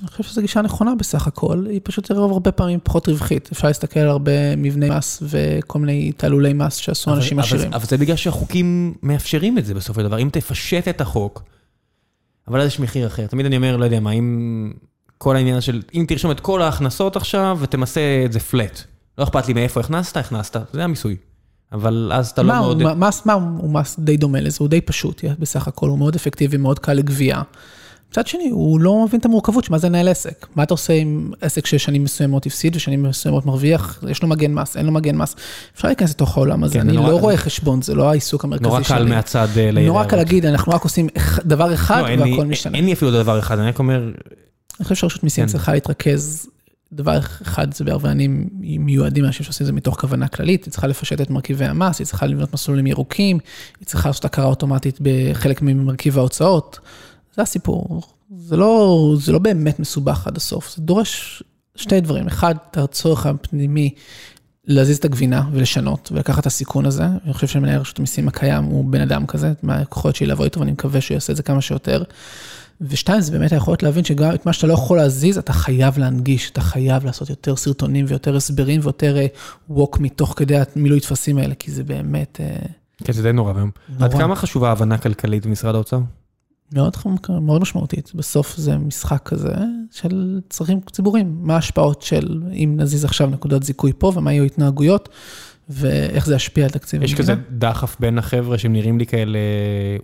[0.00, 3.48] אני חושב שזו גישה נכונה בסך הכל, היא פשוט הרבה פעמים פחות רווחית.
[3.52, 7.72] אפשר להסתכל על הרבה מבני מס וכל מיני תעלולי מס שעשו אנשים עשירים.
[7.72, 10.18] אבל זה בגלל שהחוקים מאפשרים את זה בסופו של דבר.
[10.18, 11.42] אם תפשט את החוק,
[12.48, 13.26] אבל אז יש מחיר אחר.
[13.26, 14.72] תמיד אני אומר, לא יודע מה, אם
[15.18, 18.82] כל העניין של, אם תרשום את כל ההכנסות עכשיו ותמסה את זה פלט.
[19.18, 21.16] לא אכפת לי מאיפה הכנסת, הכנסת, זה המיסוי.
[21.72, 22.82] אבל אז אתה לא מאוד...
[22.82, 26.56] מס, מה הוא מס די דומה לזה, הוא די פשוט בסך הכל, הוא מאוד אפקטיבי,
[26.56, 27.42] מאוד קל לגבייה.
[28.10, 30.46] מצד שני, הוא לא מבין את המורכבות של מה זה לנהל עסק.
[30.56, 34.76] מה אתה עושה עם עסק ששנים מסוימות הפסיד ושנים מסוימות מרוויח, יש לו מגן מס,
[34.76, 35.36] אין לו מגן מס.
[35.74, 38.70] אפשר להיכנס לתוך העולם הזה, כן, אני לא רואה חשבון, זה לא העיסוק המרכזי שלי.
[38.70, 39.96] נורא קל מהצד אה, להיראות.
[39.96, 41.08] נורא קל להגיד, אנחנו רק עושים
[41.44, 42.76] דבר אחד לא, והכל משתנה.
[42.76, 44.10] אין לי אפילו דבר אחד, אני רק אומר...
[44.80, 45.52] אני חושב שרשות מיסים כן.
[45.52, 46.46] צריכה להתרכז,
[46.92, 51.20] דבר אחד זה בערבנים מיועדים לאנשים שעושים את זה מתוך כוונה כללית, היא צריכה לפשט
[51.20, 53.38] את מרכיבי המס, היא צריכה לבנות מסלולים ירוקים,
[53.80, 56.78] היא צריכה לעשות הכרה אוטומטית בחלק ממרכיב ההוצאות.
[57.36, 58.02] זה הסיפור.
[58.36, 61.42] זה לא, זה לא באמת מסובך עד הסוף, זה דורש
[61.76, 62.26] שתי דברים.
[62.26, 63.90] אחד, את הצורך הפנימי
[64.64, 67.06] להזיז את הגבינה ולשנות ולקחת את הסיכון הזה.
[67.24, 70.60] אני חושב שמנהל רשות המיסים הקיים הוא בן אדם כזה, מה היכולת שלי לבוא איתו,
[70.60, 72.02] ואני מקווה שהוא יעשה את זה כמה שיותר.
[72.80, 76.50] ושתיים, זה באמת היכולת להבין שגם את מה שאתה לא יכול להזיז, אתה חייב להנגיש,
[76.50, 79.16] אתה חייב לעשות יותר סרטונים ויותר הסברים ויותר
[79.70, 82.40] ווק מתוך כדי המילוי טפסים האלה, כי זה באמת...
[83.04, 83.70] כן, זה די נורא היום.
[84.00, 85.98] עד כמה חשובה הבנה כלכלית במשרד האוצר?
[86.72, 86.96] מאוד,
[87.40, 88.12] מאוד משמעותית.
[88.14, 89.54] בסוף זה משחק כזה
[89.90, 91.38] של צרכים ציבוריים.
[91.40, 95.08] מה ההשפעות של אם נזיז עכשיו נקודות זיכוי פה, ומה יהיו התנהגויות,
[95.68, 97.14] ואיך זה ישפיע על תקציב המדינה.
[97.14, 99.38] יש כזה דחף בין החבר'ה שהם נראים לי כאלה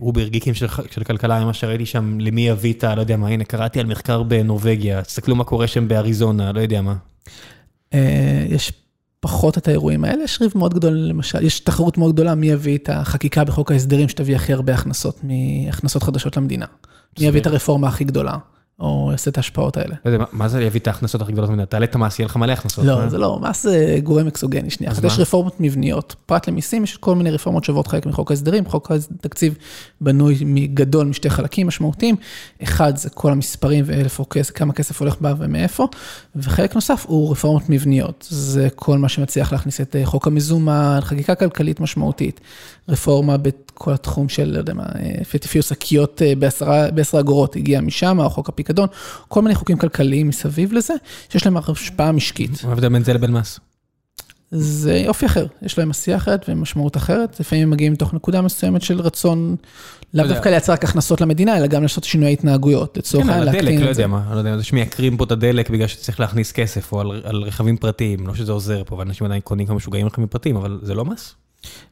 [0.00, 2.94] אובר גיקים של, של כלכלה, מה שראיתי שם, למי יביא את ה...
[2.94, 6.82] לא יודע מה, הנה, קראתי על מחקר בנורבגיה, תסתכלו מה קורה שם באריזונה, לא יודע
[6.82, 6.94] מה.
[7.94, 8.72] אה, יש
[9.20, 12.78] פחות את האירועים האלה, יש ריב מאוד גדול, למשל, יש תחרות מאוד גדולה מי יביא
[12.78, 16.66] את החקיקה בחוק ההסדרים שתביא הכי הרבה הכנסות מהכנסות חדשות למדינה.
[17.20, 18.36] מי יביא את הרפורמה הכי גדולה.
[18.81, 19.95] או יעשה את ההשפעות האלה.
[20.05, 21.66] לא יודע, מה זה יביא את ההכנסות הכי גדולות ממנה?
[21.66, 22.85] תעלה את המס, יהיה לך מלא הכנסות.
[22.85, 24.93] לא, זה לא, מס זה גורם אקסוגני, שנייה.
[24.93, 26.14] אז יש רפורמות מבניות.
[26.27, 28.66] פרט למיסים, יש כל מיני רפורמות שוות חלק מחוק ההסדרים.
[28.66, 29.59] חוק התקציב
[30.01, 30.35] בנוי
[30.75, 32.16] גדול משתי חלקים משמעותיים.
[32.62, 35.87] אחד זה כל המספרים ואיפה כמה כסף הולך בה ומאיפה,
[36.37, 38.26] וחלק נוסף הוא רפורמות מבניות.
[38.30, 42.41] זה כל מה שמצליח להכניס את אה, חוק המזומן, חקיקה כלכלית משמעותית,
[42.89, 46.32] רפורמה בכל התחום של, לא יודע מה, אה, פטיפיו שקיות אה,
[46.95, 48.89] בעשרה אגורות, הגיע משם, או חוק הפיקדון,
[49.28, 50.95] כל מיני חוקים כלכליים מסביב לזה,
[51.28, 52.64] שיש להם השפעה משקית.
[52.64, 53.61] מה ההבדל בין זה לבין מס?
[54.51, 58.82] זה יופי אחר, יש להם עשייה אחרת ומשמעות אחרת, לפעמים הם מגיעים מתוך נקודה מסוימת
[58.82, 59.57] של רצון,
[60.14, 63.66] לאו דווקא לייצר רק הכנסות למדינה, אלא גם לעשות שינוי התנהגויות, לצורך העניין להקטין את
[63.66, 63.72] זה.
[63.72, 66.20] כן, על הדלק, לא יודע מה, לא יודע, זה שמייקרים פה את הדלק בגלל שצריך
[66.20, 70.07] להכניס כסף, או על רכבים פרטיים, לא שזה עוזר פה, ואנשים עדיין קונים כמו משוגעים
[70.07, 71.34] רכבים פרטיים, אבל זה לא מס?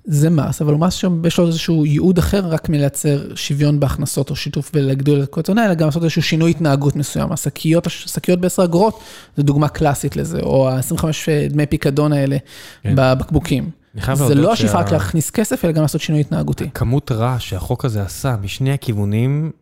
[0.05, 4.37] זה מס, אבל הוא מס שיש לו איזשהו ייעוד אחר רק מלייצר שוויון בהכנסות או
[4.37, 7.33] שיתוף ולהגדיל את התונה, אלא גם לעשות איזשהו שינוי התנהגות מסוים.
[7.33, 9.01] השקיות, השקיות בעשר אגורות,
[9.37, 11.05] זו דוגמה קלאסית לזה, או ה-25
[11.51, 12.37] דמי פיקדון האלה
[12.83, 12.95] כן.
[12.97, 13.71] בבקבוקים.
[14.15, 14.93] זה לא השאיפה רק שה...
[14.93, 16.71] להכניס כסף, אלא גם לעשות שינוי התנהגותי.
[16.75, 19.53] כמות רע שהחוק הזה עשה משני הכיוונים,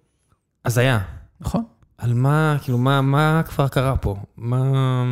[0.65, 0.99] הזיה.
[1.41, 1.65] נכון.
[1.99, 4.17] על מה, כאילו, מה, מה כבר קרה פה?
[4.37, 5.05] מה...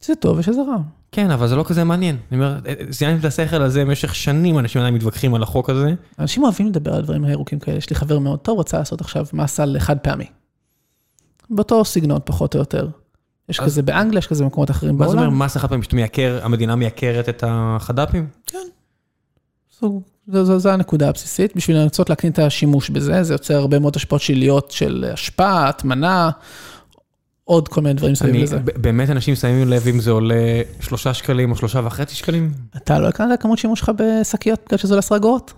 [0.00, 0.76] זה טוב ושזה רע.
[1.12, 2.16] כן, אבל זה לא כזה מעניין.
[2.32, 2.58] אני אומר,
[2.90, 5.94] סיימתי את השכל הזה במשך שנים, אנשים עדיין מתווכחים על החוק הזה.
[6.18, 7.78] אנשים אוהבים לדבר על דברים הירוקים כאלה.
[7.78, 10.26] יש לי חבר מאוד טוב, רצה לעשות עכשיו מס על חד פעמי.
[11.50, 12.88] באותו סגנון, פחות או יותר.
[13.48, 15.14] יש כזה באנגליה, יש כזה במקומות אחרים בעולם.
[15.16, 15.82] מה זה אומר מס החד פעמי?
[15.82, 18.26] שאתה מייקר, המדינה מייקרת את החד"פים?
[18.46, 18.58] כן.
[20.28, 21.56] זו הנקודה הבסיסית.
[21.56, 26.30] בשביל לנסות להקטין את השימוש בזה, זה יוצר הרבה מאוד השפעות שליליות של השפעה, הטמנה.
[27.48, 28.58] עוד כל מיני דברים סביב לזה.
[28.58, 32.52] באמת אנשים שמים לב אם זה עולה שלושה שקלים או שלושה וחצי שקלים?
[32.76, 35.52] אתה לא הקרנת כמות שימוש שלך בשקיות בגלל שזה עולה עשרה אגורות?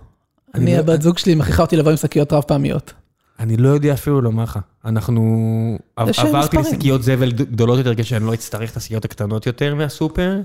[0.55, 2.93] אני, לא- הבת זוג שלי מכריחה אותי לבוא עם שקיות רב פעמיות.
[3.39, 4.59] אני לא יודע אפילו לומר לך.
[4.85, 5.79] אנחנו...
[5.97, 10.41] עברתי לשקיות זבל גדולות יותר, כשאני לא אצטרך את השקיות הקטנות יותר מהסופר.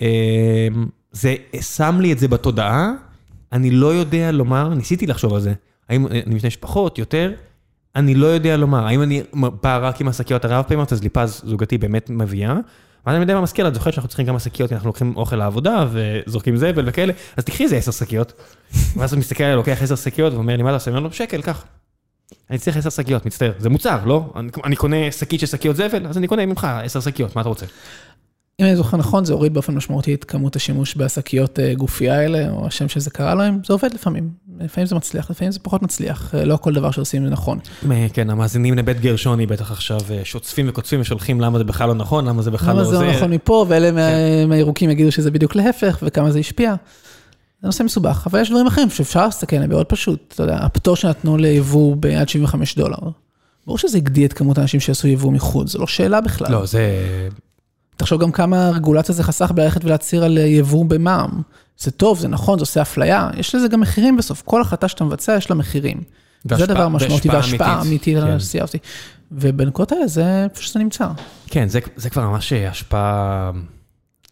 [0.00, 0.06] אמ,
[1.12, 2.92] זה שם לי את זה בתודעה,
[3.52, 5.52] אני לא יודע לומר, ניסיתי לחשוב על זה.
[5.88, 7.32] האם אני משתמש פחות, יותר?
[7.96, 9.22] אני לא יודע לומר, האם אני
[9.62, 12.54] בא רק עם השקיות הרב פעמיות, אז ליפז זוגתי באמת מביאה.
[13.06, 15.84] ואז אני יודע מה מזכיר, את זוכרת שאנחנו צריכים כמה שקיות, אנחנו לוקחים אוכל לעבודה
[15.92, 18.32] וזורקים זבל וכאלה, אז תקחי איזה עשר שקיות.
[18.96, 20.90] ואז הוא מסתכל עליי, לוקח עשר שקיות ואומר לי, מה אתה עושה?
[20.90, 21.64] אני אומר לו, שקל, קח.
[22.50, 23.52] אני צריך עשר שקיות, מצטער.
[23.58, 24.32] זה מוצר, לא?
[24.64, 27.66] אני קונה שקית של שקיות זבל, אז אני קונה ממך עשר שקיות, מה אתה רוצה?
[28.60, 32.50] אם אני זוכר נכון, זה הוריד באופן משמעותי את כמות השימוש בשקיות אה, גופייה האלה,
[32.50, 34.30] או השם שזה קרה להם, זה עובד לפעמים.
[34.60, 37.58] לפעמים זה מצליח, לפעמים זה פחות מצליח, אה, לא כל דבר שעושים זה נכון.
[38.12, 42.24] כן, המאזינים לבית גרשוני בטח עכשיו אה, שוצפים וקוצפים ושולחים למה זה בכלל לא נכון,
[42.24, 42.96] למה זה בכלל לא עוזר.
[42.96, 44.48] למה זה לא נכון מפה, ואלה כן.
[44.48, 46.74] מהירוקים יגידו שזה בדיוק להפך, וכמה זה השפיע.
[47.60, 50.32] זה נושא מסובך, אבל יש דברים אחרים שאפשר להסתכל עליהם מאוד פשוט.
[50.34, 52.98] אתה יודע, הפטור שנתנו ליבוא בעד 75 דולר.
[53.66, 56.52] ברור שזה הגדיל את כמות האנשים שעשו יבוא מחוץ, זו לא שאלה בכלל.
[56.52, 56.98] לא, זה...
[57.96, 61.42] תחשוב גם כמה רגולציה זה חסך בללכת ולהצהיר על יבוא במע"מ.
[61.80, 64.42] זה טוב, זה נכון, זה עושה אפליה, יש לזה גם מחירים בסוף.
[64.42, 66.00] כל החלטה שאתה מבצע, יש לה מחירים.
[66.44, 68.78] זה דבר משמעותי, והשפעה אמיתית על ה-CRT.
[69.32, 71.08] ובנקודות האלה זה פשוט נמצא.
[71.46, 73.50] כן, זה, זה כבר ממש השפעה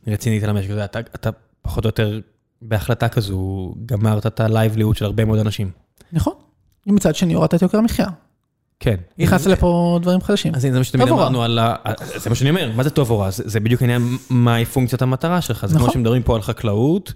[0.07, 0.69] רצינית על המשק.
[0.85, 1.31] אתה, אתה
[1.63, 2.21] פחות או יותר
[2.63, 5.71] בהחלטה כזו גמרת את הלייבליהוד של הרבה מאוד אנשים.
[6.13, 6.33] נכון.
[6.87, 8.09] ומצד שני הורדת את יוקר המחיה.
[8.81, 8.97] כן.
[9.19, 10.55] נכנס לפה דברים חדשים.
[10.55, 11.75] אז זה מה שתמיד אמרנו על ה...
[12.17, 13.31] זה מה שאני אומר, מה זה טוב או רע?
[13.31, 15.67] זה בדיוק העניין מהי פונקציית המטרה שלך.
[15.67, 15.95] זה כמו נכון.
[15.95, 17.13] שמדברים פה על חקלאות,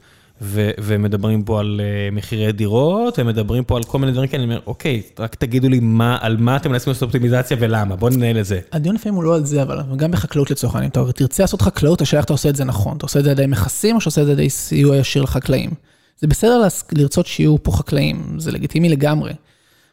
[0.79, 4.63] ומדברים פה על אה, מחירי דירות, ומדברים פה על כל מיני דברים כאלה, אני אומר,
[4.67, 5.81] אוקיי, רק תגידו לי
[6.21, 8.61] על מה אתם מנסים לעשות אופטימיזציה ולמה, בואו ננהל את זה.
[8.73, 12.01] הדיון לפעמים הוא לא על זה, אבל גם בחקלאות לצורך העניין, אתה תרצה לעשות חקלאות,
[12.01, 14.01] השאלה איך אתה עושה את זה נכון, אתה עושה את זה על ידי מכסים, או
[14.01, 15.71] שאתה עושה את זה על ידי סיוע ישיר לחקלאים.
[16.19, 19.33] זה בסדר לרצות שיהיו פה חקלאים, זה לגיטימי לגמרי.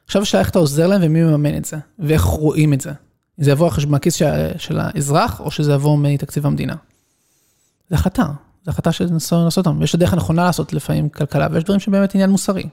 [0.05, 2.91] עכשיו השאלה איך אתה עוזר להם ומי מממן את זה, ואיך רואים את זה.
[3.37, 4.21] זה יבוא מהכיס
[4.57, 6.75] של האזרח, או שזה יבוא מתקציב המדינה.
[7.89, 8.25] זה החלטה,
[8.65, 9.83] זו החלטה שנסו לעשות אותם.
[9.83, 12.63] יש הדרך הנכונה לעשות לפעמים כלכלה, ויש דברים שבאמת עניין מוסרי.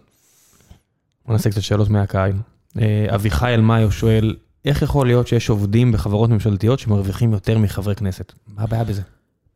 [1.26, 2.32] בוא נעשה קצת שאלות מהקהל.
[2.78, 4.34] אה, אביחי אלמאיו שואל,
[4.64, 8.32] איך יכול להיות שיש עובדים בחברות ממשלתיות שמרוויחים יותר מחברי כנסת?
[8.56, 9.02] מה הבעיה בזה?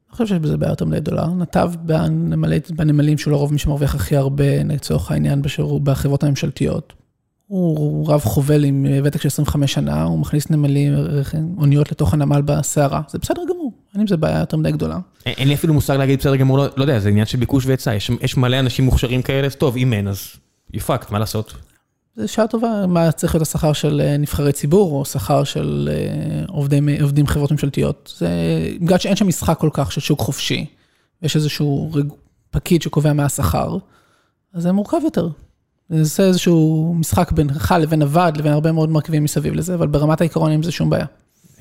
[0.09, 1.27] אני חושב שיש בזה בעיה יותר מדי גדולה.
[1.27, 6.93] נתב בנמלית- בנמלים, שהוא לרוב מי שמרוויח הכי הרבה, לצורך העניין, בשירות- בחברות הממשלתיות.
[7.47, 10.93] הוא רב חובל עם ותק של 25 שנה, הוא מכניס נמלים,
[11.59, 13.01] אוניות לתוך הנמל בסערה.
[13.09, 14.99] זה בסדר גמור, אין עם זה בעיה יותר מדי גדולה.
[15.27, 17.95] אין לי אפילו מושג להגיד בסדר גמור, לא לא יודע, זה עניין של ביקוש והיצע,
[18.21, 20.29] יש מלא אנשים מוכשרים כאלה, טוב, אם אין, אז
[20.75, 21.55] יפקט, מה לעשות?
[22.17, 26.45] זו שאלה טובה, מה צריך להיות השכר של אה, נבחרי ציבור, או שכר של אה,
[26.49, 28.15] עובדי, עובדים חברות ממשלתיות.
[28.19, 28.29] זה,
[28.81, 30.67] בגלל שאין שם משחק כל כך של שוק חופשי,
[31.23, 31.91] יש איזשהו
[32.51, 33.77] פקיד שקובע מה השכר,
[34.55, 35.29] אז זה מורכב יותר.
[35.91, 40.51] זה איזשהו משחק בינך לבין הוועד, לבין הרבה מאוד מרכיבים מסביב לזה, אבל ברמת העיקרון
[40.51, 41.07] אין בזה שום בעיה.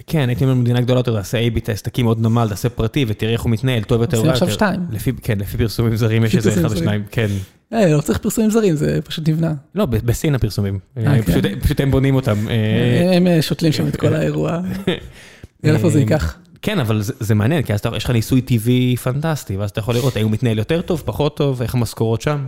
[0.08, 3.32] כן, הייתי אומר במדינה גדולה יותר, תעשה A-B טסט, תקים עוד נמל, תעשה פרטי ותראה
[3.34, 4.18] איך הוא מתנהל, טוב יותר.
[4.18, 4.52] עושים עכשיו.
[4.52, 4.80] שתיים.
[5.24, 6.78] כן, לפי פרסומים זרים יש איזה אחד או.
[6.78, 7.28] שניים, כן.
[7.74, 9.54] אה, לא צריך פרסומים זרים, זה פשוט נבנה.
[9.76, 10.80] לא, בסין הפרסומים.
[10.98, 11.60] אה, פשוט- כן.
[11.60, 12.48] פשוט הם בונים אותם.
[12.50, 14.60] אה, הם אה, שותלים שם את כל האירוע.
[15.64, 16.38] נראה איפה זה ייקח.
[16.62, 19.96] כן, אבל זה, זה מעניין, כי אז יש לך ניסוי טבעי פנטסטי, ואז אתה יכול
[19.96, 22.46] לראות האם הוא מתנהל יותר טוב, פחות טוב, איך המשכורות שם.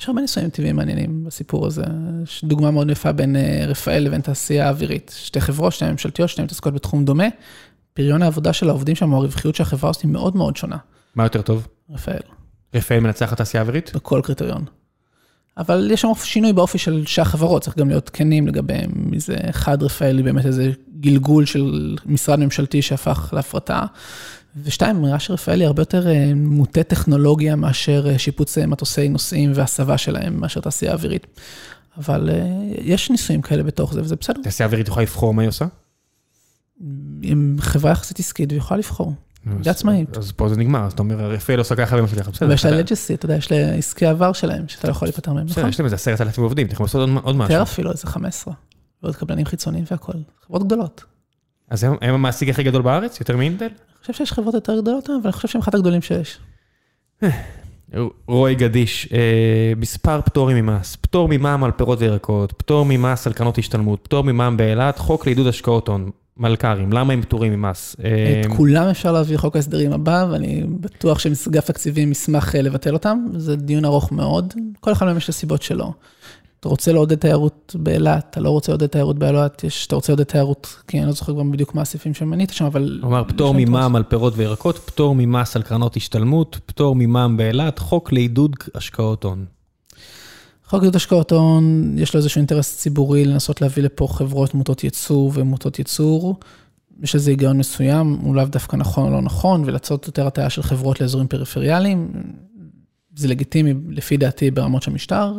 [0.00, 1.82] יש הרבה ניסויים טבעיים מעניינים בסיפור הזה.
[2.22, 5.14] יש דוגמה מאוד יפה בין אה, רפאל לבין תעשייה האווירית.
[5.16, 7.24] שתי חברות, שתי ממשלתיות, שתיהן מתעסקות בתחום דומה.
[7.94, 10.76] פריון העבודה של העובדים שם, או הרווחיות של החברה היא מאוד מאוד שונה.
[11.14, 11.66] מה יותר טוב?
[11.90, 12.20] רפאל,
[12.74, 13.92] רפאל מנצח את התעשייה האווירית?
[13.94, 14.64] בכל קריטריון.
[15.58, 18.90] אבל יש שם שינוי באופי של שהחברות, צריך גם להיות כנים לגביהם.
[18.94, 23.84] מזה אחד, רפאל היא באמת איזה גלגול של משרד ממשלתי שהפך להפרטה.
[24.62, 29.52] ושתיים, נראה שרפאל היא הרבה יותר אה, מוטה טכנולוגיה מאשר אה, שיפוץ אה, מטוסי נוסעים
[29.54, 31.26] והסבה שלהם, מאשר תעשייה אווירית.
[31.98, 32.30] אבל
[32.78, 34.40] יש ניסויים כאלה בתוך זה, וזה בסדר.
[34.40, 35.64] התעשייה האווירית יכולה לבחור מה היא עושה?
[37.22, 39.14] עם חברה יחסית עסקית, והיא יכולה לבחור.
[39.60, 40.16] אז- עצמאית.
[40.16, 42.46] אז פה זה נגמר, אז אתה אומר, רפאל עושה ככה ככה, בסדר.
[42.46, 45.32] אבל יש לה לג'סי, אתה יודע, יש לה עסקי עבר שלהם, שאתה לא יכול להיפטר
[45.32, 45.68] מהם, נכון?
[45.68, 47.52] יש להם איזה עשרת אלפים עובדים, יכולים לעשות עוד- עוד משהו.
[47.52, 48.54] יותר אפילו, איזה 15.
[49.02, 50.14] ועוד קבלנים חיצוניים והכול.
[50.46, 51.04] חברות גדולות.
[51.70, 53.64] אז הם הם המעסיק הכי גדול בארץ, יותר מאינטל?
[53.64, 56.38] אני חושב שיש חברות יותר גדולות, אבל אני חושב שהם אחד הגדולים שיש.
[58.28, 63.58] רועי גדיש, אה, מספר פטורים ממס, פטור ממע"מ על פירות וירקות, פטור ממס על קרנות
[63.58, 67.96] השתלמות, פטור ממע"מ באילת, חוק לעידוד השקעות הון, מלכ"רים, למה הם פטורים ממס?
[68.04, 72.92] אה, את כולם אפשר להביא חוק ההסדרים הבא, ואני בטוח שאגף תקציבים ישמח אה, לבטל
[72.92, 73.26] אותם.
[73.36, 75.92] זה דיון ארוך מאוד, כל אחד מהם יש את הסיבות שלו.
[76.60, 80.24] אתה רוצה לעודד תיירות באילת, אתה לא רוצה לעודד תיירות באילת, יש, אתה רוצה לעודד
[80.24, 83.00] תיירות, כי אני לא זוכר גם בדיוק מה הסעיפים שמנית שם, אבל...
[83.04, 88.12] אמר פטור ממע"מ על פירות וירקות, פטור ממס על קרנות השתלמות, פטור ממע"מ באילת, חוק
[88.12, 89.44] לעידוד השקעות הון.
[90.66, 95.32] חוק עידוד השקעות הון, יש לו איזשהו אינטרס ציבורי לנסות להביא לפה חברות מוטות ייצור
[95.34, 96.40] ומוטות ייצור.
[97.02, 100.62] יש איזה היגיון מסוים, הוא לאו דווקא נכון או לא נכון, ולעשות יותר הטעיה של
[100.62, 102.12] חברות לאזורים פריפריאליים.
[103.16, 105.34] זה לגיטימי, לפי דעתי, ברמות של משטר,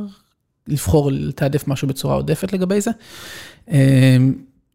[0.67, 2.91] לבחור לתעדף משהו בצורה עודפת לגבי זה.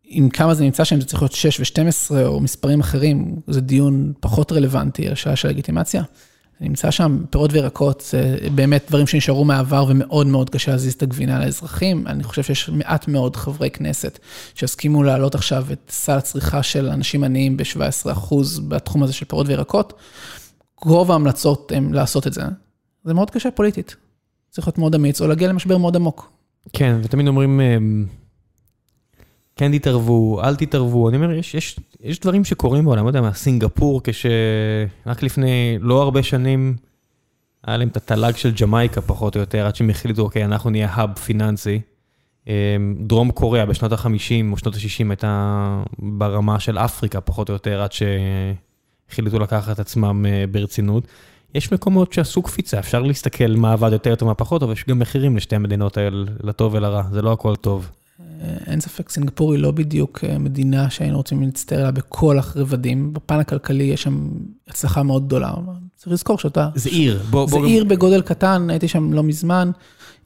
[0.05, 4.13] עם כמה זה נמצא שם, זה צריך להיות 6 ו-12 או מספרים אחרים, זה דיון
[4.21, 6.03] פחות רלוונטי, השאלה של לגיטימציה.
[6.61, 8.15] נמצא שם, פירות וירקות,
[8.55, 12.07] באמת דברים שנשארו מהעבר ומאוד מאוד קשה להזיז את הגבינה לאזרחים.
[12.07, 14.19] אני חושב שיש מעט מאוד חברי כנסת
[14.55, 18.35] שהסכימו להעלות עכשיו את סל הצריכה של אנשים עניים ב-17%
[18.69, 19.93] בתחום הזה של פירות וירקות.
[20.83, 22.43] רוב ההמלצות הן לעשות את זה.
[23.05, 23.97] זה מאוד קשה פוליטית.
[24.57, 26.33] צריך להיות מאוד אמיץ, או להגיע למשבר מאוד עמוק.
[26.73, 28.07] כן, ותמיד אומרים, אמ,
[29.57, 31.09] כן תתערבו, אל תתערבו.
[31.09, 36.03] אני אומר, יש, יש, יש דברים שקורים בעולם, לא יודע מה, סינגפור, כשרק לפני לא
[36.03, 36.77] הרבה שנים,
[37.65, 40.89] היה להם את התל"ג של ג'מייקה פחות או יותר, עד שהם החליטו, אוקיי, אנחנו נהיה
[40.91, 41.81] האב פיננסי.
[42.47, 42.53] אמ,
[43.01, 47.91] דרום קוריאה בשנות ה-50 או שנות ה-60 הייתה ברמה של אפריקה פחות או יותר, עד
[47.93, 51.05] שהחליטו לקחת עצמם אה, ברצינות.
[51.55, 54.98] יש מקומות שעשו קפיצה, אפשר להסתכל מה עבד יותר טוב, מה פחות טוב, יש גם
[54.98, 57.90] מחירים לשתי המדינות האלה, לטוב ולרע, זה לא הכל טוב.
[58.66, 63.12] אין ספק, סינגפור היא לא בדיוק אה, מדינה שהיינו רוצים להצטער עליה בכל הרבדים.
[63.12, 64.28] בפן הכלכלי יש שם
[64.68, 65.52] הצלחה מאוד גדולה.
[65.97, 66.68] צריך לזכור שאתה...
[66.74, 67.48] זה עיר, בוא...
[67.48, 69.70] זה בוא עיר בגודל קטן, הייתי שם לא מזמן,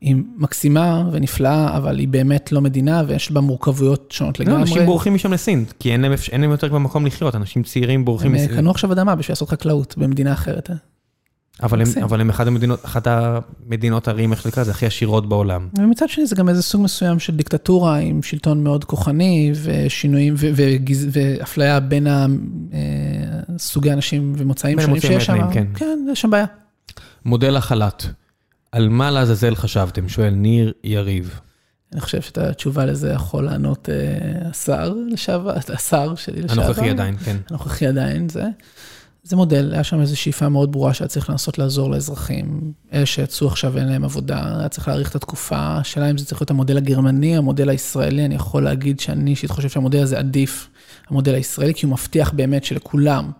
[0.00, 4.60] היא מקסימה ונפלאה, אבל היא באמת לא מדינה ויש בה מורכבויות שונות לא, לגמרי.
[4.62, 8.04] אנשים בורחים משם לסין, כי אין להם, אין להם יותר כבר מקום לחיות, אנשים צעירים
[8.04, 8.56] בורחים הם אה, מסין.
[8.56, 10.70] קנו עכשיו אדמה בשביל לעשות חקלאות במדינה אחרת.
[11.62, 11.86] אבל הם.
[12.02, 15.68] אבל הם אחת המדינות, אחת המדינות הערים, איך שנקרא, זה הכי עשירות בעולם.
[15.78, 20.50] ומצד שני זה גם איזה סוג מסוים של דיקטטורה עם שלטון מאוד כוחני ושינויים ו-
[20.56, 22.26] וגז- ואפליה בין אה,
[23.58, 25.52] סוגי אנשים ומוצאים שונים שיש שם.
[25.52, 25.66] כן.
[25.74, 26.46] כן, יש שם בעיה.
[27.24, 28.02] מודל החל"ת,
[28.72, 30.08] על מה לעזאזל חשבתם?
[30.08, 31.40] שואל ניר יריב.
[31.92, 33.94] אני חושב שאת התשובה לזה יכול לענות אה,
[34.50, 36.62] השר לשעבר, השר שלי לשעבר.
[36.62, 37.36] הנוכחי עדיין, כן.
[37.50, 38.44] הנוכחי עדיין זה.
[39.22, 42.72] זה מודל, היה שם איזו שאיפה מאוד ברורה שהיה צריך לנסות לעזור לאזרחים.
[42.92, 45.56] אלה שיצאו עכשיו אין להם עבודה, היה צריך להאריך את התקופה.
[45.58, 49.68] השאלה אם זה צריך להיות המודל הגרמני, המודל הישראלי, אני יכול להגיד שאני אישית חושב
[49.68, 50.68] שהמודל הזה עדיף,
[51.08, 53.30] המודל הישראלי, כי הוא מבטיח באמת שלכולם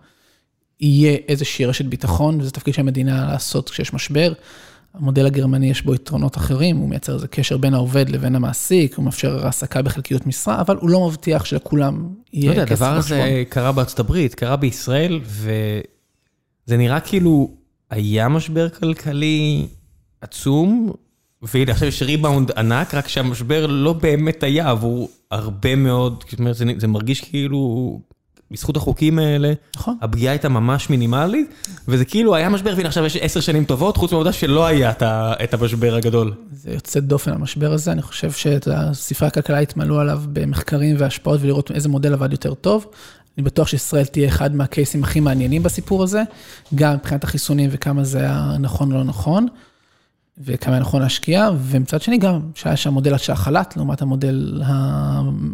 [0.79, 4.33] יהיה איזושהי רשת ביטחון, וזה תפקיד של המדינה לעשות כשיש משבר.
[4.93, 9.05] המודל הגרמני יש בו יתרונות אחרים, הוא מייצר איזה קשר בין העובד לבין המעסיק, הוא
[9.05, 13.19] מאפשר העסקה בחלקיות משרה, אבל הוא לא מבטיח שלכולם יהיה לא יודע, כסף הדבר בחשבון.
[13.19, 17.51] הזה קרה בארצות הברית, קרה בישראל, וזה נראה כאילו
[17.89, 19.67] היה משבר כלכלי
[20.21, 20.91] עצום,
[21.41, 26.55] והנה עכשיו יש ריבאונד ענק, רק שהמשבר לא באמת היה עבור הרבה מאוד, זאת אומרת,
[26.55, 28.01] זה, זה מרגיש כאילו,
[28.51, 29.97] בזכות החוקים האלה, נכון.
[30.01, 31.53] הפגיעה הייתה ממש מינימלית,
[31.87, 34.91] וזה כאילו היה משבר, והנה עכשיו יש עשר שנים טובות, חוץ מהעובדה שלא היה
[35.43, 36.33] את המשבר הגדול.
[36.51, 41.71] זה יוצא דופן המשבר הזה, אני חושב שאת הספרי הכלכלה התמלאו עליו במחקרים והשפעות ולראות
[41.71, 42.85] איזה מודל עבד יותר טוב.
[43.37, 46.23] אני בטוח שישראל תהיה אחד מהקייסים הכי מעניינים בסיפור הזה,
[46.75, 49.47] גם מבחינת החיסונים וכמה זה היה נכון או לא נכון,
[50.37, 54.61] וכמה נכון להשקיע, ומצד שני גם שהיה שם מודל החל"ת, לעומת המודל,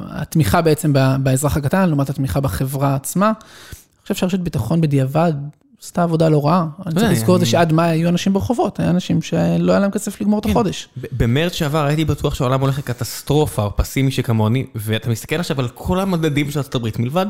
[0.10, 0.94] התמיכה בעצם
[1.24, 3.28] באזרח הקטן, לעומת התמיכה בחברה עצמה.
[3.28, 5.34] אני חושב שהרשת ביטחון בדיעבד
[5.82, 6.68] עשתה עבודה לא רעה.
[6.86, 9.80] אני צריך יודע, לזכור את זה שעד מאי היו אנשים ברחובות, היה אנשים שלא היה
[9.80, 10.50] להם כסף לגמור את כן.
[10.50, 10.90] החודש.
[11.12, 16.00] במרץ שעבר הייתי בטוח שהעולם הולך לקטסטרופה, או פסימי שכמוני, ואתה מסתכל עכשיו על כל
[16.00, 17.26] המדדים של הברית, מלבד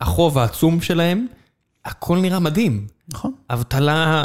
[0.00, 1.26] החוב העצום שלהם,
[1.84, 2.86] הכל נראה מדהים.
[3.08, 3.32] נכון.
[3.50, 4.24] אבטלה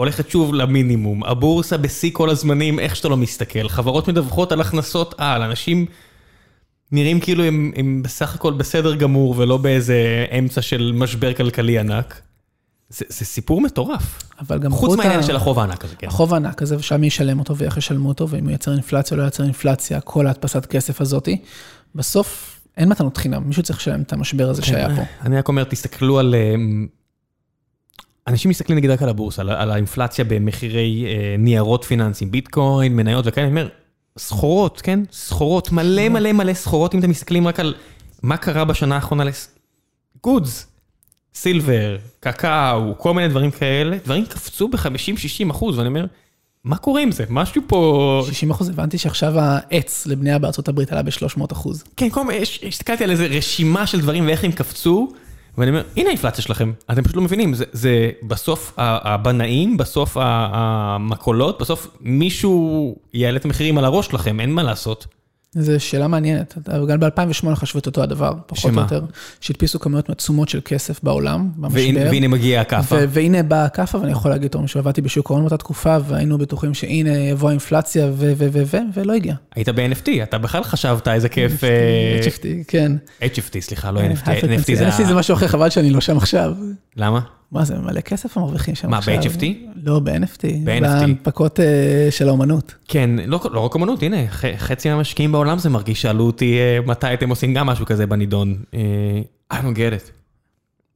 [0.00, 5.14] הולכת שוב למינימום, הבורסה בשיא כל הזמנים, איך שאתה לא מסתכל, חברות מדווחות על הכנסות
[5.18, 5.86] על, אנשים
[6.92, 12.20] נראים כאילו הם, הם בסך הכל בסדר גמור, ולא באיזה אמצע של משבר כלכלי ענק.
[12.88, 14.22] זה, זה סיפור מטורף.
[14.40, 16.06] אבל גם חוץ מהעניין ה- של החוב הענק הזה, כן.
[16.06, 19.24] החוב הענק הזה, ושם ישלם אותו ואיך ישלמו אותו, ואם הוא ייצר אינפלציה או לא
[19.24, 21.38] ייצר אינפלציה, כל ההדפסת כסף הזאתי.
[21.94, 25.02] בסוף אין מתנות חינם, מישהו צריך לשלם את המשבר הזה שהיה פה.
[25.22, 26.34] אני רק אומר, תסתכלו על...
[28.30, 33.24] אנשים מסתכלים נגיד רק על הבורסה, על, על האינפלציה במחירי אה, ניירות פיננסיים, ביטקוין, מניות
[33.28, 33.68] וכאלה, אני אומר,
[34.18, 35.00] סחורות, כן?
[35.12, 37.74] סחורות, מלא מלא מלא סחורות, אם אתם מסתכלים רק על
[38.22, 39.48] מה קרה בשנה האחרונה לס...
[40.22, 40.66] גודס,
[41.34, 46.06] סילבר, קקאו, כל מיני דברים כאלה, דברים קפצו ב-50-60 אחוז, ואני אומר,
[46.64, 47.24] מה קורה עם זה?
[47.28, 48.22] משהו פה...
[48.26, 51.84] 60 אחוז, הבנתי שעכשיו העץ לבנייה בארצות הברית עלה ב-300 אחוז.
[51.96, 55.12] כן, כל מיני, הסתכלתי על איזה רשימה של דברים ואיך הם קפצו,
[55.58, 60.20] ואני אומר, הנה האינפלציה שלכם, אתם פשוט לא מבינים, זה, זה בסוף הבנאים, בסוף ה-
[60.52, 65.06] המכולות, בסוף מישהו יעלה את המחירים על הראש שלכם, אין מה לעשות.
[65.54, 66.58] זו שאלה מעניינת.
[66.88, 68.82] גם ב-2008 חשבו את אותו הדבר, פחות או שמה?
[68.82, 69.04] יותר.
[69.40, 72.08] שהדפיסו כמויות עצומות של כסף בעולם, במשבר.
[72.10, 72.96] והנה מגיעה הכאפה.
[73.08, 77.18] והנה באה הכאפה, ואני יכול להגיד, תור, שעבדתי בשוק ההון באותה תקופה, והיינו בטוחים שהנה
[77.18, 78.32] יבוא האינפלציה, ו...
[78.36, 78.46] ו...
[78.52, 78.62] ו...
[78.66, 78.76] ו...
[78.94, 79.34] ולא הגיע.
[79.54, 81.64] היית ב-NFT, אתה בכלל חשבת איזה כיף...
[81.64, 82.92] אה, HFT, כן.
[83.22, 84.76] HFT, סליחה, לא NFT, High NFT.
[84.76, 84.88] זה...
[84.88, 86.54] NFT זה משהו אחר, חבל שאני לא שם עכשיו.
[86.96, 87.20] למה?
[87.52, 89.14] מה זה, מלא כסף הם מרוויחים שם מה, עכשיו.
[89.22, 89.44] ב-HFT?
[89.82, 90.42] לא, ב-NFT.
[90.64, 90.80] ב-NFT.
[90.82, 92.74] בהנפקות אה, של האומנות.
[92.88, 96.78] כן, לא, לא רק אמנות, הנה, ח, חצי מהמשקיעים בעולם זה מרגיש, שאלו אותי אה,
[96.86, 98.56] מתי אתם עושים גם משהו כזה בנידון.
[98.74, 98.80] אה,
[99.52, 100.10] I don't get it.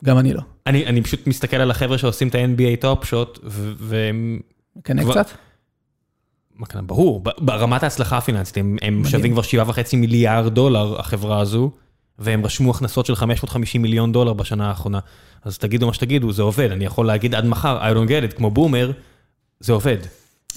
[0.04, 0.40] גם אני לא.
[0.66, 3.38] אני, אני פשוט מסתכל על החבר'ה שעושים את ה- NBA Top Shot,
[3.78, 4.40] והם...
[4.76, 5.26] מקנא כבר- קצת?
[6.56, 9.02] מה כאן, ברור, ברמת ההצלחה הפיננסית, הם, הם.
[9.04, 11.70] שווים כבר שבעה וחצי מיליארד דולר, החברה הזו,
[12.18, 14.98] והם רשמו הכנסות של 550 מיליון דולר בשנה האחרונה.
[15.44, 18.36] אז תגידו מה שתגידו, זה עובד, אני יכול להגיד עד מחר, I don't get it,
[18.36, 18.90] כמו בומר,
[19.60, 19.96] זה עובד.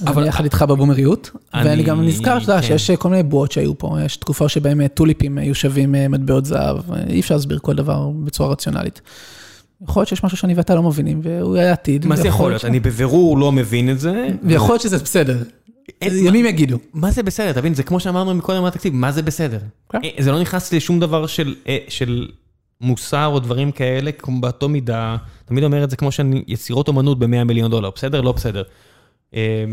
[0.08, 2.62] אבל- אני יחד איתך בבומריות, אני- ואני גם נזכר, כן.
[2.62, 6.46] שיש כל מיני בועות שהיו פה, יש תקופה שבהם אה, טוליפים היו שווים אה, מטבעות
[6.46, 9.02] זהב, אה, אי אפשר להסביר כל דבר בצורה רציונלית.
[9.84, 12.06] יכול להיות שיש משהו שאני ואתה לא מבינים, והוא היה עתיד.
[12.06, 12.66] מה זה יכול להיות?
[12.66, 14.28] אני בבירור לא מבין את זה.
[14.44, 15.38] ויכול להיות שזה בסדר.
[16.02, 16.78] ימים יגידו.
[16.94, 17.54] מה זה בסדר?
[17.54, 19.60] תבין, זה כמו שאמרנו מקודם על התקציב, מה זה בסדר?
[19.90, 20.00] כן.
[20.04, 22.28] אה, זה לא נכנס לשום דבר של, אה, של
[22.82, 27.20] מוסר או דברים כאלה, כמו באותו מידה, תמיד אומר את זה כמו שאני, יצירות אומנות
[27.20, 28.22] ב-100 מיליון דולר, בסדר?
[28.22, 28.64] לא בסדר.
[29.36, 29.66] אה,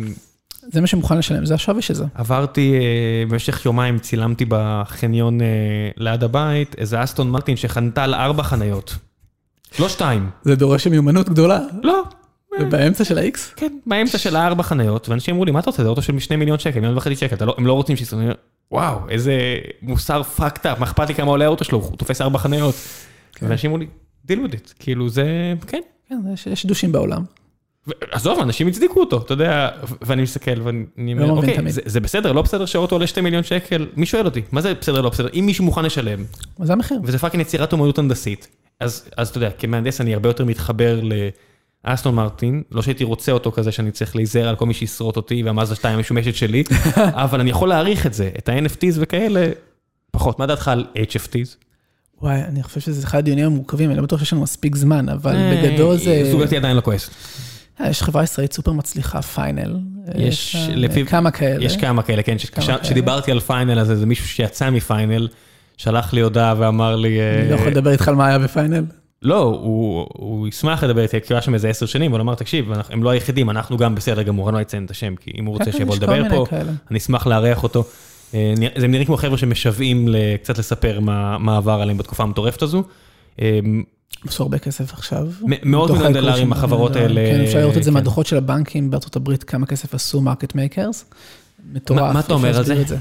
[0.72, 2.04] זה מה שמוכן לשלם, זה השווי של זה.
[2.14, 5.38] עברתי, אה, במשך יומיים צילמתי בחניון
[5.96, 8.96] ליד הבית, איזה אסטון מרטין שחנתה על ארבע חניות.
[9.78, 10.30] לא שתיים.
[10.42, 11.60] זה דורש מיומנות גדולה.
[11.82, 12.02] לא.
[12.70, 13.38] באמצע של ה-X?
[13.56, 15.82] כן, באמצע של הארבע חניות, ואנשים אמרו לי, מה אתה רוצה?
[15.82, 18.32] זה אוטו של שני מיליון שקל, מיליון וחצי שקל, לא- הם לא רוצים אומר,
[18.70, 19.34] וואו, איזה
[19.82, 22.74] מוסר fucked up, מה אכפת לי כמה עולה האוטו שלו, הוא תופס ארבע חניות.
[23.34, 23.46] כן.
[23.48, 23.86] ואנשים אמרו לי,
[24.28, 25.80] deal with it, כאילו זה, כן.
[26.08, 26.16] כן,
[26.46, 27.24] יש- douche ים בעולם.
[28.12, 29.68] עזוב, אנשים הצדיקו אותו, אתה יודע,
[30.02, 31.72] ואני מסתכל ואני אומר, לא מבין אוקיי.
[31.72, 35.00] זה- בסדר, לא בסדר שהאוטו עולה שתי מיליון שקל, מי שואל אותי, מה זה בסדר,
[35.00, 36.24] לא בסדר, אם מישהו מוכן לשלם,
[36.62, 36.98] זה המחיר?
[37.04, 38.48] וזה fucking יצירת אומנות הנדסית,
[38.80, 41.00] אז אז אתה יודע, כמהנדס אני הרבה יותר מתחבר
[41.86, 45.42] לאסטון מרטין, לא שהייתי רוצה אותו כזה שאני צריך להיזהר על כל מי שישרוט אותי
[45.42, 46.64] והמאזדה 2 המשומשת שלי,
[46.96, 49.50] אבל אני יכול להעריך את זה, את ה-NFTs וכאלה,
[50.10, 50.38] פחות.
[50.38, 51.64] מה דעתך על HFTs?
[52.22, 55.36] וואי, אני חושב שזה אחד הדיונים המורכבים, אני לא בטוח שיש לנו מספיק זמן, אבל
[55.36, 56.28] אה, בגדול זה...
[56.30, 57.10] זוגתי עדיין לא כועס.
[57.80, 59.76] אה, יש חברה ישראלית סופר מצליחה, פיינל.
[60.14, 61.64] יש, אה, לפי- כמה כאלה.
[61.64, 62.36] יש כמה כאלה, כן.
[62.82, 65.28] כשדיברתי על פיינל הזה, זה מישהו שיצא מפיינל,
[65.76, 67.18] שלח לי הודעה ואמר לי...
[67.40, 68.84] אני לא יכול לדבר איתך על מה היה בפיינל.
[69.24, 72.24] לא, הוא, הוא ישמח לדבר איתי, כי הוא היה שם איזה עשר שנים, אבל הוא
[72.24, 75.16] אמר, תקשיב, אנחנו- הם לא היחידים, אנחנו גם בסדר גמור, אני לא אציין את השם,
[75.16, 76.72] כי אם הוא רוצה שיבוא לדבר פה, כאלה.
[76.90, 77.84] אני אשמח לארח אותו.
[78.34, 80.08] אה, זה נראה כמו חבר'ה שמשוועים
[80.42, 82.82] קצת לספר מה מה עבר עליהם בתקופה המטורפת הזו.
[83.42, 83.58] אה,
[84.28, 85.26] עשו הרבה כסף עכשיו.
[85.62, 87.16] מאות מיליון דולרים החברות דולרים.
[87.18, 87.94] האלה, כן, אפשר לראות את זה כן.
[87.94, 91.04] מהדוחות של הבנקים בארצות הברית, כמה כסף עשו market makers.
[91.72, 92.00] מטורף.
[92.00, 92.96] מה- אתה אומר על זה?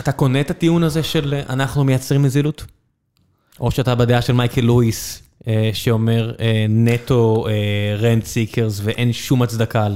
[0.00, 2.64] אתה- קונה את הטיעון הזה של אה, אנחנו מייצרים נזילות?
[3.60, 5.24] או שאתה בדעה של מייקל לואיס, אה,
[5.72, 7.46] שאומר אה, נטו
[7.98, 9.88] rent seekers ואין שום הצדקה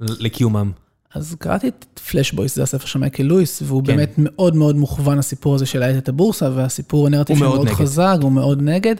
[0.00, 0.70] לקיומם.
[1.14, 3.86] אז קראתי את פלאשבויס, זה הספר של מייקל לואיס, והוא כן.
[3.86, 7.76] באמת מאוד מאוד מוכוון לסיפור הזה של להאט את הבורסה, והסיפור הנרטיב הוא מאוד מאוד.
[7.76, 8.94] חזק, הוא מאוד נגד.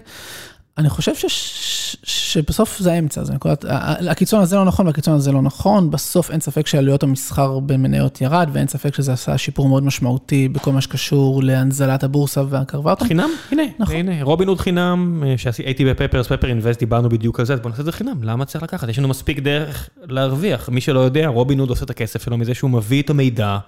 [0.78, 3.64] אני חושב ש- שבסוף זה האמצע, זה נקודת,
[4.10, 8.50] הקיצון הזה לא נכון והקיצון הזה לא נכון, בסוף אין ספק שעלויות המסחר במניות ירד,
[8.52, 13.04] ואין ספק שזה עשה שיפור מאוד משמעותי בכל מה שקשור להנזלת הבורסה והקרבה אותה.
[13.04, 13.30] חינם?
[13.50, 13.96] הנה, נכון.
[13.96, 17.70] הנה, רובין הוד חינם, אה, שהייתי בפפרס, פפר אינבסט, דיברנו בדיוק על זה, אז בוא
[17.70, 18.88] נעשה את זה חינם, למה צריך לקחת?
[18.88, 20.68] יש לנו מספיק דרך להרוויח.
[20.68, 23.58] מי שלא יודע, רובין הוד עושה את הכסף שלו מזה שהוא מביא את המידע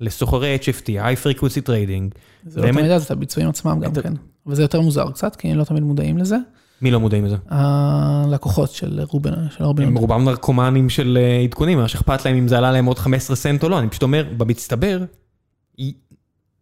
[0.00, 2.18] לסוחרי HFT, high frequency trading.
[2.46, 2.72] זה לא?
[2.72, 4.12] תמיד, זה את הביצועים עצמם גם כן.
[4.46, 6.36] אבל זה יותר מוזר קצת, כי לא תמיד מודעים לזה.
[6.82, 7.36] מי לא מודעים לזה?
[7.48, 9.88] הלקוחות של רובין, של רובין.
[9.88, 13.36] הם רובם נרקומנים של אה, עדכונים, מה שאכפת להם אם זה עלה להם עוד 15
[13.36, 15.04] סנט או לא, אני פשוט אומר, במצטבר,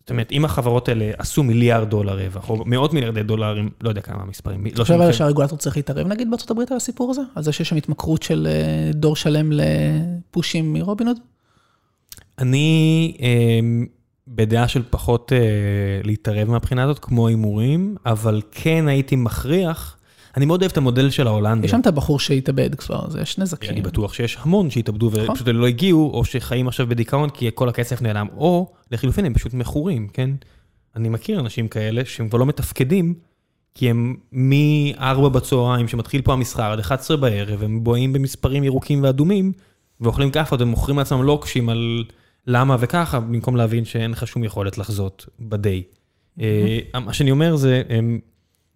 [0.09, 4.01] זאת אומרת, אם החברות האלה עשו מיליארד דולר רווח, או מאות מיליארדי דולרים, לא יודע
[4.01, 5.13] כמה המספרים, אתה חושב אבל.
[5.13, 7.21] שהרגולטור צריך להתערב נגיד בארצות הברית על הסיפור הזה?
[7.35, 11.19] על זה שיש שם התמכרות של אה, דור שלם לפושים מרובינוד?
[12.39, 13.61] אני אה,
[14.29, 15.39] בדעה של פחות אה,
[16.05, 19.99] להתערב מהבחינה הזאת, כמו הימורים, אבל כן הייתי מכריח,
[20.37, 21.65] אני מאוד אוהב את המודל של ההולנדים.
[21.65, 23.71] יש שם את הבחור שהתאבד כבר, אז יש נזקים.
[23.71, 25.31] אני בטוח שיש המון שהתאבדו נכון.
[25.31, 29.55] ופשוט לא הגיעו, או שחיים עכשיו בדיכאון כי כל הכסף נעלם, או לחילופין הם פשוט
[29.55, 30.31] מכורים, כן?
[30.97, 33.15] אני מכיר אנשים כאלה שהם כבר לא מתפקדים,
[33.75, 39.53] כי הם מ-4 בצהריים, שמתחיל פה המסחר, עד 11 בערב, הם בואים במספרים ירוקים ואדומים,
[40.01, 42.05] ואוכלים כאפות ומוכרים לעצמם לוקשים על
[42.49, 45.83] למה וככה, במקום להבין שאין לך שום יכולת לחזות ב-day.
[46.41, 47.83] אה, מה שאני אומר זה,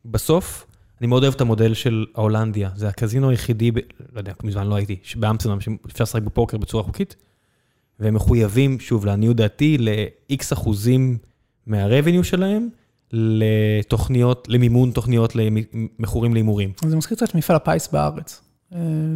[0.05, 0.67] בסוף,
[1.01, 3.77] אני מאוד אוהב את המודל של ההולנדיה, זה הקזינו היחידי, ב,
[4.13, 7.17] לא יודע, מזמן לא הייתי, באמסטרדם, שאפשר לשחק בפוקר בצורה חוקית,
[8.01, 11.19] והם מחויבים, שוב, לעניות דעתי, ל-X אחוזים
[11.67, 12.69] מה-revenue שלהם,
[13.13, 16.73] לתוכניות, למימון תוכניות למכורים להימורים.
[16.85, 18.43] זה מזכיר קצת את מפעל הפיס בארץ,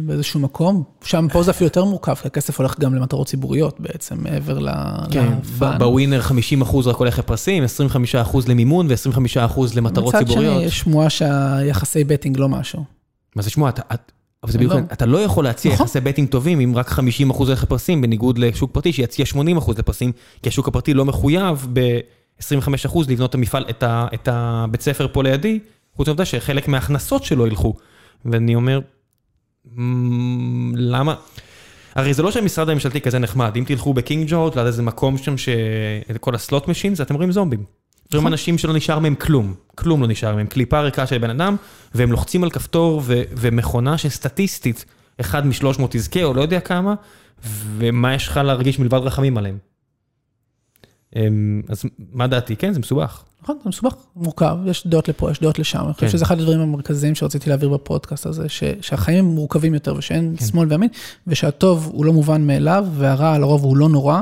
[0.03, 0.83] באיזשהו מקום.
[1.03, 4.69] שם פה זה אפילו יותר מורכב, כי הכסף הולך גם למטרות ציבוריות בעצם, מעבר ל...
[5.11, 5.33] כן.
[5.79, 10.53] בווינר 50 אחוז רק הולך לפרסים, 25 אחוז למימון ו-25 אחוז למטרות מצד ציבוריות.
[10.55, 12.83] שני, יש שמועה שהיחסי בטינג לא משהו.
[13.35, 14.11] מה זה שמוע, אתה, את-
[14.43, 14.79] אבל זה בדיוק, לא.
[14.93, 15.85] אתה לא יכול להציע נכון.
[15.85, 19.77] יחסי בטינג טובים אם רק 50 אחוז הולך לפרסים, בניגוד לשוק פרטי שיציע 80 אחוז
[19.77, 20.11] לפרסים,
[20.43, 22.45] כי השוק הפרטי לא מחויב ב-25
[22.85, 23.83] אחוז לבנות את המפעל, את,
[24.31, 25.59] הבית ספר פה לידי,
[25.95, 27.73] חוץ מהעובדה שחלק מההכנסות שלו ילכו.
[28.25, 28.96] ואני אומר, "מ,
[30.75, 31.15] למה?
[31.95, 35.35] הרי זה לא שהמשרד הממשלתי כזה נחמד, אם תלכו בקינג ג'ורג' ליד איזה מקום שם
[35.37, 37.59] שכל הסלוט משינס, אתם רואים זומבים.
[37.59, 38.31] רואים נכון.
[38.33, 41.55] אנשים שלא נשאר מהם כלום, כלום לא נשאר מהם, קליפה ריקה של בן אדם,
[41.95, 44.85] והם לוחצים על כפתור ו- ומכונה שסטטיסטית,
[45.21, 46.95] אחד משלוש מאות תזכה או לא יודע כמה,
[47.77, 49.57] ומה יש לך להרגיש מלבד רחמים עליהם.
[51.15, 51.83] אמ, אז
[52.13, 52.55] מה דעתי?
[52.55, 53.23] כן, זה מסובך.
[53.43, 55.79] נכון, זה מסובך, מורכב, יש דעות לפה, יש דעות לשם.
[55.85, 56.11] אני חושב כן.
[56.11, 60.45] שזה אחד הדברים המרכזיים שרציתי להעביר בפודקאסט הזה, ש- שהחיים הם מורכבים יותר ושאין כן.
[60.45, 60.89] שמאל וימין,
[61.27, 64.21] ושהטוב הוא לא מובן מאליו, והרע לרוב הוא לא נורא,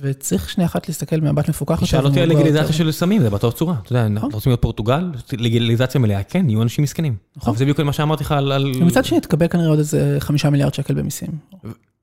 [0.00, 1.84] וצריך שנייה אחת להסתכל במבט מפוקח.
[1.84, 2.72] שאל אותי על ומרגוע לגליזציה.
[2.76, 3.74] של סמים, זה באותה צורה.
[3.82, 7.16] אתה יודע, אנחנו רוצים להיות פורטוגל, לגליזציה מלאה, כן, יהיו אנשים מסכנים.
[7.36, 7.56] נכון.
[7.56, 8.72] זה בדיוק מה שאמרתי לך על...
[8.80, 11.28] ומצד שני תקבל כנראה עוד איזה חמישה מיליארד שקל במיסים.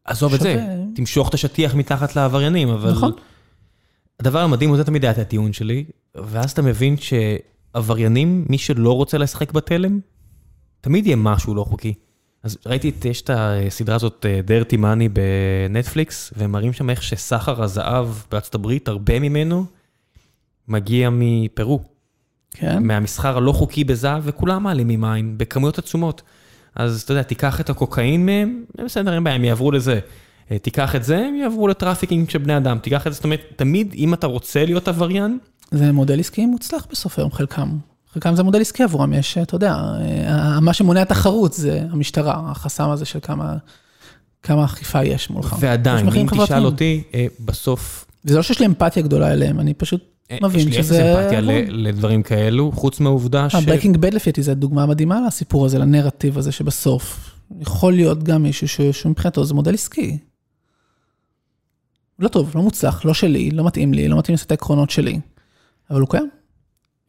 [0.06, 0.76] עזוב את זה, שווה.
[0.96, 2.92] תמשוך את השטיח מתחת לעבריינים, אבל...
[2.92, 3.12] נכון.
[4.20, 5.84] הדבר המדהים, וזה תמיד היה את הטיעון שלי,
[6.16, 10.00] ואז אתה מבין שעבריינים, מי שלא רוצה לשחק בתלם,
[10.82, 11.94] תמיד יהיה משהו לא חוקי.
[12.44, 18.08] אז ראיתי, יש את הסדרה הזאת, דרטי מאני בנטפליקס, והם מראים שם איך שסחר הזהב
[18.32, 19.66] בארצות הברית, הרבה ממנו
[20.68, 21.80] מגיע מפרו,
[22.52, 26.22] כן, מהמסחר הלא חוקי בזהב, וכולם מעלימים עין, בכמויות עצומות.
[26.76, 30.00] אז אתה יודע, תיקח את הקוקאין מהם, בסדר, אין בעיה, הם יעברו לזה.
[30.52, 32.80] אה, תיקח את זה, הם יעברו ל trafficking של בני אדם.
[32.80, 35.38] תיקח את זה, זאת אומרת, תמיד אם אתה רוצה להיות עבריין,
[35.72, 37.78] זה מודל עסקי מוצלח בסוף היום, חלקם.
[38.14, 39.76] חלקם זה מודל עסקי עבורם, יש, אתה יודע,
[40.28, 43.58] אה, מה שמונע תחרות זה המשטרה, החסם הזה של כמה,
[44.44, 45.56] כמה אכיפה יש מולך.
[45.60, 46.66] ועדיין, אם תשאל חברתיים.
[46.66, 50.02] אותי, אה, בסוף, וזה לא שיש לי אמפתיה גדולה אליהם, אני פשוט
[50.42, 51.22] מבין יש לי אפס שזה...
[51.22, 53.56] אמפתיה ל- לדברים כאלו, חוץ מהעובדה ש...
[53.56, 58.44] ברייקינג בד לפי דעתי זו דוגמה מדהימה לסיפור הזה, לנרטיב הזה שבסוף יכול להיות גם
[58.44, 60.18] מישהו שמבחינתו זה מודל עסקי.
[62.20, 65.20] לא טוב, לא מוצלח, לא שלי, לא מתאים לי, לא מתאים את העקרונות שלי,
[65.94, 66.30] אבל הוא קיים.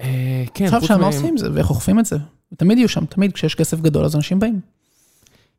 [0.00, 2.16] אה, כן, עכשיו חוץ שם מה- עושים זה ואיך אוכפים את זה.
[2.56, 4.60] תמיד יהיו שם, תמיד כשיש כסף גדול אז אנשים באים.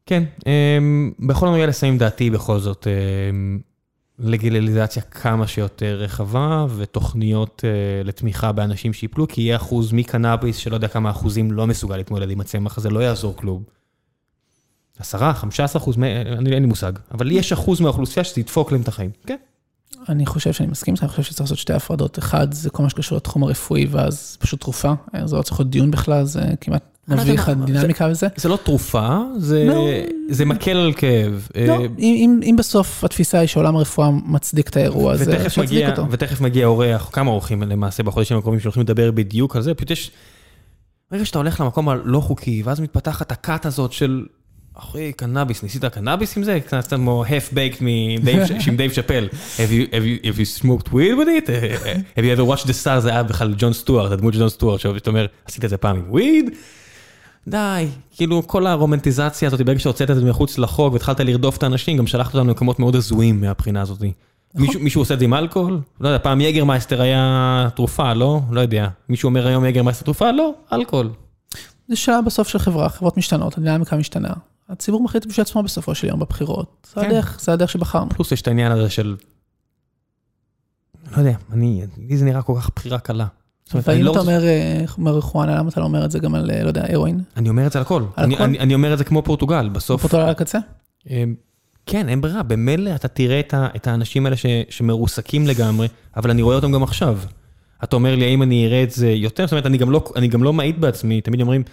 [0.06, 3.60] כן, אמ, בכל הנוגע לסמים דעתי בכל זאת, אמ,
[4.20, 7.70] לגליזציה כמה שיותר רחבה ותוכניות אה,
[8.04, 12.42] לתמיכה באנשים שיפלו, כי יהיה אחוז מקנאביס שלא יודע כמה אחוזים לא מסוגל להתמודד עם
[12.42, 13.64] הצמח הזה, לא יעזור כלום.
[15.00, 18.72] עשרה, חמישה עשר אחוז, מ- אני- אין לי מושג, אבל יש אחוז מהאוכלוסייה שזה ידפוק
[18.72, 19.10] להם את החיים.
[19.28, 19.36] כן.
[20.10, 22.20] אני חושב שאני מסכים איתך, אני חושב שצריך לעשות שתי הפרדות.
[22.20, 24.94] אחד, זה כל מה שקשור לתחום הרפואי, ואז פשוט תרופה.
[25.26, 28.28] זה לא צריך להיות דיון בכלל, זה כמעט לא מביך הדינמיקה וזה.
[28.36, 29.88] זה לא תרופה, זה, לא.
[30.30, 31.48] זה מקל על כאב.
[31.68, 35.90] לא, אה, אם, אם, אם בסוף התפיסה היא שעולם הרפואה מצדיק את האירוע שיצדיק מגיע,
[35.90, 36.06] אותו.
[36.12, 40.12] ותכף מגיע אורח, כמה אורחים למעשה בחודשים הקרובים שהולכים לדבר בדיוק על זה, פשוט יש...
[41.12, 44.26] ברגע שאתה הולך למקום הלא חוקי, ואז מתפתחת הכת הזאת של,
[44.76, 46.60] אחי, קנאביס, ניסית קנאביס עם זה?
[46.60, 47.84] קצת כמו half baked
[48.68, 49.28] עם דייב שאפל.
[49.58, 51.50] Have you, smoked weed with it?
[52.18, 53.00] have you ever watched the stars?
[53.00, 55.96] זה היה בכלל ג'ון סטוארט, הדמות של ג'ון סטוארט, שאתה אומר, עשית את זה פעם
[55.96, 56.50] עם weed?
[57.48, 61.98] די, כאילו כל הרומנטיזציה הזאת, ברגע שהוצאת את זה מחוץ לחוק והתחלת לרדוף את האנשים,
[61.98, 64.02] גם שלחת אותנו למקומות מאוד הזויים מהבחינה הזאת.
[64.56, 65.80] מישהו, מישהו עושה את זה עם אלכוהול?
[66.00, 68.40] לא יודע, פעם יגרמייסטר היה תרופה, לא?
[68.52, 68.88] לא יודע.
[69.10, 70.32] מישהו אומר היום יגרמייסטר תרופה?
[70.32, 71.10] לא, אלכוהול.
[71.88, 74.30] זה שאלה בסוף של חברה, חברות משתנות, הדינמיקה משתנה.
[74.70, 76.88] הציבור מחליט בשביל עצמו בסופו של יום בבחירות.
[76.96, 77.08] זה כן.
[77.08, 78.10] הדרך, זה הדרך שבחרנו.
[78.10, 79.16] פלוס יש את העניין הזה של...
[81.12, 83.26] לא יודע, אני, לי זה נראה כל כך בחירה קלה.
[83.74, 86.64] ואם לא אתה אומר אה, מריחואנה, למה אתה לא אומר את זה גם על, אה,
[86.64, 87.22] לא יודע, הרואין?
[87.38, 88.04] אני אומר את זה על הכל.
[88.16, 88.44] על אני- הכל?
[88.44, 90.04] אני- אני אומר את זה כמו פורטוגל, בסוף...
[90.04, 90.60] אותו על הקצה?
[91.10, 91.36] אמ,
[91.86, 95.88] כן, אין ברירה, במילא אתה תראה את ה- את האנשים האלה ש- שמרוסקים לגמרי,
[96.18, 97.20] אבל אני רואה אותם גם עכשיו.
[97.84, 99.46] אתה אומר לי, האם אני אראה את זה יותר?
[99.46, 101.64] זאת אומרת, אני גם לא- אני גם לא מעיד בעצמי, תמיד אומרים,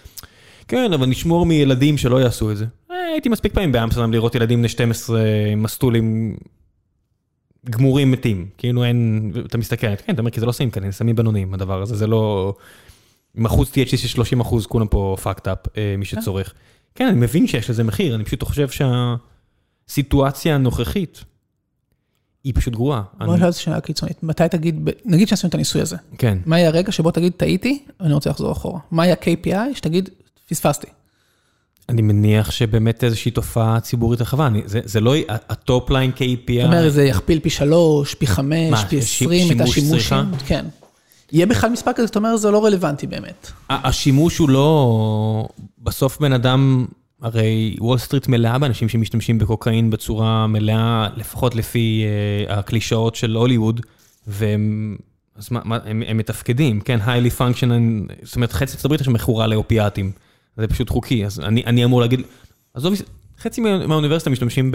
[0.67, 2.65] כן, אבל נשמור מילדים שלא יעשו את זה.
[2.91, 5.21] אה, הייתי מספיק פעמים באמסטרדם לראות ילדים בני 12
[5.51, 6.37] עם מסטולים
[7.69, 8.47] גמורים מתים.
[8.57, 11.81] כאילו אין, אתה מסתכל, כן, אתה אומר, כי זה לא סמים כאלה, סמים בינוניים, הדבר
[11.81, 12.53] הזה, זה לא...
[13.35, 16.53] עם אחוז THC של 30 אחוז, כולם פה fucked up, אה, מי שצורך.
[16.95, 18.67] כן, אני מבין שיש לזה מחיר, אני פשוט חושב
[19.89, 21.23] שהסיטואציה הנוכחית
[22.43, 23.03] היא פשוט גרועה.
[23.19, 24.23] בוא נשאל את השאלה הקיצונית.
[24.23, 25.95] מתי תגיד, נגיד שעשינו את הניסוי הזה.
[26.17, 26.37] כן.
[26.45, 28.79] מה יהיה הרגע שבו תגיד, טעיתי, אני רוצה לחזור אחורה?
[28.91, 30.09] מה יהיה ה-KPI שתגיד,
[30.49, 30.87] פספסתי?
[31.89, 36.53] אני מניח שבאמת איזושהי תופעה ציבורית רחבה, אני- זה- זה לא ה top line KPI.
[36.61, 40.17] זאת אומרת, זה יכפיל פי שלוש, פי חמש, פי עשרים, את שימוש השימושים.
[40.47, 40.65] כן.
[41.31, 43.51] יהיה בכלל מספר כזה, זאת אומרת, זה לא רלוונטי באמת.
[43.69, 45.47] השימוש הוא לא...
[45.83, 46.85] בסוף בן אדם,
[47.21, 52.05] הרי וול סטריט מלאה באנשים שמשתמשים בקוקאין בצורה מלאה, לפחות לפי
[52.47, 53.81] uh, הקלישאות של הוליווד,
[54.27, 54.95] והם...
[55.35, 59.07] אז מה, מה, הם, הם מתפקדים, כן, highly functional, זאת אומרת, חצי ארצות הברית יש
[59.07, 60.11] מכורה לאופיאטים,
[60.57, 62.21] זה פשוט חוקי, אז אני, אני אמור להגיד,
[62.73, 62.93] עזוב,
[63.39, 64.71] חצי מה- מהאוניברסיטה משתמשים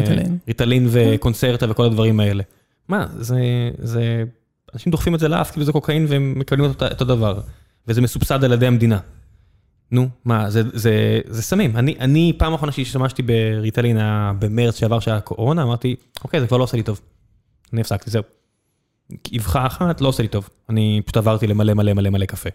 [0.00, 0.38] ריטלין.
[0.46, 2.42] בריטלין וקונצרטה וכל הדברים האלה.
[2.88, 3.36] מה, זה,
[3.78, 4.24] זה,
[4.74, 7.40] אנשים דוחפים את זה לאף, כאילו זה קוקאין והם מקבלים את אותו דבר,
[7.88, 8.98] וזה מסובסד על ידי המדינה.
[9.92, 11.76] נו, מה, זה, זה, זה סמים.
[11.76, 13.96] אני, אני פעם אחרונה שהשתמשתי בריטלין
[14.38, 17.00] במרץ שעבר שהיה קורונה, אמרתי, אוקיי, זה כבר לא עושה לי טוב.
[17.72, 18.22] אני הפסקתי, זהו.
[19.36, 20.48] אבחה אחת לא עושה לי טוב.
[20.70, 22.50] אני פשוט עברתי למלא מלא מלא מלא קפה.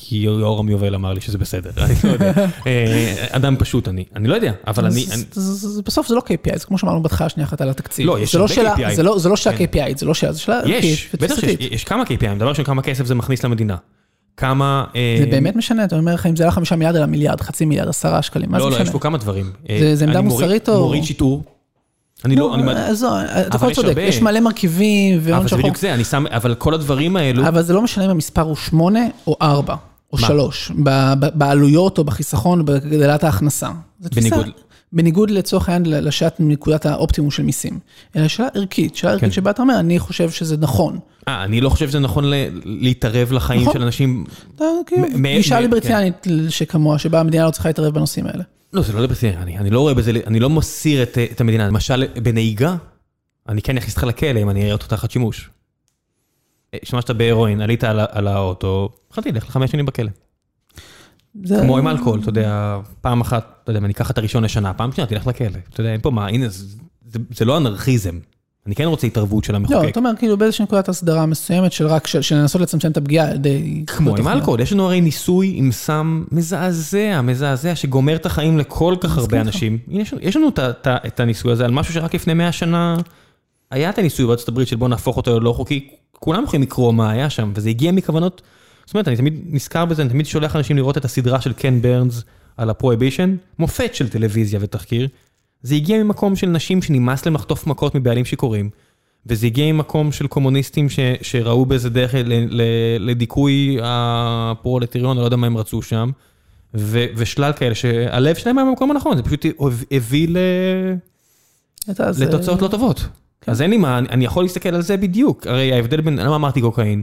[0.00, 2.32] כי יורם יובל אמר לי שזה בסדר, אני לא יודע.
[2.66, 5.06] אה, אדם פשוט אני, אני לא יודע, אבל אני...
[5.12, 5.24] אני-
[5.84, 8.06] בסוף זה לא KPI, זה כמו שאמרנו בהתחלה שנייה אחת על התקציב.
[8.06, 8.94] לא, יש הרבה KPI.
[8.94, 9.64] זה לא- זה לא שאלה כן.
[9.64, 12.82] KPI, זה לא שאלה, זה שאלה ערכית יש, בטח שיש, כמה KPI, דבר ראשון, כמה
[12.82, 13.76] כסף זה מכניס למדינה.
[14.36, 14.84] כמה...
[14.96, 17.64] אה, זה באמת משנה, אתה אומר לך אם זה היה חמישה מיליארד אלא מיליארד, חצי
[17.64, 18.92] מיליארד, עשרה שקלים, מה זה לא, לא, יש משנה?
[18.92, 19.50] פה כמה דברים.
[19.78, 21.42] זה- זה אה, עמדה אני מוסרית או- מוריד שיטור.
[22.24, 22.62] אני לא, אני...
[22.66, 22.86] לא, אתה
[23.46, 23.94] אבל הכל יש צודק.
[23.98, 25.60] יש מלא מרכיבים והון אבל זה שחור.
[25.60, 28.56] בדיוק זה, אני שם, אבל כל הדברים האלו, אבל זה לא משנה אם המספר הוא
[28.56, 29.74] שמונה או ארבע,
[30.12, 30.26] או מה?
[30.28, 33.68] שלוש, ב- ב- בעלויות או בחיסכון, בגדלת ההכנסה.
[34.00, 34.28] זו תפיסה.
[34.36, 34.52] בניגוד-
[34.92, 37.78] בניגוד לצורך העניין לשעת נקודת האופטימום של מיסים.
[38.16, 39.16] אלא שאלה ערכית, שאלה כן.
[39.16, 40.98] ערכית שבה אתה אומר, אני חושב שזה נכון.
[41.28, 43.72] אה, אני לא חושב שזה נכון ל- להתערב לחיים נכון.
[43.74, 44.24] של אנשים.
[44.54, 48.42] אתה כאילו, גישה מ- ליברטיאנית שכמוה, שבה המדינה לא צריכה להתערב בנושאים האלה.
[48.72, 51.66] לא, זה לא ליברטיאני, אני, אני לא רואה בזה, אני לא מסיר את, את המדינה.
[51.68, 52.76] למשל, בנהיגה,
[53.48, 55.50] אני כן אכניס אותך לכלא אם אני אראה אותו תחת שימוש.
[56.82, 60.10] השתמשת בהרואין, עלית על, על האוטו, יכולתי ללכת לחמש שנים בכלא.
[61.44, 64.74] זה- כמו עם אלכוהול, אתה יודע, פעם אחת, אתה יודע, אני אקח את הראשון לשנה,
[64.74, 65.46] פעם שנייה תלך לכלא.
[65.72, 66.64] אתה יודע, אין פה מה, הנה, זה,
[67.12, 68.18] זה, זה לא אנרכיזם.
[68.66, 69.88] אני כן רוצה התערבות של לא, המחוקק.
[69.88, 73.84] אתה אומר כאילו באיזושהי נקודת הסדרה מסוימת של רק, של לנסות לצמצם את הפגיעה ידי...
[73.86, 78.94] כמו עם אלכוהול, יש לנו הרי ניסוי עם סם מזעזע, מזעזע, שגומר את החיים לכל
[79.00, 79.40] כך הרבה.
[79.40, 79.78] אנשים.
[79.88, 82.96] יש, יש לנו את, ה- את הניסוי הזה על משהו שרק לפני 100 שנה
[83.70, 85.88] היה את הניסוי בארצות הברית של בוא נהפוך אותו ללא חוקי.
[86.20, 88.42] כולם יכולים לקרוא מה היה שם, וזה הגיע מכוונות,
[88.86, 91.82] זאת אומרת, אני תמיד נזכר בזה, אני תמיד שולח אנשים לראות את הסדרה של קן
[91.82, 92.24] ברנס
[92.56, 95.08] על הפרויבישן, מופת של טלוויזיה ותחקיר.
[95.62, 98.70] זה הגיע ממקום של נשים שנמאס להם לחטוף מכות מבעלים שיכורים,
[99.26, 102.18] וזה הגיע ממקום של קומוניסטים ש, שראו בזה דרך ל,
[102.50, 102.62] ל,
[102.98, 106.10] לדיכוי הפרולטריון, אני לא יודע מה הם רצו שם,
[106.74, 109.46] ו, ושלל כאלה שהלב שלהם היה במקום הנכון, זה פשוט
[109.90, 110.38] הביא ל...
[112.18, 113.08] לתוצאות לא טובות.
[113.40, 113.52] כן.
[113.52, 116.60] אז אין לי מה, אני יכול להסתכל על זה בדיוק, הרי ההבדל בין, למה אמרתי
[116.60, 117.02] קוקאין?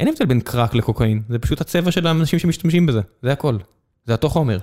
[0.00, 3.56] אין הבדל בין קראק לקוקאין, זה פשוט הצבע של האנשים שמשתמשים בזה, זה הכל.
[4.06, 4.58] זה אותו חומר.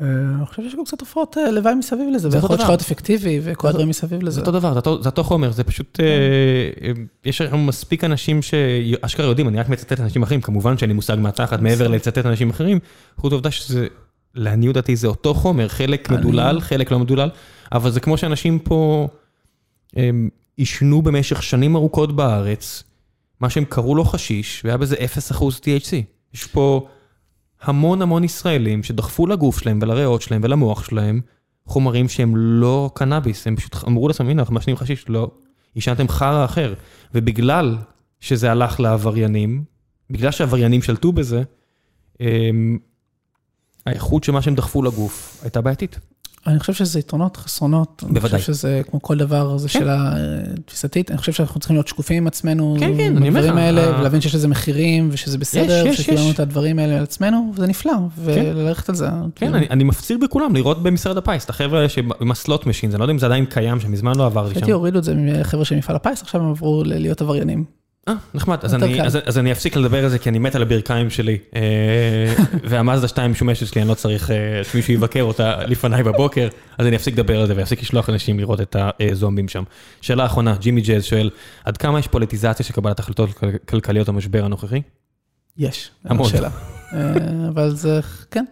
[0.00, 0.06] אה,
[0.36, 3.68] אני חושב שיש גם קצת תופעות אה, לוואי מסביב לזה, ויכול להיות להיות אפקטיבי וכל
[3.68, 4.30] הדברים מסביב לזה.
[4.30, 6.92] זה אותו דבר, זה אותו חומר, זה פשוט, אה,
[7.24, 11.16] יש לנו מספיק אנשים שאשכרה יודעים, אני רק מצטט אנשים אחרים, כמובן שאין לי מושג
[11.20, 12.78] מהתחת מעבר לצטט אנשים אחרים,
[13.16, 13.86] חוץ העובדה שזה,
[14.34, 17.28] לעניות דעתי זה אותו חומר, חלק מדולל, חלק לא מדולל,
[17.72, 19.08] אבל זה כמו שאנשים פה
[20.56, 22.82] עישנו במשך שנים ארוכות בארץ,
[23.40, 24.98] מה שהם קראו לו חשיש, והיה בזה 0%
[25.38, 25.92] THC.
[26.34, 26.88] יש פה...
[27.62, 31.20] המון המון ישראלים שדחפו לגוף שלהם ולריאות שלהם ולמוח שלהם
[31.66, 35.30] חומרים שהם לא קנאביס, הם פשוט אמרו לעצמם, הנה אנחנו מעשנים חשיש, לא,
[35.74, 36.74] עישנתם חרא אחר.
[37.14, 37.76] ובגלל
[38.20, 39.64] שזה הלך לעבריינים,
[40.10, 41.42] בגלל שהעבריינים שלטו בזה,
[42.20, 42.78] אמ,
[43.86, 45.98] האיכות של מה שהם דחפו לגוף הייתה בעייתית.
[46.48, 48.04] אני חושב שזה יתרונות, חסרונות.
[48.06, 48.30] בוודאי.
[48.30, 49.78] אני חושב שזה כמו כל דבר, זה כן.
[49.78, 50.14] שאלה
[50.64, 51.10] תפיסתית.
[51.10, 52.76] אני חושב שאנחנו צריכים להיות שקופים עם עצמנו.
[52.80, 53.46] כן, כן, אני אומר לך.
[53.46, 56.08] בדברים האלה, ולהבין שיש לזה מחירים, ושזה בסדר, יש.
[56.34, 58.52] את הדברים האלה על עצמנו, וזה נפלא, כן.
[58.56, 59.08] וללכת על זה.
[59.34, 59.54] כן.
[59.54, 61.88] אני, אני מפציר בכולם לראות במשרד הפיס, את החבר'ה האלה
[62.20, 64.54] עם ה slot machine, אני לא יודע אם זה עדיין קיים שם, מזמן לא עברתי
[64.54, 64.56] שם.
[64.56, 67.77] חשבתי הורידו את זה מחבר'ה של מפעל הפיס, עכשיו הם עברו להיות עבריינים.
[68.08, 70.62] אה, נחמד, אז אני, אז, אז אני אפסיק לדבר על זה כי אני מת על
[70.62, 71.38] הברכיים שלי.
[71.56, 72.34] אה,
[72.68, 74.36] והמאזדה 2 משומשת שלי, אני לא צריך אה,
[74.72, 76.48] שמישהו יבקר אותה לפניי בבוקר,
[76.78, 79.62] אז אני אפסיק לדבר על זה ואפסיק לשלוח אנשים לראות את הזומבים שם.
[80.00, 81.30] שאלה אחרונה, ג'ימי ג'אז שואל,
[81.64, 83.30] עד כמה יש פוליטיזציה של קבלת החלטות
[83.68, 84.82] כלכליות במשבר הנוכחי?
[85.58, 86.28] יש, המון.
[86.28, 86.50] שאלה.
[86.92, 87.14] אה,
[87.48, 88.44] אבל זה, כן.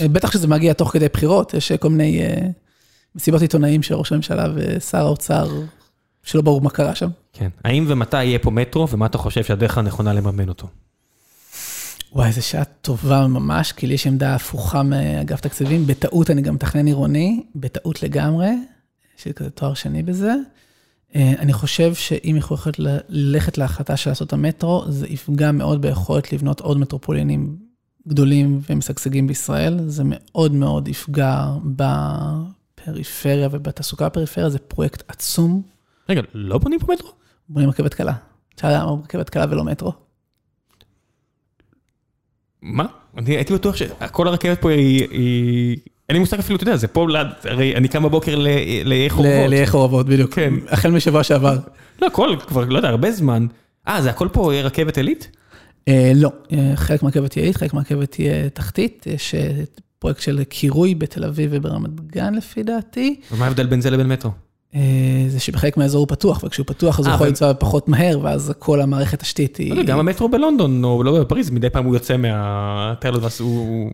[0.00, 2.22] בטח שזה מגיע תוך כדי בחירות, יש כל מיני
[3.14, 5.48] מסיבות עיתונאים של ראש הממשלה ושר האוצר
[6.24, 7.08] שלא ברור מה קרה שם.
[7.32, 7.48] כן.
[7.64, 10.68] האם ומתי יהיה פה מטרו, ומה אתה חושב שהדרך הנכונה לממן אותו?
[12.12, 15.86] וואי, זו שעה טובה ממש, כי לי יש עמדה הפוכה מאגף תקציבים.
[15.86, 18.48] בטעות אני גם מתכנן עירוני, בטעות לגמרי,
[19.18, 20.34] יש לי כזה תואר שני בזה.
[21.14, 22.60] אה, אני חושב שאם יכולו
[23.08, 27.56] ללכת להחלטה של לעשות המטרו, זה יפגע מאוד ביכולת לבנות עוד מטרופולינים
[28.08, 29.78] גדולים ומשגשגים בישראל.
[29.86, 35.73] זה מאוד מאוד יפגע בפריפריה ובתעסוקה בפריפריה, זה פרויקט עצום.
[36.08, 37.10] רגע, לא בונים פה מטרו?
[37.48, 38.12] בונים רכבת קלה.
[38.54, 39.92] אפשר למה רכבת קלה ולא מטרו.
[42.62, 42.86] מה?
[43.16, 45.76] אני הייתי בטוח שכל הרכבת פה היא...
[46.08, 48.38] אין לי מושג אפילו, אתה יודע, זה פה ליד, הרי אני קם בבוקר
[48.84, 49.50] לאי חורבות.
[49.50, 50.34] לאי חורבות, בדיוק.
[50.34, 50.54] כן.
[50.68, 51.58] החל משבוע שעבר.
[52.02, 53.46] לא, הכל כבר, לא יודע, הרבה זמן.
[53.88, 55.30] אה, זה הכל פה רכבת עילית?
[55.88, 59.06] אה, לא, אה, חלק מהרכבת תהיה עילית, חלק מהרכבת תהיה תחתית.
[59.06, 59.62] יש אה,
[59.98, 63.20] פרויקט של קירוי בתל אביב וברמת גן, לפי דעתי.
[63.32, 64.30] ומה ההבדל בין זה לבין מטרו?
[64.74, 68.18] אה, זה שבחלק מהאזור הוא פתוח, וכשהוא פתוח אז הוא אה, יכול לנסוע פחות מהר,
[68.22, 69.82] ואז כל המערכת תשתית היא...
[69.86, 73.90] גם המטרו בלונדון, או לא בפריז, מדי פעם הוא יוצא מהטרלוס, הוא...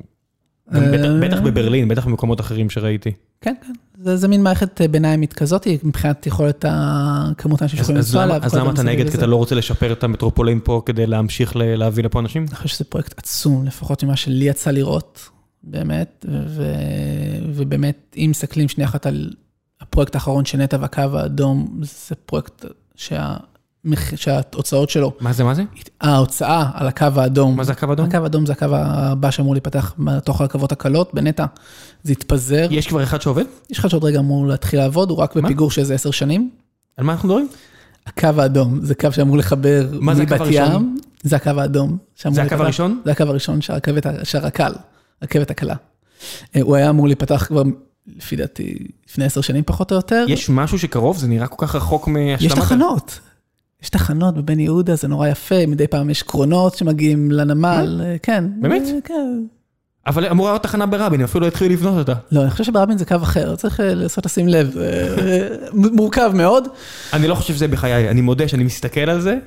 [1.21, 3.13] בטח אה, בברלין, בטח במקומות אחרים שראיתי.
[3.41, 3.73] כן, כן,
[4.17, 8.41] זה מין מערכת ביניימית כזאת, מבחינת יכולת הכמות האנשים שיכולים לנסוע עליו.
[8.43, 9.11] אז למה אתה נגד?
[9.11, 12.47] כי אתה לא רוצה לשפר את המטרופולין פה כדי להמשיך להביא לפה אנשים?
[12.49, 15.29] אני חושב שזה פרויקט עצום, לפחות ממה שלי יצא לראות,
[15.63, 16.27] באמת,
[17.55, 19.31] ובאמת, אם מסתכלים שנייה אחת על
[19.91, 22.65] הפרויקט האחרון של נטע והקו האדום, זה פרויקט
[22.95, 23.37] שה...
[24.17, 25.13] שההוצאות שלו...
[25.21, 25.63] מה זה, מה זה?
[26.01, 27.57] ההוצאה על הקו האדום.
[27.57, 28.07] מה זה הקו האדום?
[28.07, 31.47] הקו האדום זה הקו הבא שאמור להיפתח בתוך הרכבות הקלות בנטע.
[32.03, 32.67] זה התפזר.
[32.71, 33.45] יש כבר אחד שעובד?
[33.71, 36.51] יש אחד שעוד רגע אמור להתחיל לעבוד, הוא רק בפיגור של איזה עשר שנים.
[36.97, 37.49] על מה אנחנו מדברים?
[38.07, 40.97] הקו האדום, זה קו שאמור לחבר מבת ים.
[41.23, 41.99] זה הקו האדום.
[42.31, 43.01] זה הקו הראשון?
[43.05, 44.73] זה הקו הראשון של הרק"ל,
[45.23, 45.75] רכבת הקלה.
[46.57, 47.63] אה, הוא היה אמור להיפתח כבר
[48.17, 48.75] לפי דעתי,
[49.09, 50.25] לפני עשר שנים פחות או יותר.
[50.29, 51.19] יש משהו שקרוב?
[51.19, 52.41] זה נראה כל כך רחוק מהשלמת...
[52.41, 53.21] יש תחנות.
[53.83, 58.45] יש תחנות בבן יהודה, זה נורא יפה, מדי פעם יש קרונות שמגיעים לנמל, אה, כן.
[58.61, 58.83] באמת?
[58.87, 59.43] אה, כן.
[60.07, 62.21] אבל אמורה להיות תחנה ברבין, אפילו לא התחילו לבנות אותה.
[62.33, 64.77] לא, אני חושב שברבין זה קו אחר, צריך אה, לנסות לשים לב,
[65.73, 66.69] מורכב מאוד.
[67.13, 69.39] אני לא חושב שזה בחיי, אני מודה שאני מסתכל על זה,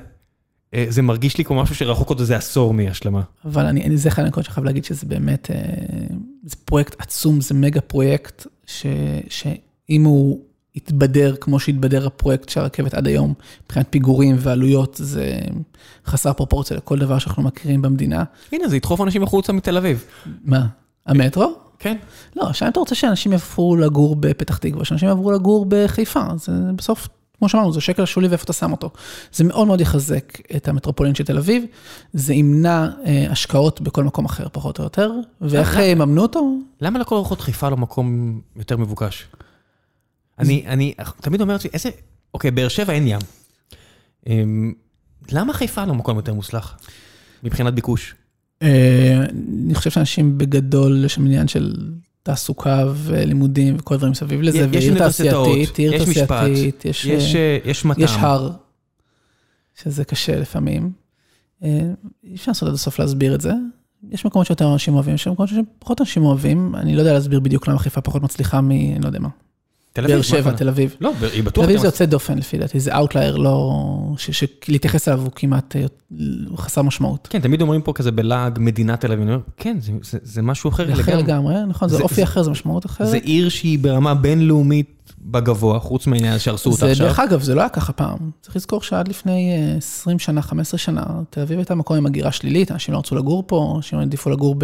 [0.74, 3.20] אה, זה מרגיש לי כמו משהו שרחוק עוד איזה עשור מהשלמה.
[3.44, 5.56] אבל אני, אני זה אחד הנקודות שחייב להגיד שזה באמת, אה,
[6.44, 8.86] זה פרויקט עצום, זה מגה פרויקט, ש,
[9.28, 10.40] שאם הוא
[10.74, 13.34] יתבדר כמו שהתבדר הפרויקט של הרכבת עד היום,
[13.64, 15.38] מבחינת פיגורים ועלויות, זה
[16.06, 18.24] חסר פרופורציה לכל דבר שאנחנו מכירים במדינה.
[18.52, 20.04] הנה, זה ידחוף אנשים החוצה מתל אביב.
[20.44, 20.66] מה?
[21.06, 21.54] המטרו?
[21.78, 21.96] כן.
[22.36, 27.08] לא, עכשיו אתה רוצה שאנשים יעברו לגור בפתח תקווה, שאנשים יעברו לגור בחיפה, זה בסוף
[27.44, 28.90] כמו שאמרנו, זה שקל שולי ואיפה אתה שם אותו.
[29.32, 31.64] זה מאוד מאוד יחזק את המטרופולין של תל אביב,
[32.12, 36.58] זה ימנע אה, השקעות בכל מקום אחר, פחות או יותר, ואיך אה, יממנו אותו?
[36.80, 39.26] למה לכל אורחות חיפה לא מקום יותר מבוקש?
[40.38, 41.90] אני, אני תמיד אומר לעצמי, איזה,
[42.34, 43.20] אוקיי, באר שבע אין ים.
[44.26, 44.72] אמ,
[45.32, 46.78] למה חיפה לא מקום יותר מוצלח?
[47.42, 48.14] מבחינת ביקוש.
[48.62, 49.24] אה,
[49.64, 51.74] אני חושב שאנשים בגדול, יש שם עניין של
[52.24, 57.84] תעסוקה ולימודים וכל הדברים מסביב לזה, ועיר תעשייתית, עיר תעשייתית, יש, יש, אה, אה, יש
[57.84, 58.04] מטעם.
[58.04, 58.50] יש הר,
[59.82, 60.92] שזה קשה לפעמים.
[61.64, 61.80] אה,
[62.24, 63.52] אי אפשר לעשות עד הסוף להסביר את זה.
[64.10, 66.74] יש מקומות שיותר אנשים אוהבים, יש מקומות שפחות אנשים אוהבים.
[66.74, 68.70] אני לא יודע להסביר בדיוק למה חיפה פחות מצליחה מ...
[68.70, 69.28] אני לא יודע מה.
[69.94, 70.52] תל אביב, באר שבע?
[70.52, 70.96] תל אביב.
[71.00, 71.64] לא, היא תל בטוח...
[71.64, 73.80] אביב יותר זה יוצא דופן לפי דעתי, זה outlier לא...
[74.16, 75.84] שלהתייחס אליו הוא כמעט אה,
[76.56, 77.28] חסר משמעות.
[77.30, 81.18] כן, תמיד אומרים פה כזה בלעג מדינת תל אביב, כן, זה, משהו אחר זה אחר
[81.18, 81.22] לגמרי.
[81.22, 83.08] לגמרי, נכון, זה אופי אחר, זה משמעות אחרת.
[83.08, 87.06] זה עיר שהיא ברמה בינלאומית בגבוה, חוץ מהעניין שהרסו אותה עכשיו.
[87.06, 88.18] דרך אגב, זה לא היה ככה פעם.
[88.40, 92.32] צריך לזכור שעד לפני אה, 20 שנה, 15 שנה, תל אביב הייתה מקום עם הגירה
[92.32, 94.54] שלילית, אנשים לא רצו לגור פה, אנשים העדיפו לגור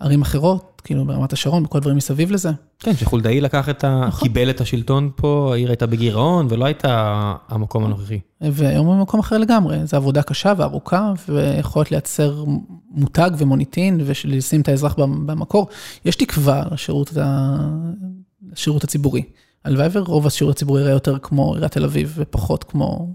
[0.00, 2.50] בערים אחרות, כאילו ברמת השרון, בכל הדברים מסביב לזה.
[2.78, 4.04] כן, שחולדאי לקח את ה...
[4.08, 4.28] נכון.
[4.28, 7.12] קיבל את השלטון פה, העיר הייתה בגירעון ולא הייתה
[7.48, 8.20] המקום הנוכחי.
[8.40, 12.44] והיום הוא במקום אחר לגמרי, זו עבודה קשה וארוכה, ויכולת לייצר
[12.90, 15.68] מותג ומוניטין, ולשים את האזרח במ- במקור.
[16.04, 17.56] יש תקווה לשירות, ה...
[18.52, 19.22] לשירות הציבורי.
[19.64, 23.14] הלוואי ורוב השירות הציבורי יראה יותר כמו עיריית תל אביב, ופחות כמו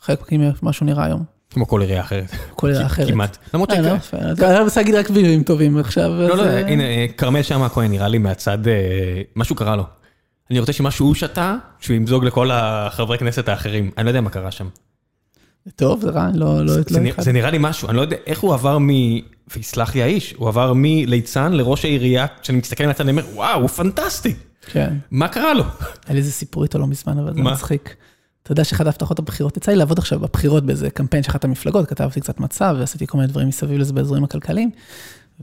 [0.00, 1.22] חלק ממה שהוא נראה היום.
[1.52, 2.30] כמו כל עירייה אחרת.
[2.56, 3.08] כל עירייה אחרת.
[3.08, 3.38] כמעט.
[3.54, 4.14] למרות אה, ש...
[4.14, 6.10] לא אז אני רוצה להגיד רק בימים טובים עכשיו.
[6.10, 8.58] לא, לא, אה, הנה, אה, כרמל שאמה הכהן נראה לי מהצד,
[9.36, 9.84] משהו קרה לו.
[10.50, 13.90] אני רוצה שמה שהוא שתה, שהוא ימזוג לכל החברי כנסת האחרים.
[13.98, 14.66] אני לא יודע מה קרה שם.
[15.76, 16.64] טוב, זה רע, אני לא...
[16.64, 17.22] לא- זה לא נראה-.
[17.22, 18.88] זה נראה לי משהו, אני לא יודע איך הוא עבר מ...
[19.56, 23.68] ויסלח לי האיש, הוא עבר מליצן לראש העירייה, כשאני מסתכל מהצד, אני אומר, וואו, הוא
[23.68, 24.34] פנטסטי.
[24.66, 24.94] כן.
[25.10, 25.64] מה קרה לו?
[26.06, 27.52] היה לי איזה סיפור איתו לא מזמן, אבל זה מה?
[27.52, 27.96] מצחיק.
[28.42, 31.88] אתה יודע שאחת ההבטחות הבחירות, יצא לי לעבוד עכשיו בבחירות באיזה קמפיין של אחת המפלגות,
[31.88, 34.70] כתבתי קצת מצב ועשיתי כל מיני דברים מסביב לזה באזורים הכלכליים,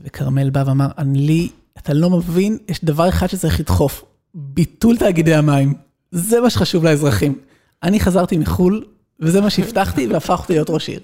[0.04, 1.48] וכרמל בא ואמר, אני לי,
[1.78, 4.04] אתה לא מבין, יש דבר אחד שצריך לדחוף,
[4.34, 5.74] ביטול תאגידי המים.
[6.10, 7.38] זה מה שחשוב לאזרחים.
[7.82, 8.84] אני חזרתי מחו"ל,
[9.20, 11.00] וזה מה שהבטחתי, והפכתי להיות ראש עיר.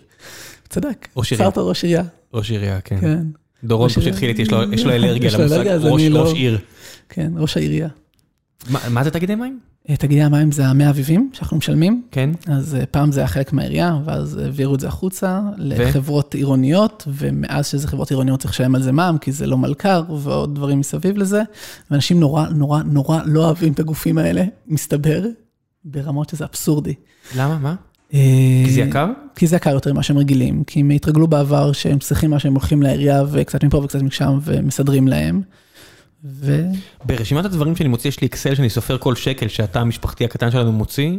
[0.68, 1.08] צדק.
[1.34, 2.02] עצרת ראש עירייה,
[2.34, 3.00] ראש עירייה, כן.
[3.00, 3.22] כן,
[3.64, 4.04] דורון פשוט.
[4.06, 4.48] התחיל איתי, יש
[4.84, 6.58] לו- אלרגיה למושג ראש לא- ראש עיר.
[7.08, 7.88] כן, ראש העירייה.
[8.90, 9.60] מה זה תאגידי מים?
[9.94, 12.30] תאגידי המים זה המי אביבים שאנחנו משלמים, כן.
[12.46, 17.66] אז אה, פעם זה היה חלק מהעירייה, ואז העבירו את זה החוצה לחברות עירוניות, ומאז
[17.66, 21.16] שזה חברות עירוניות צריך לשלם על זה מע"מ, כי זה לא מלכ"ר, ועוד דברים מסביב
[21.16, 21.42] לזה,
[21.90, 25.24] ואנשים נורא, נורא, נורא לא אוהבים את הגופים האלה, מסתבר,
[25.84, 26.94] ברמות שזה אבסורדי.
[27.36, 27.58] למה?
[27.58, 27.74] מה?
[28.14, 29.06] אה, כי זה יקר?
[29.36, 32.52] כי זה יקר יותר ממה שהם רגילים, כי הם התרגלו בעבר שהם צריכים מה שהם
[32.52, 35.42] הולכים לעירייה, וקצת מפה וקצת משם, ומסדרים להם.
[36.24, 36.62] ו...
[37.04, 40.72] ברשימת הדברים שאני מוציא, יש לי אקסל שאני סופר כל שקל שהתא המשפחתי הקטן שלנו
[40.72, 41.10] מוציא.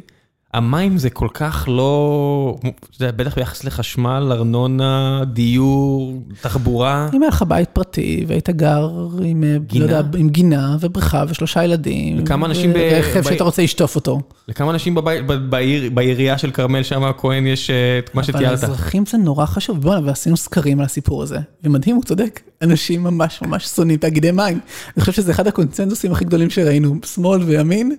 [0.53, 2.55] המים זה כל כך לא,
[2.99, 7.09] יודע, בטח ביחס לחשמל, ארנונה, דיור, תחבורה.
[7.13, 8.89] אם היה לך בית פרטי והיית גר
[9.23, 9.85] עם, אה, גינה?
[9.85, 12.19] לא יודע, עם גינה ובריכה ושלושה ילדים.
[12.23, 14.21] וכמה אנשים ב- ורכב ב- שהיית רוצה לשטוף אותו.
[14.47, 18.27] לכמה אנשים בבית- ב- בעיר- בעירייה של כרמל שם הכהן יש אה, את מה אבל
[18.33, 18.51] שתיארת?
[18.63, 19.81] לאזרחים זה נורא חשוב.
[19.81, 21.39] בוא'נה, ועשינו סקרים על הסיפור הזה.
[21.63, 22.39] ומדהים, הוא צודק.
[22.61, 24.59] אנשים ממש ממש שונאים תאגידי מים.
[24.95, 27.95] אני חושב שזה אחד הקונצנזוסים הכי גדולים שראינו, שמאל וימין,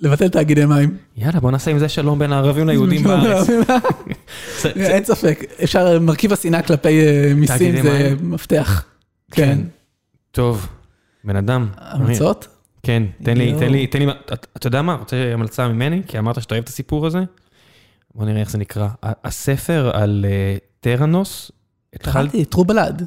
[0.00, 0.96] לבטל תאגידי מים.
[1.16, 3.46] יאללה, בוא נעשה עם זה שלום בין הערבים ליהודים בארץ.
[4.76, 5.44] אין ספק.
[5.64, 8.84] אפשר, מרכיב השנאה כלפי אה, מיסים זה מפתח.
[9.30, 9.58] כן.
[10.30, 10.66] טוב,
[11.24, 11.68] בן אדם.
[11.76, 12.48] המלצות?
[12.82, 13.54] כן, תן לי.
[13.58, 14.06] תן לי, תן לי,
[14.56, 16.02] אתה יודע מה, רוצה המלצה ממני?
[16.06, 17.18] כי אמרת שאתה אוהב את הסיפור הזה.
[18.14, 18.88] בוא נראה איך זה נקרא.
[19.02, 21.52] הספר על אה, טראנוס,
[21.94, 23.06] התחלתי, טרו בלאד.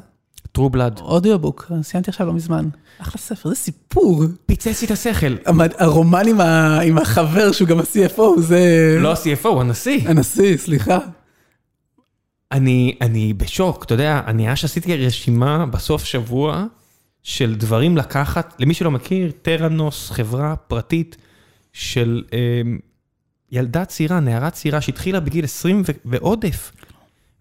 [0.52, 2.68] טרו בלאד, אודיובוק, סיימתי עכשיו לא מזמן.
[2.98, 4.24] אחלה ספר, זה סיפור.
[4.46, 5.36] פיצץ לי את השכל.
[5.78, 6.22] הרומן
[6.82, 8.96] עם החבר שהוא גם ה-CFO, זה...
[9.00, 10.08] לא ה-CFO, הנשיא.
[10.08, 10.98] הנשיא, סליחה.
[12.52, 16.66] אני, אני בשוק, אתה יודע, אני ממש עשיתי רשימה בסוף שבוע
[17.22, 21.16] של דברים לקחת, למי שלא מכיר, טראנוס, חברה פרטית
[21.72, 22.62] של אה,
[23.52, 26.72] ילדה צעירה, נערה צעירה שהתחילה בגיל 20 ו- ועודף,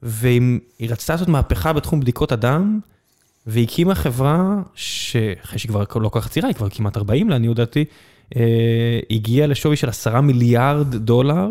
[0.03, 0.59] והיא
[0.89, 2.79] רצתה לעשות מהפכה בתחום בדיקות הדם,
[3.49, 7.85] והקימה חברה שאחרי שהיא כבר לא כל כך צעירה, היא כבר כמעט 40 לעניות דעתי,
[8.35, 11.47] אה, הגיעה לשווי של 10 מיליארד דולר,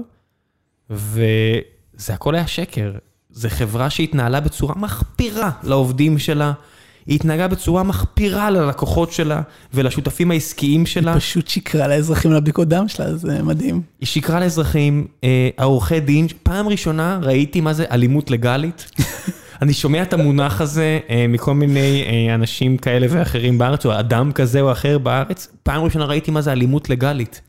[0.90, 2.92] וזה הכל היה שקר.
[3.30, 6.52] זו חברה שהתנהלה בצורה מחפירה לעובדים שלה,
[7.06, 9.42] היא התנהגה בצורה מחפירה ללקוחות שלה
[9.74, 11.16] ולשותפים העסקיים שלה.
[11.16, 13.82] פשוט שיקרה לאזרחים על הבדיקות דם שלה, זה מדהים.
[14.00, 18.90] היא שיקרה לאזרחים, אה, העורכי דין, פעם ראשונה ראיתי מה זה אלימות לגלית.
[19.62, 24.32] אני שומע את המונח הזה אה, מכל מיני אה, אנשים כאלה ואחרים בארץ, או אדם
[24.32, 27.40] כזה או אחר בארץ, פעם ראשונה ראיתי מה זה אלימות לגלית.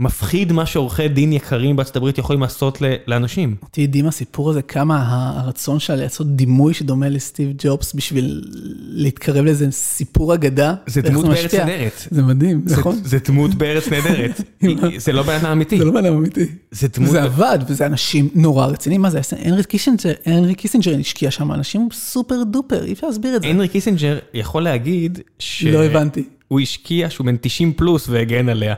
[0.00, 3.56] מפחיד מה שעורכי דין יקרים בארצות הברית יכולים לעשות לאנשים.
[3.62, 5.04] אותי הדהים הסיפור הזה, כמה
[5.36, 8.44] הרצון שלה לעשות דימוי שדומה לסטיב ג'ובס בשביל
[8.90, 10.74] להתקרב לאיזה סיפור אגדה.
[10.86, 11.54] זה דמות בארץ.
[11.54, 12.08] נהדרת.
[12.10, 13.00] זה מדהים, נכון?
[13.04, 14.40] זה דמות בארץ נהדרת.
[15.04, 15.78] זה לא בן אדם אמיתי.
[15.78, 16.46] זה לא בן אדם אמיתי.
[16.70, 17.10] זה דמות...
[17.10, 19.02] זה עבד, וזה אנשים נורא רציניים.
[19.02, 23.42] מה זה, הנרי קיסינג'ר, הנרי קיסינג'ר השקיע שם, אנשים super duper, אי אפשר להסביר את
[23.42, 23.48] זה.
[23.48, 25.64] הנרי קיסינג'ר יכול להגיד ש...
[25.64, 26.24] לא הבנתי.
[26.48, 28.74] הוא השקיע שהוא בן 90 פלוס והגן עליה.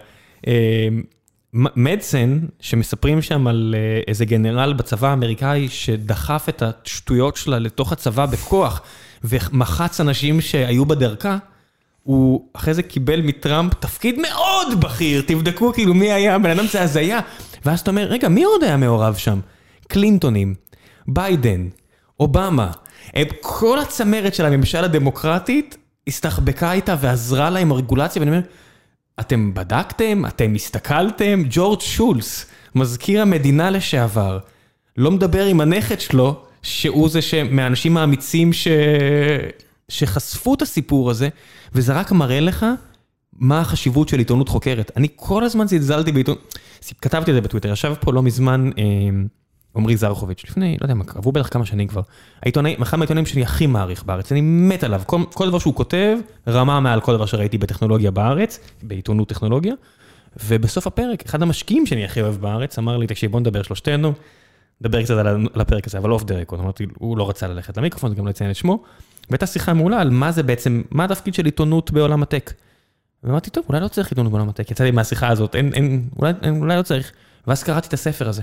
[0.47, 0.89] אה,
[1.55, 7.93] מ- מדסן, שמספרים שם על אה, איזה גנרל בצבא האמריקאי שדחף את השטויות שלה לתוך
[7.93, 8.83] הצבא בכוח
[9.25, 11.39] ומחץ אנשים שהיו בדרכה,
[12.03, 16.83] הוא אחרי זה קיבל מטראמפ תפקיד מאוד בכיר, תבדקו כאילו מי היה, בן אדם זה
[16.83, 17.21] הזיה.
[17.65, 19.41] ואז אתה אומר, רגע, מי עוד היה מעורב שם?
[19.89, 20.55] קלינטונים,
[21.09, 21.69] ביידן,
[22.21, 22.71] אובמה,
[23.41, 25.77] כל הצמרת של הממשל הדמוקרטית
[26.09, 28.43] הסתחבקה איתה ועזרה לה עם הרגולציה, ואני אומר,
[29.21, 30.27] אתם בדקתם?
[30.27, 31.43] אתם הסתכלתם?
[31.51, 34.39] ג'ורג' שולס, מזכיר המדינה לשעבר,
[34.97, 37.21] לא מדבר עם הנכד שלו, שהוא זה
[37.51, 38.69] מהאנשים האמיצים ש...
[39.89, 41.29] שחשפו את הסיפור הזה,
[41.73, 42.67] וזה רק מראה לך
[43.33, 44.91] מה החשיבות של עיתונות חוקרת.
[44.97, 46.59] אני כל הזמן זלזלתי בעיתונות,
[47.03, 48.83] כתבתי את זה בטוויטר, ישב פה לא מזמן אה,
[49.77, 52.03] עמרי זרחוביץ', לפני, לא יודע מה, עברו בטח כמה שנים כבר.
[52.43, 56.17] העיתונאי, אחד מהעיתונאים שאני הכי מעריך בארץ, אני מת עליו, כל, כל דבר שהוא כותב,
[56.49, 59.75] רמה מעל כל דבר שראיתי בטכנולוגיה בארץ, בעיתונות טכנולוגיה.
[60.45, 64.13] ובסוף הפרק, אחד המשקיעים שאני הכי אוהב בארץ, אמר לי, תקשיב, בוא נדבר שלושתנו,
[64.81, 67.77] נדבר קצת על על הפרק הזה, אבל off the record, אמרתי, הוא לא רצה ללכת
[67.77, 68.83] למיקרופון, גם לא את שמו,
[69.31, 72.53] והייתה שיחה מעולה על מה זה בעצם, מה התפקיד של עיתונות בעולם ה tech.
[73.25, 76.09] ואמרתי, טוב, אולי לא צריך עיתונות בעולם ה tech, יצא לי מהשיחה הזאת, אין, אין,
[76.19, 77.13] אולי, אין, אולי לא צריך.
[77.47, 78.43] ואז קראתי את הספר הזה.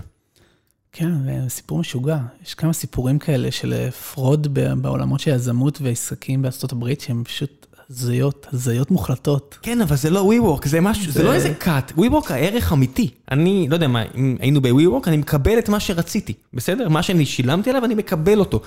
[0.92, 1.10] כן,
[1.44, 2.18] זה סיפור משוגע.
[2.46, 4.48] יש כמה סיפורים כאלה של אה, fraud
[4.82, 9.58] בעולמות של יזמות ועסקים בארצות הברית, שהם פשוט הזיות, הזיות מוחלטות.
[9.62, 13.10] כן, אבל זה לא WeWork, זה משהו, זה זה- לא איזה cut, WeWork הערך אמיתי.
[13.32, 16.90] אני, לא יודע מה, אם היינו ב-WeWork, אני מקבל את מה שרציתי, בסדר?
[16.90, 18.62] מה שאני שילמתי עליו, אני מקבל אותו.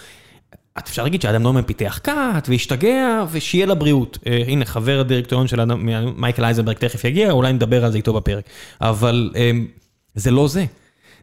[0.78, 2.10] את אפשר להגיד שאדם נורמן פיתח cut,
[2.48, 4.18] והשתגע, ושיהיה לבריאות.
[4.26, 5.86] אה, הנה, חבר הדירקטוריון של אדם,
[6.20, 8.44] מייקל אייזנברג תכף יגיע, אולי נדבר על זה איתו בפרק.
[8.80, 9.50] אבל אה,
[10.14, 10.64] זה לא זה.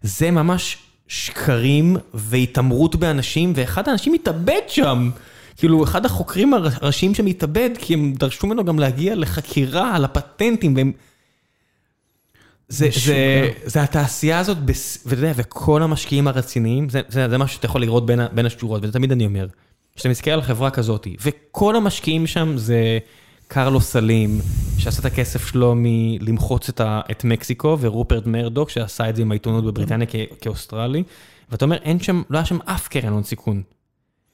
[0.01, 0.77] זה ממש
[1.07, 5.09] שקרים והתעמרות באנשים, ואחד האנשים מתאבד שם.
[5.57, 10.75] כאילו, אחד החוקרים הראשיים שם התאבד, כי הם דרשו ממנו גם להגיע לחקירה על הפטנטים,
[10.75, 10.91] והם...
[12.69, 17.55] זה, זה, זה התעשייה הזאת, בס- ואתה יודע, וכל המשקיעים הרציניים, זה, זה, זה משהו
[17.55, 19.47] שאתה יכול לראות בין, בין השורות, וזה תמיד אני אומר.
[19.95, 22.99] כשאתה מסתכל על חברה כזאת, וכל המשקיעים שם זה
[23.47, 24.39] קרלוס סלים,
[24.77, 29.65] שעשה את הכסף שלו מלמחוץ את, את מקסיקו, ורופרט מרדוק, שעשה את זה עם העיתונות
[29.65, 31.03] בבריטניה כ, כאוסטרלי,
[31.51, 33.61] ואתה אומר, אין שם, לא היה שם אף קרן הון סיכון.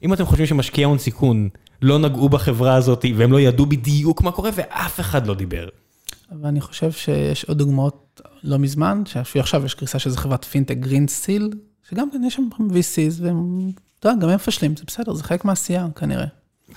[0.03, 1.49] אם אתם חושבים שמשקיעי הון סיכון
[1.81, 5.68] לא נגעו בחברה הזאת, והם לא ידעו בדיוק מה קורה, ואף אחד לא דיבר.
[6.31, 11.49] אבל אני חושב שיש עוד דוגמאות לא מזמן, שעכשיו יש קריסה של חברת פינטק Greensill,
[11.90, 15.45] שגם כן יש שם VCs, והם, אתה יודע, גם הם מפשלים, זה בסדר, זה חלק
[15.45, 16.26] מהעשייה כנראה.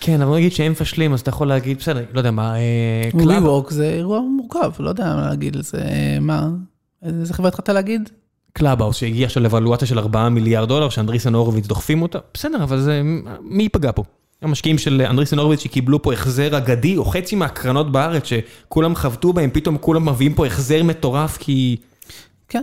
[0.01, 3.44] כן, אבל נגיד שהם מפשלים, אז אתה יכול להגיד, בסדר, לא יודע מה, אה, Club,
[3.44, 5.85] WeWork זה אירוע מורכב, לא יודע מה להגיד על זה,
[6.20, 6.48] מה,
[7.02, 8.10] איזה חברה התחלת להגיד?
[8.52, 12.62] Clubhouse שהגיע עכשיו ל evaluation של 4 מיליארד דולר, ש Andreessen Horowitz דוחפים אותה, בסדר,
[12.62, 13.02] אבל זה,
[13.40, 14.02] מי ייפגע פה?
[14.43, 19.51] המשקיעים של Andreessen Horowitz שקיבלו פה החזר אגדי, או חצי מהקרנות בארץ שכולם חבטו בהם,
[19.52, 21.77] פתאום כולם מביאים פה החזר מטורף, כי...
[22.48, 22.62] כן.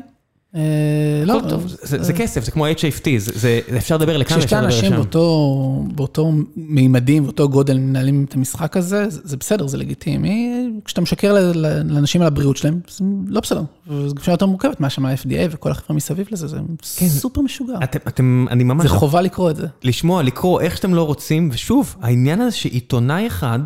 [0.55, 4.37] אה, לא, טוב, זה, זה כסף, זה כמו HFT, זה, זה, זה אפשר לדבר לכאן,
[4.37, 4.95] כששתי אפשר לדבר אנשים לשם.
[4.95, 10.69] באותו, באותו מימדים, באותו גודל מנהלים את המשחק הזה, זה, זה בסדר, זה לגיטימי.
[10.85, 13.61] כשאתה משקר לאנשים על הבריאות שלהם, זה לא בסדר.
[13.87, 16.57] וזו שאלה יותר מורכבת, מה שם ה-FDA וכל החברה מסביב לזה, זה
[16.97, 17.07] כן.
[17.07, 17.77] סופר משוגע.
[17.83, 18.83] אתם, אני ממש...
[18.83, 19.67] זה חובה לקרוא את זה.
[19.83, 23.59] לשמוע, לקרוא איך שאתם לא רוצים, ושוב, העניין הזה שעיתונאי אחד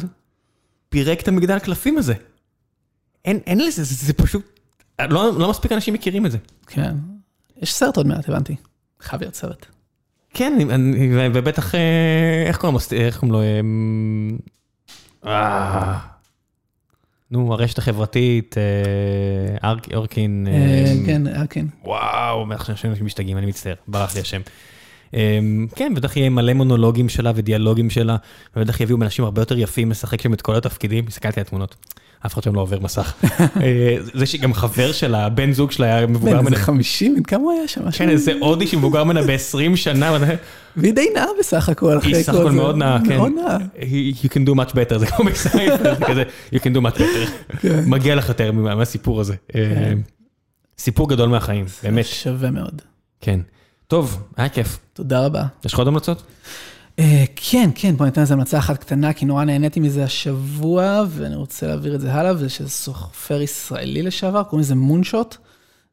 [0.90, 2.14] פירק את המגדל קלפים הזה.
[3.26, 4.57] אין, לזה, זה, זה פשוט,
[5.02, 6.38] לא, לא מספיק אנשים מכירים את זה.
[6.68, 6.96] כן.
[7.62, 8.56] יש סרט עוד מעט, הבנתי.
[9.02, 9.66] חייב להיות סרט.
[10.34, 14.38] כן, אני, אני, ו- ובטח, אה, איך קוראים לו, אמ,
[15.26, 15.98] אה,
[17.32, 21.66] נו, הרשת החברתית, אה, אורקין, אמ, כן, כן.
[21.84, 24.42] וואו, עכשיו אנשים משתגעים, אני מצטער, ברח לי השם.
[25.14, 28.16] אמ, כן, בטח יהיה מלא מונולוגים שלה ודיאלוגים שלה,
[28.56, 31.76] ובטח יביאו אנשים הרבה יותר יפים לשחק שם את כל התפקידים, הסתכלתי על התמונות,
[32.26, 33.14] אף אחד שם לא עובר מסך.
[33.62, 37.24] אה, זה שגם חבר שלה, בן זוג שלה היה מבוגר בן, ממנה, זה 50, בן
[37.24, 37.92] כמה הוא היה שם?
[37.92, 40.18] כן, איזה הודי שמבוגר ממנה ב-20 שנה,
[40.78, 41.98] והיא די נאה בסך הכל.
[42.04, 42.52] היא סך כל הכל.
[42.52, 43.18] מאוד נאה, כן.
[43.18, 43.58] מאוד נאה.
[44.24, 46.24] You can do much better, זה כמו בסיינפלד, זה כזה,
[46.54, 47.56] you can do much better.
[47.60, 47.84] כן.
[47.88, 49.36] מגיע לך יותר מה- מהסיפור הזה.
[49.56, 49.94] אה,
[50.80, 52.82] סיפור גדול מהחיים, באמת, שווה מאוד.
[53.22, 53.40] כן.
[53.88, 54.80] טוב, היה כיף.
[54.94, 55.44] תודה רבה.
[55.66, 56.24] יש לך עוד המלצות?
[57.00, 61.36] אה, כן, כן, בוא ניתן לזה המלצה אחת קטנה, כי נורא נהניתי מזה השבוע, ואני
[61.36, 65.38] רוצה להעביר את זה הלאה, וזה סופר ישראלי לשעבר, קוראים לזה מונשוט.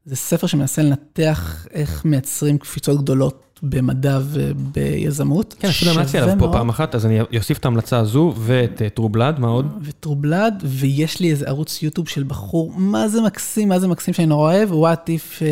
[0.06, 5.55] זה ספר שמנסה לנתח איך מייצרים קפיצות גדולות במדע וביזמות.
[5.59, 9.39] כן, אפילו המלצתי עליו פה פעם אחת, אז אני אוסיף את ההמלצה הזו ואת טרובלד,
[9.39, 9.66] מה עוד?
[9.82, 14.26] וטרובלד, ויש לי איזה ערוץ יוטיוב של בחור, מה זה מקסים, מה זה מקסים שאני
[14.26, 15.43] נורא אוהב, What If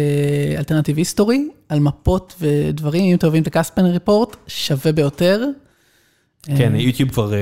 [0.65, 1.41] Alternative History,
[1.73, 5.45] על מפות ודברים, אם אתם אוהבים את הקספן ריפורט, שווה ביותר.
[6.43, 7.33] כן, יוטיוב כבר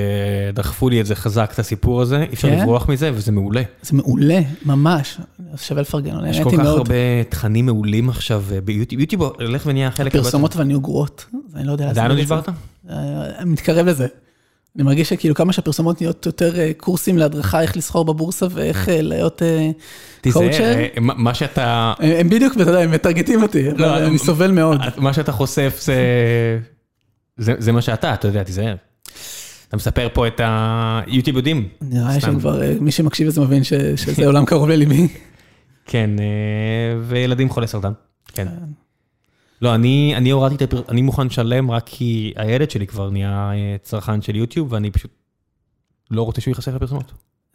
[0.53, 3.61] דחפו לי את זה חזק, את הסיפור הזה, אי אפשר לברוח מזה, וזה מעולה.
[3.81, 5.17] זה מעולה, ממש,
[5.57, 10.15] שווה לפרגן, יש כל כך הרבה תכנים מעולים עכשיו ביוטיוב, יוטיוב הולך ונהיה חלק...
[10.15, 11.25] הפרסומות והן נהיו גרועות,
[11.55, 11.89] אני לא יודע...
[11.89, 12.49] עדיין לא נשברת?
[13.45, 14.07] מתקרב לזה.
[14.75, 19.41] אני מרגיש שכאילו כמה שהפרסומות נהיות יותר קורסים להדרכה, איך לסחור בבורסה ואיך להיות
[20.31, 20.75] קואוצ'ר.
[20.97, 21.93] מה שאתה...
[21.99, 24.81] הם בדיוק, אתה יודע, הם מטרגטים אותי, אבל אני סובל מאוד.
[24.97, 25.95] מה שאתה חושף זה...
[27.37, 28.75] זה מה שאתה, אתה יודע, תיזהר.
[29.67, 31.67] אתה מספר פה את היוטיוב יודעים.
[31.81, 35.07] נראה לי שכבר מי שמקשיב לזה מבין שזה עולם קרוב לליבי.
[35.91, 36.09] כן,
[37.07, 37.91] וילדים חולי סרטן,
[38.27, 38.47] כן.
[39.61, 43.51] לא, אני הורדתי את הפרסומות, אני מוכן לשלם רק כי הילד שלי כבר נהיה
[43.81, 45.11] צרכן של יוטיוב, ואני פשוט
[46.11, 47.11] לא רוצה שהוא ייחשף לפרסומות.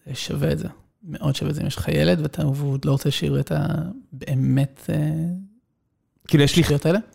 [0.06, 0.68] זה שווה את זה,
[1.02, 1.62] מאוד שווה את זה.
[1.62, 2.42] אם יש לך ילד ואתה
[2.84, 4.90] לא רוצה שיראו את הבאמת...
[6.26, 6.62] כאילו יש לי,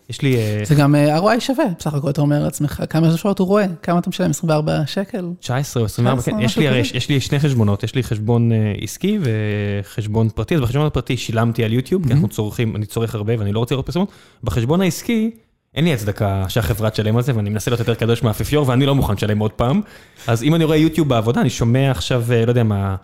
[0.10, 0.38] יש לי...
[0.64, 4.10] זה גם ROI שווה, בסך הכל אתה אומר לעצמך, כמה שעות הוא רואה, כמה אתה
[4.10, 5.26] משלם, 24 שקל?
[5.40, 6.40] 19 או 24, כן,
[6.94, 8.52] יש לי שני חשבונות, יש לי חשבון
[8.82, 13.34] עסקי וחשבון פרטי, אז בחשבון הפרטי שילמתי על יוטיוב, כי אנחנו צורכים, אני צורך הרבה
[13.40, 14.12] ואני לא רוצה לראות פרסומות,
[14.44, 15.32] בחשבון העסקי,
[15.76, 18.96] אין לי הצדקה שהחברה תשלם על זה, ואני מנסה להיות יותר קדוש מהאפיפיור, ואני לא
[18.96, 19.82] מוכן לשלם עוד פעם,
[20.28, 22.96] אז אם אני רואה יוטיוב בעבודה, אני שומע עכשיו, לא יודע מה...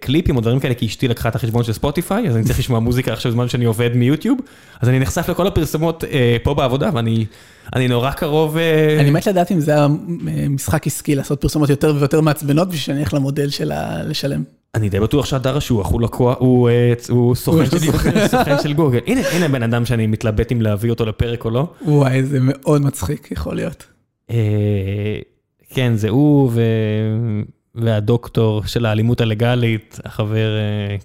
[0.00, 2.80] קליפים או דברים כאלה, כי אשתי לקחה את החשבון של ספוטיפיי, אז אני צריך לשמוע
[2.80, 4.38] מוזיקה עכשיו בזמן שאני עובד מיוטיוב,
[4.80, 6.04] אז אני נחשף לכל הפרסומות
[6.42, 8.56] פה בעבודה, ואני נורא קרוב...
[9.00, 13.14] אני מת לדעת אם זה המשחק עסקי, לעשות פרסומות יותר ויותר מעצבנות, בשביל שאני אלך
[13.14, 13.72] למודל של
[14.04, 14.42] לשלם.
[14.74, 17.34] אני די בטוח שהדר אשוח הוא לקוח, הוא
[18.30, 18.98] סוכן של גוגל.
[19.06, 21.72] הנה בן אדם שאני מתלבט אם להביא אותו לפרק או לא.
[21.82, 23.86] וואי, זה מאוד מצחיק, יכול להיות.
[25.70, 26.50] כן, זה הוא.
[27.82, 30.50] והדוקטור של האלימות הלגאלית, החבר,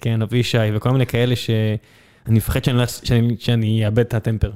[0.02, 1.78] כן, אבישי, וכל מיני כאלה שאני
[2.28, 2.60] מפחד
[3.40, 4.52] שאני אאבד את ה temper.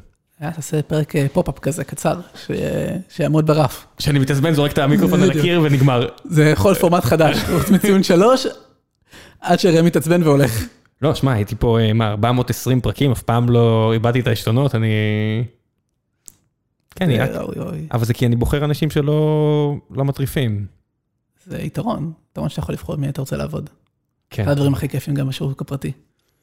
[0.55, 2.19] תעשה פרק pop-up כזה קצר,
[3.09, 3.87] שיעמוד ברף.
[3.99, 6.07] שאני מתעצבן, זורק את המיקרופון על הקיר ונגמר.
[6.25, 8.47] זה יכול פורמט חדש, חוץ מציון שלוש,
[9.41, 10.65] עד שראם מתעצבן והולך.
[11.01, 14.87] לא, שמע, הייתי פה, מה, 420 פרקים, אף פעם לא איבדתי את העשתונות, אני...
[16.95, 17.09] כן,
[17.91, 20.76] אבל זה כי אני בוחר אנשים שלא מטריפים.
[21.47, 23.69] זה יתרון, יתרון שאתה יכול לבחור מי אתה רוצה לעבוד.
[24.29, 24.43] כן.
[24.43, 25.91] אחד הדברים הכי כיפים גם בשירות הפרטי.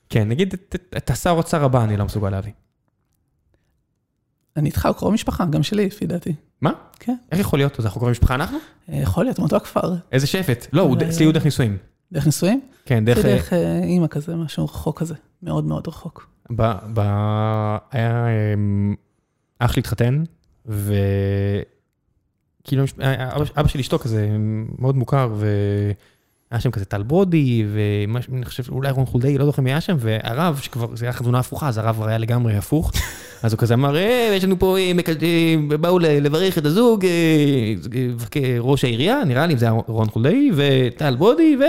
[0.09, 0.55] כן, נגיד
[0.97, 2.53] את השר אוצר הבא אני לא מסוגל להביא.
[4.57, 6.35] אני איתך, הוא קרוב משפחה, גם שלי, לפי דעתי.
[6.61, 6.73] מה?
[6.99, 7.17] כן.
[7.33, 7.79] איך יכול להיות?
[7.79, 8.59] אז אנחנו קרובי משפחה אנחנו?
[8.89, 9.95] יכול להיות, מאותו הכפר.
[10.13, 10.67] איזה שבט?
[10.73, 11.77] לא, אצלי הוא דרך נישואים.
[12.13, 12.61] דרך נישואים?
[12.85, 13.19] כן, דרך...
[13.25, 13.53] דרך
[13.83, 16.29] אימא כזה, משהו רחוק כזה, מאוד מאוד רחוק.
[17.91, 18.27] היה
[19.59, 20.25] אח שלי התחתן,
[20.67, 20.95] ו...
[22.65, 22.85] כאילו,
[23.57, 24.29] אבא של אשתו כזה
[24.79, 29.71] מאוד מוכר, והיה שם כזה טל ברודי, ואני חושב, אולי רון חולדאי, לא זוכר מי
[29.71, 32.93] היה שם, והרב, שכבר, זה היה חתונה הפוכה, אז הרב היה לגמרי הפוך,
[33.43, 33.97] אז הוא כזה אמר,
[34.33, 34.77] יש לנו פה,
[35.81, 37.07] באו לברך את הזוג,
[38.61, 41.65] ראש העירייה, נראה לי, זה היה רון חולדאי, וטל ברודי, ו...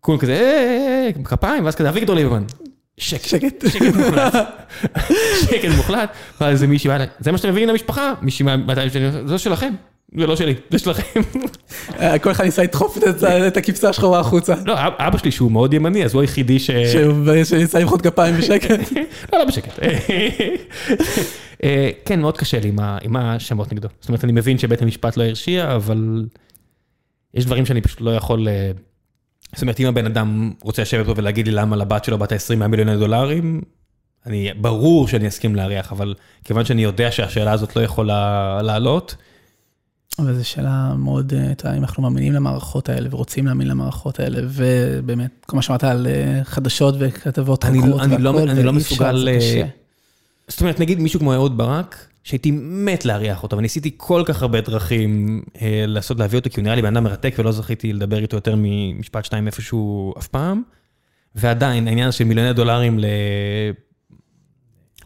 [0.00, 2.44] כולם כזה, כפיים, ואז כזה, אביגדור ליברמן.
[3.00, 4.34] שקט, שקט, מוחלט,
[5.50, 6.10] שקט מוחלט,
[6.40, 9.74] ואז איזה מישהי בא אליי, זה מה שאתם מביאים למשפחה, מישהי מהטייל שלי, זה שלכם,
[10.18, 11.20] זה לא שלי, זה שלכם.
[12.22, 12.98] כל אחד ניסה לדחוף
[13.46, 14.54] את הכבשה השחורה החוצה.
[14.66, 16.70] לא, אבא שלי שהוא מאוד ימני, אז הוא היחידי ש...
[17.44, 18.92] שניסה למחוא כפיים בשקט.
[19.32, 19.78] לא, לא בשקט.
[22.04, 22.72] כן, מאוד קשה לי
[23.02, 23.88] עם השמות נגדו.
[24.00, 26.24] זאת אומרת, אני מבין שבית המשפט לא הרשיע, אבל
[27.34, 28.48] יש דברים שאני פשוט לא יכול...
[29.52, 32.66] זאת אומרת, אם הבן אדם רוצה לשבת פה ולהגיד לי למה לבת שלו בת ה-20
[32.66, 33.60] מיליוני דולרים,
[34.26, 36.14] אני, ברור שאני אסכים להריח, אבל
[36.44, 39.16] כיוון שאני יודע שהשאלה הזאת לא יכולה לעלות.
[40.18, 44.40] אבל זו שאלה מאוד, אתה יודע, אם אנחנו מאמינים למערכות האלה ורוצים להאמין למערכות האלה,
[44.48, 46.06] ובאמת, כל מה שאמרת על
[46.42, 49.28] חדשות וכתבות חוקרות והכל, אני לא מסוגל...
[50.48, 54.60] זאת אומרת, נגיד מישהו כמו אהוד ברק, שהייתי מת להריח אותו, וניסיתי כל כך הרבה
[54.60, 55.42] דרכים
[55.86, 58.54] לעשות, להביא אותו, כי הוא נראה לי בן אדם מרתק, ולא זכיתי לדבר איתו יותר
[58.58, 60.62] ממשפט שתיים איפשהו אף פעם.
[61.34, 63.04] ועדיין, העניין של מיליוני דולרים ל...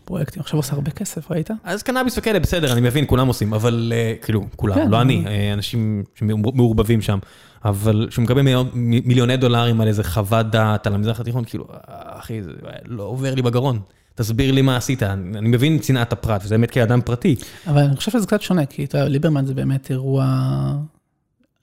[0.04, 1.50] פרויקטים, עכשיו עושה הרבה כסף, ראית?
[1.64, 3.92] אז קנאביס וכאלה, בסדר, אני מבין, כולם עושים, אבל
[4.22, 7.18] כאילו, כולם, לא אני, אנשים שמעורבבים שם,
[7.64, 8.42] אבל שהוא מקבל
[8.74, 12.50] מיליוני דולרים על איזה חוות דעת על המזרח התיכון, כאילו, אחי, זה
[12.84, 13.80] לא עובר לי בגרון.
[14.14, 17.36] תסביר לי מה עשית, אני מבין צנעת הפרט, וזה באמת כאדם פרטי.
[17.66, 20.26] אבל אני חושב שזה קצת שונה, כי אתה ליברמן זה באמת אירוע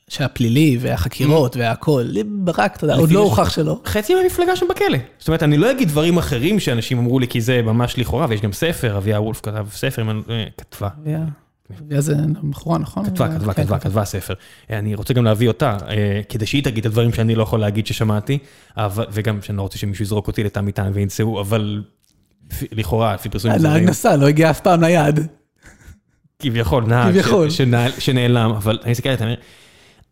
[0.08, 3.80] שהיה פלילי, והחקירות והכל, ברק, אתה יודע, עוד לא הוכח שלא.
[3.86, 4.98] חצי מהמפלגה שם בכלא.
[5.20, 8.42] זאת אומרת, אני לא אגיד דברים אחרים שאנשים אמרו לי, כי זה ממש לכאורה, ויש
[8.42, 10.90] גם ספר, אביה וולף כתב ספר, אני- אה, כתבה.
[11.88, 12.16] ויה זה
[12.50, 13.06] בחורה, נכון?
[13.06, 13.80] כתבה, כתבה, כתבה.
[13.80, 14.34] כתבה ספר.
[14.70, 17.88] אני רוצה גם להביא אותה, אה, כדי שהיא תגיד את הדברים שאני לא יכול להגיד
[17.88, 18.38] ששמעתי,
[19.12, 21.84] וגם שאני לא רוצה שמישהו יזרוק אותי לתא מטען וימצאו, אבל
[22.72, 25.28] לכאורה, לפי פרסומים הנהג זרים, נסע, לא הגיע אף פעם ליעד.
[26.40, 29.36] כביכול, נהג שנעלם, אבל אני מסתכל עליהם,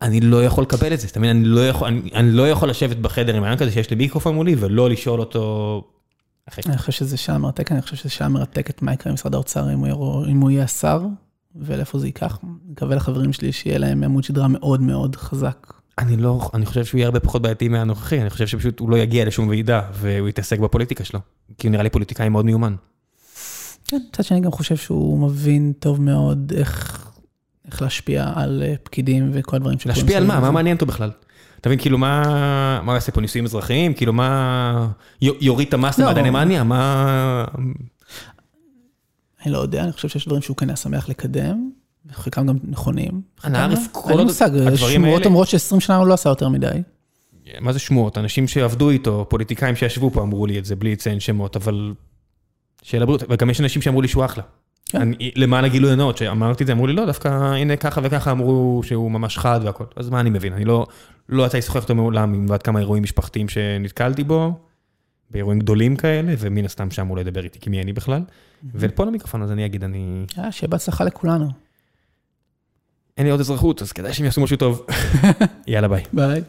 [0.02, 1.30] אני לא יכול לקבל את זה, אתה מבין?
[1.30, 4.34] אני לא יכול- אני- אני לא יכול לשבת בחדר עם העניין כזה שיש לי מיקרופון
[4.34, 5.84] מולי ולא לשאול אותו...
[6.66, 9.78] אני חושב שזה שעה מרתק, אני חושב שזה שעה מרתקת מה יקרה במשרד האוצר אם
[9.78, 11.02] הוא יהיה- אם הוא יהיה השר,
[11.56, 12.38] ולאיפה זה ייקח.
[12.42, 15.72] אני מקווה לחברים שלי שיהיה להם עמוד שדרה מאוד מאוד חזק.
[16.00, 18.96] אני לא, אני חושב שהוא יהיה הרבה פחות בעייתי מהנוכחי, אני חושב שפשוט הוא לא
[18.96, 21.20] יגיע לשום ועידה והוא יתעסק בפוליטיקה שלו,
[21.58, 22.74] כי הוא נראה לי פוליטיקאי מאוד מיומן.
[23.84, 27.06] כן, מצד שני גם חושב שהוא מבין טוב מאוד איך,
[27.66, 29.96] איך להשפיע על אה, פקידים וכל הדברים שקורים.
[29.96, 30.40] להשפיע על מה?
[30.40, 30.50] מה.
[30.50, 31.10] מעניין אותו בכלל?
[31.60, 32.22] אתה מבין, כאילו מה,
[32.82, 33.94] מה הוא יעשה פה נישואים אזרחיים?
[33.94, 34.88] כאילו מה,
[35.20, 36.06] יוריד את המס לא.
[36.06, 36.64] למדעני מניה?
[36.64, 37.44] מה...
[39.44, 41.70] אני לא יודע, אני חושב שיש דברים שהוא כן היה שמח לקדם,
[42.12, 43.20] וחלקם גם נכונים.
[43.44, 44.00] אנא חלקם ערף, לא.
[44.00, 46.82] כל אין לי עוד מושג, שמועות אומרות ש-20 שנה הוא לא עשה יותר מדי.
[47.60, 48.18] מה זה שמועות?
[48.18, 51.94] אנשים שעבדו איתו, פוליטיקאים שישבו פה אמרו לי את זה בלי לציין שמות, אבל...
[52.82, 54.42] שיהיה לבריאות, וגם יש אנשים שאמרו לי שהוא אחלה.
[54.86, 55.00] כן.
[55.00, 58.80] אני, למען הגילוי הנאות, שאמרתי את זה, אמרו לי לא, דווקא הנה ככה וככה אמרו
[58.84, 59.84] שהוא ממש חד והכל.
[59.96, 60.52] אז מה אני מבין?
[60.52, 60.86] אני לא,
[61.28, 64.52] לא יצא לי לשוחח איתו מעולם, עם עד כמה אירועים משפחתיים שנתקלתי בו,
[65.30, 68.22] באירועים גדולים כאלה, ומן הסתם שם הוא לא ידבר איתי, כי מי אני בכלל.
[68.74, 70.24] ופה למיקרופון, אז אני אגיד, אני...
[70.38, 71.48] אה, שיהיה בהצלחה לכולנו.
[73.20, 74.86] אין לי עוד אזרחות, אז כדאי שהם יעשו משהו טוב.
[75.66, 76.02] יאללה ביי.
[76.12, 76.42] ביי.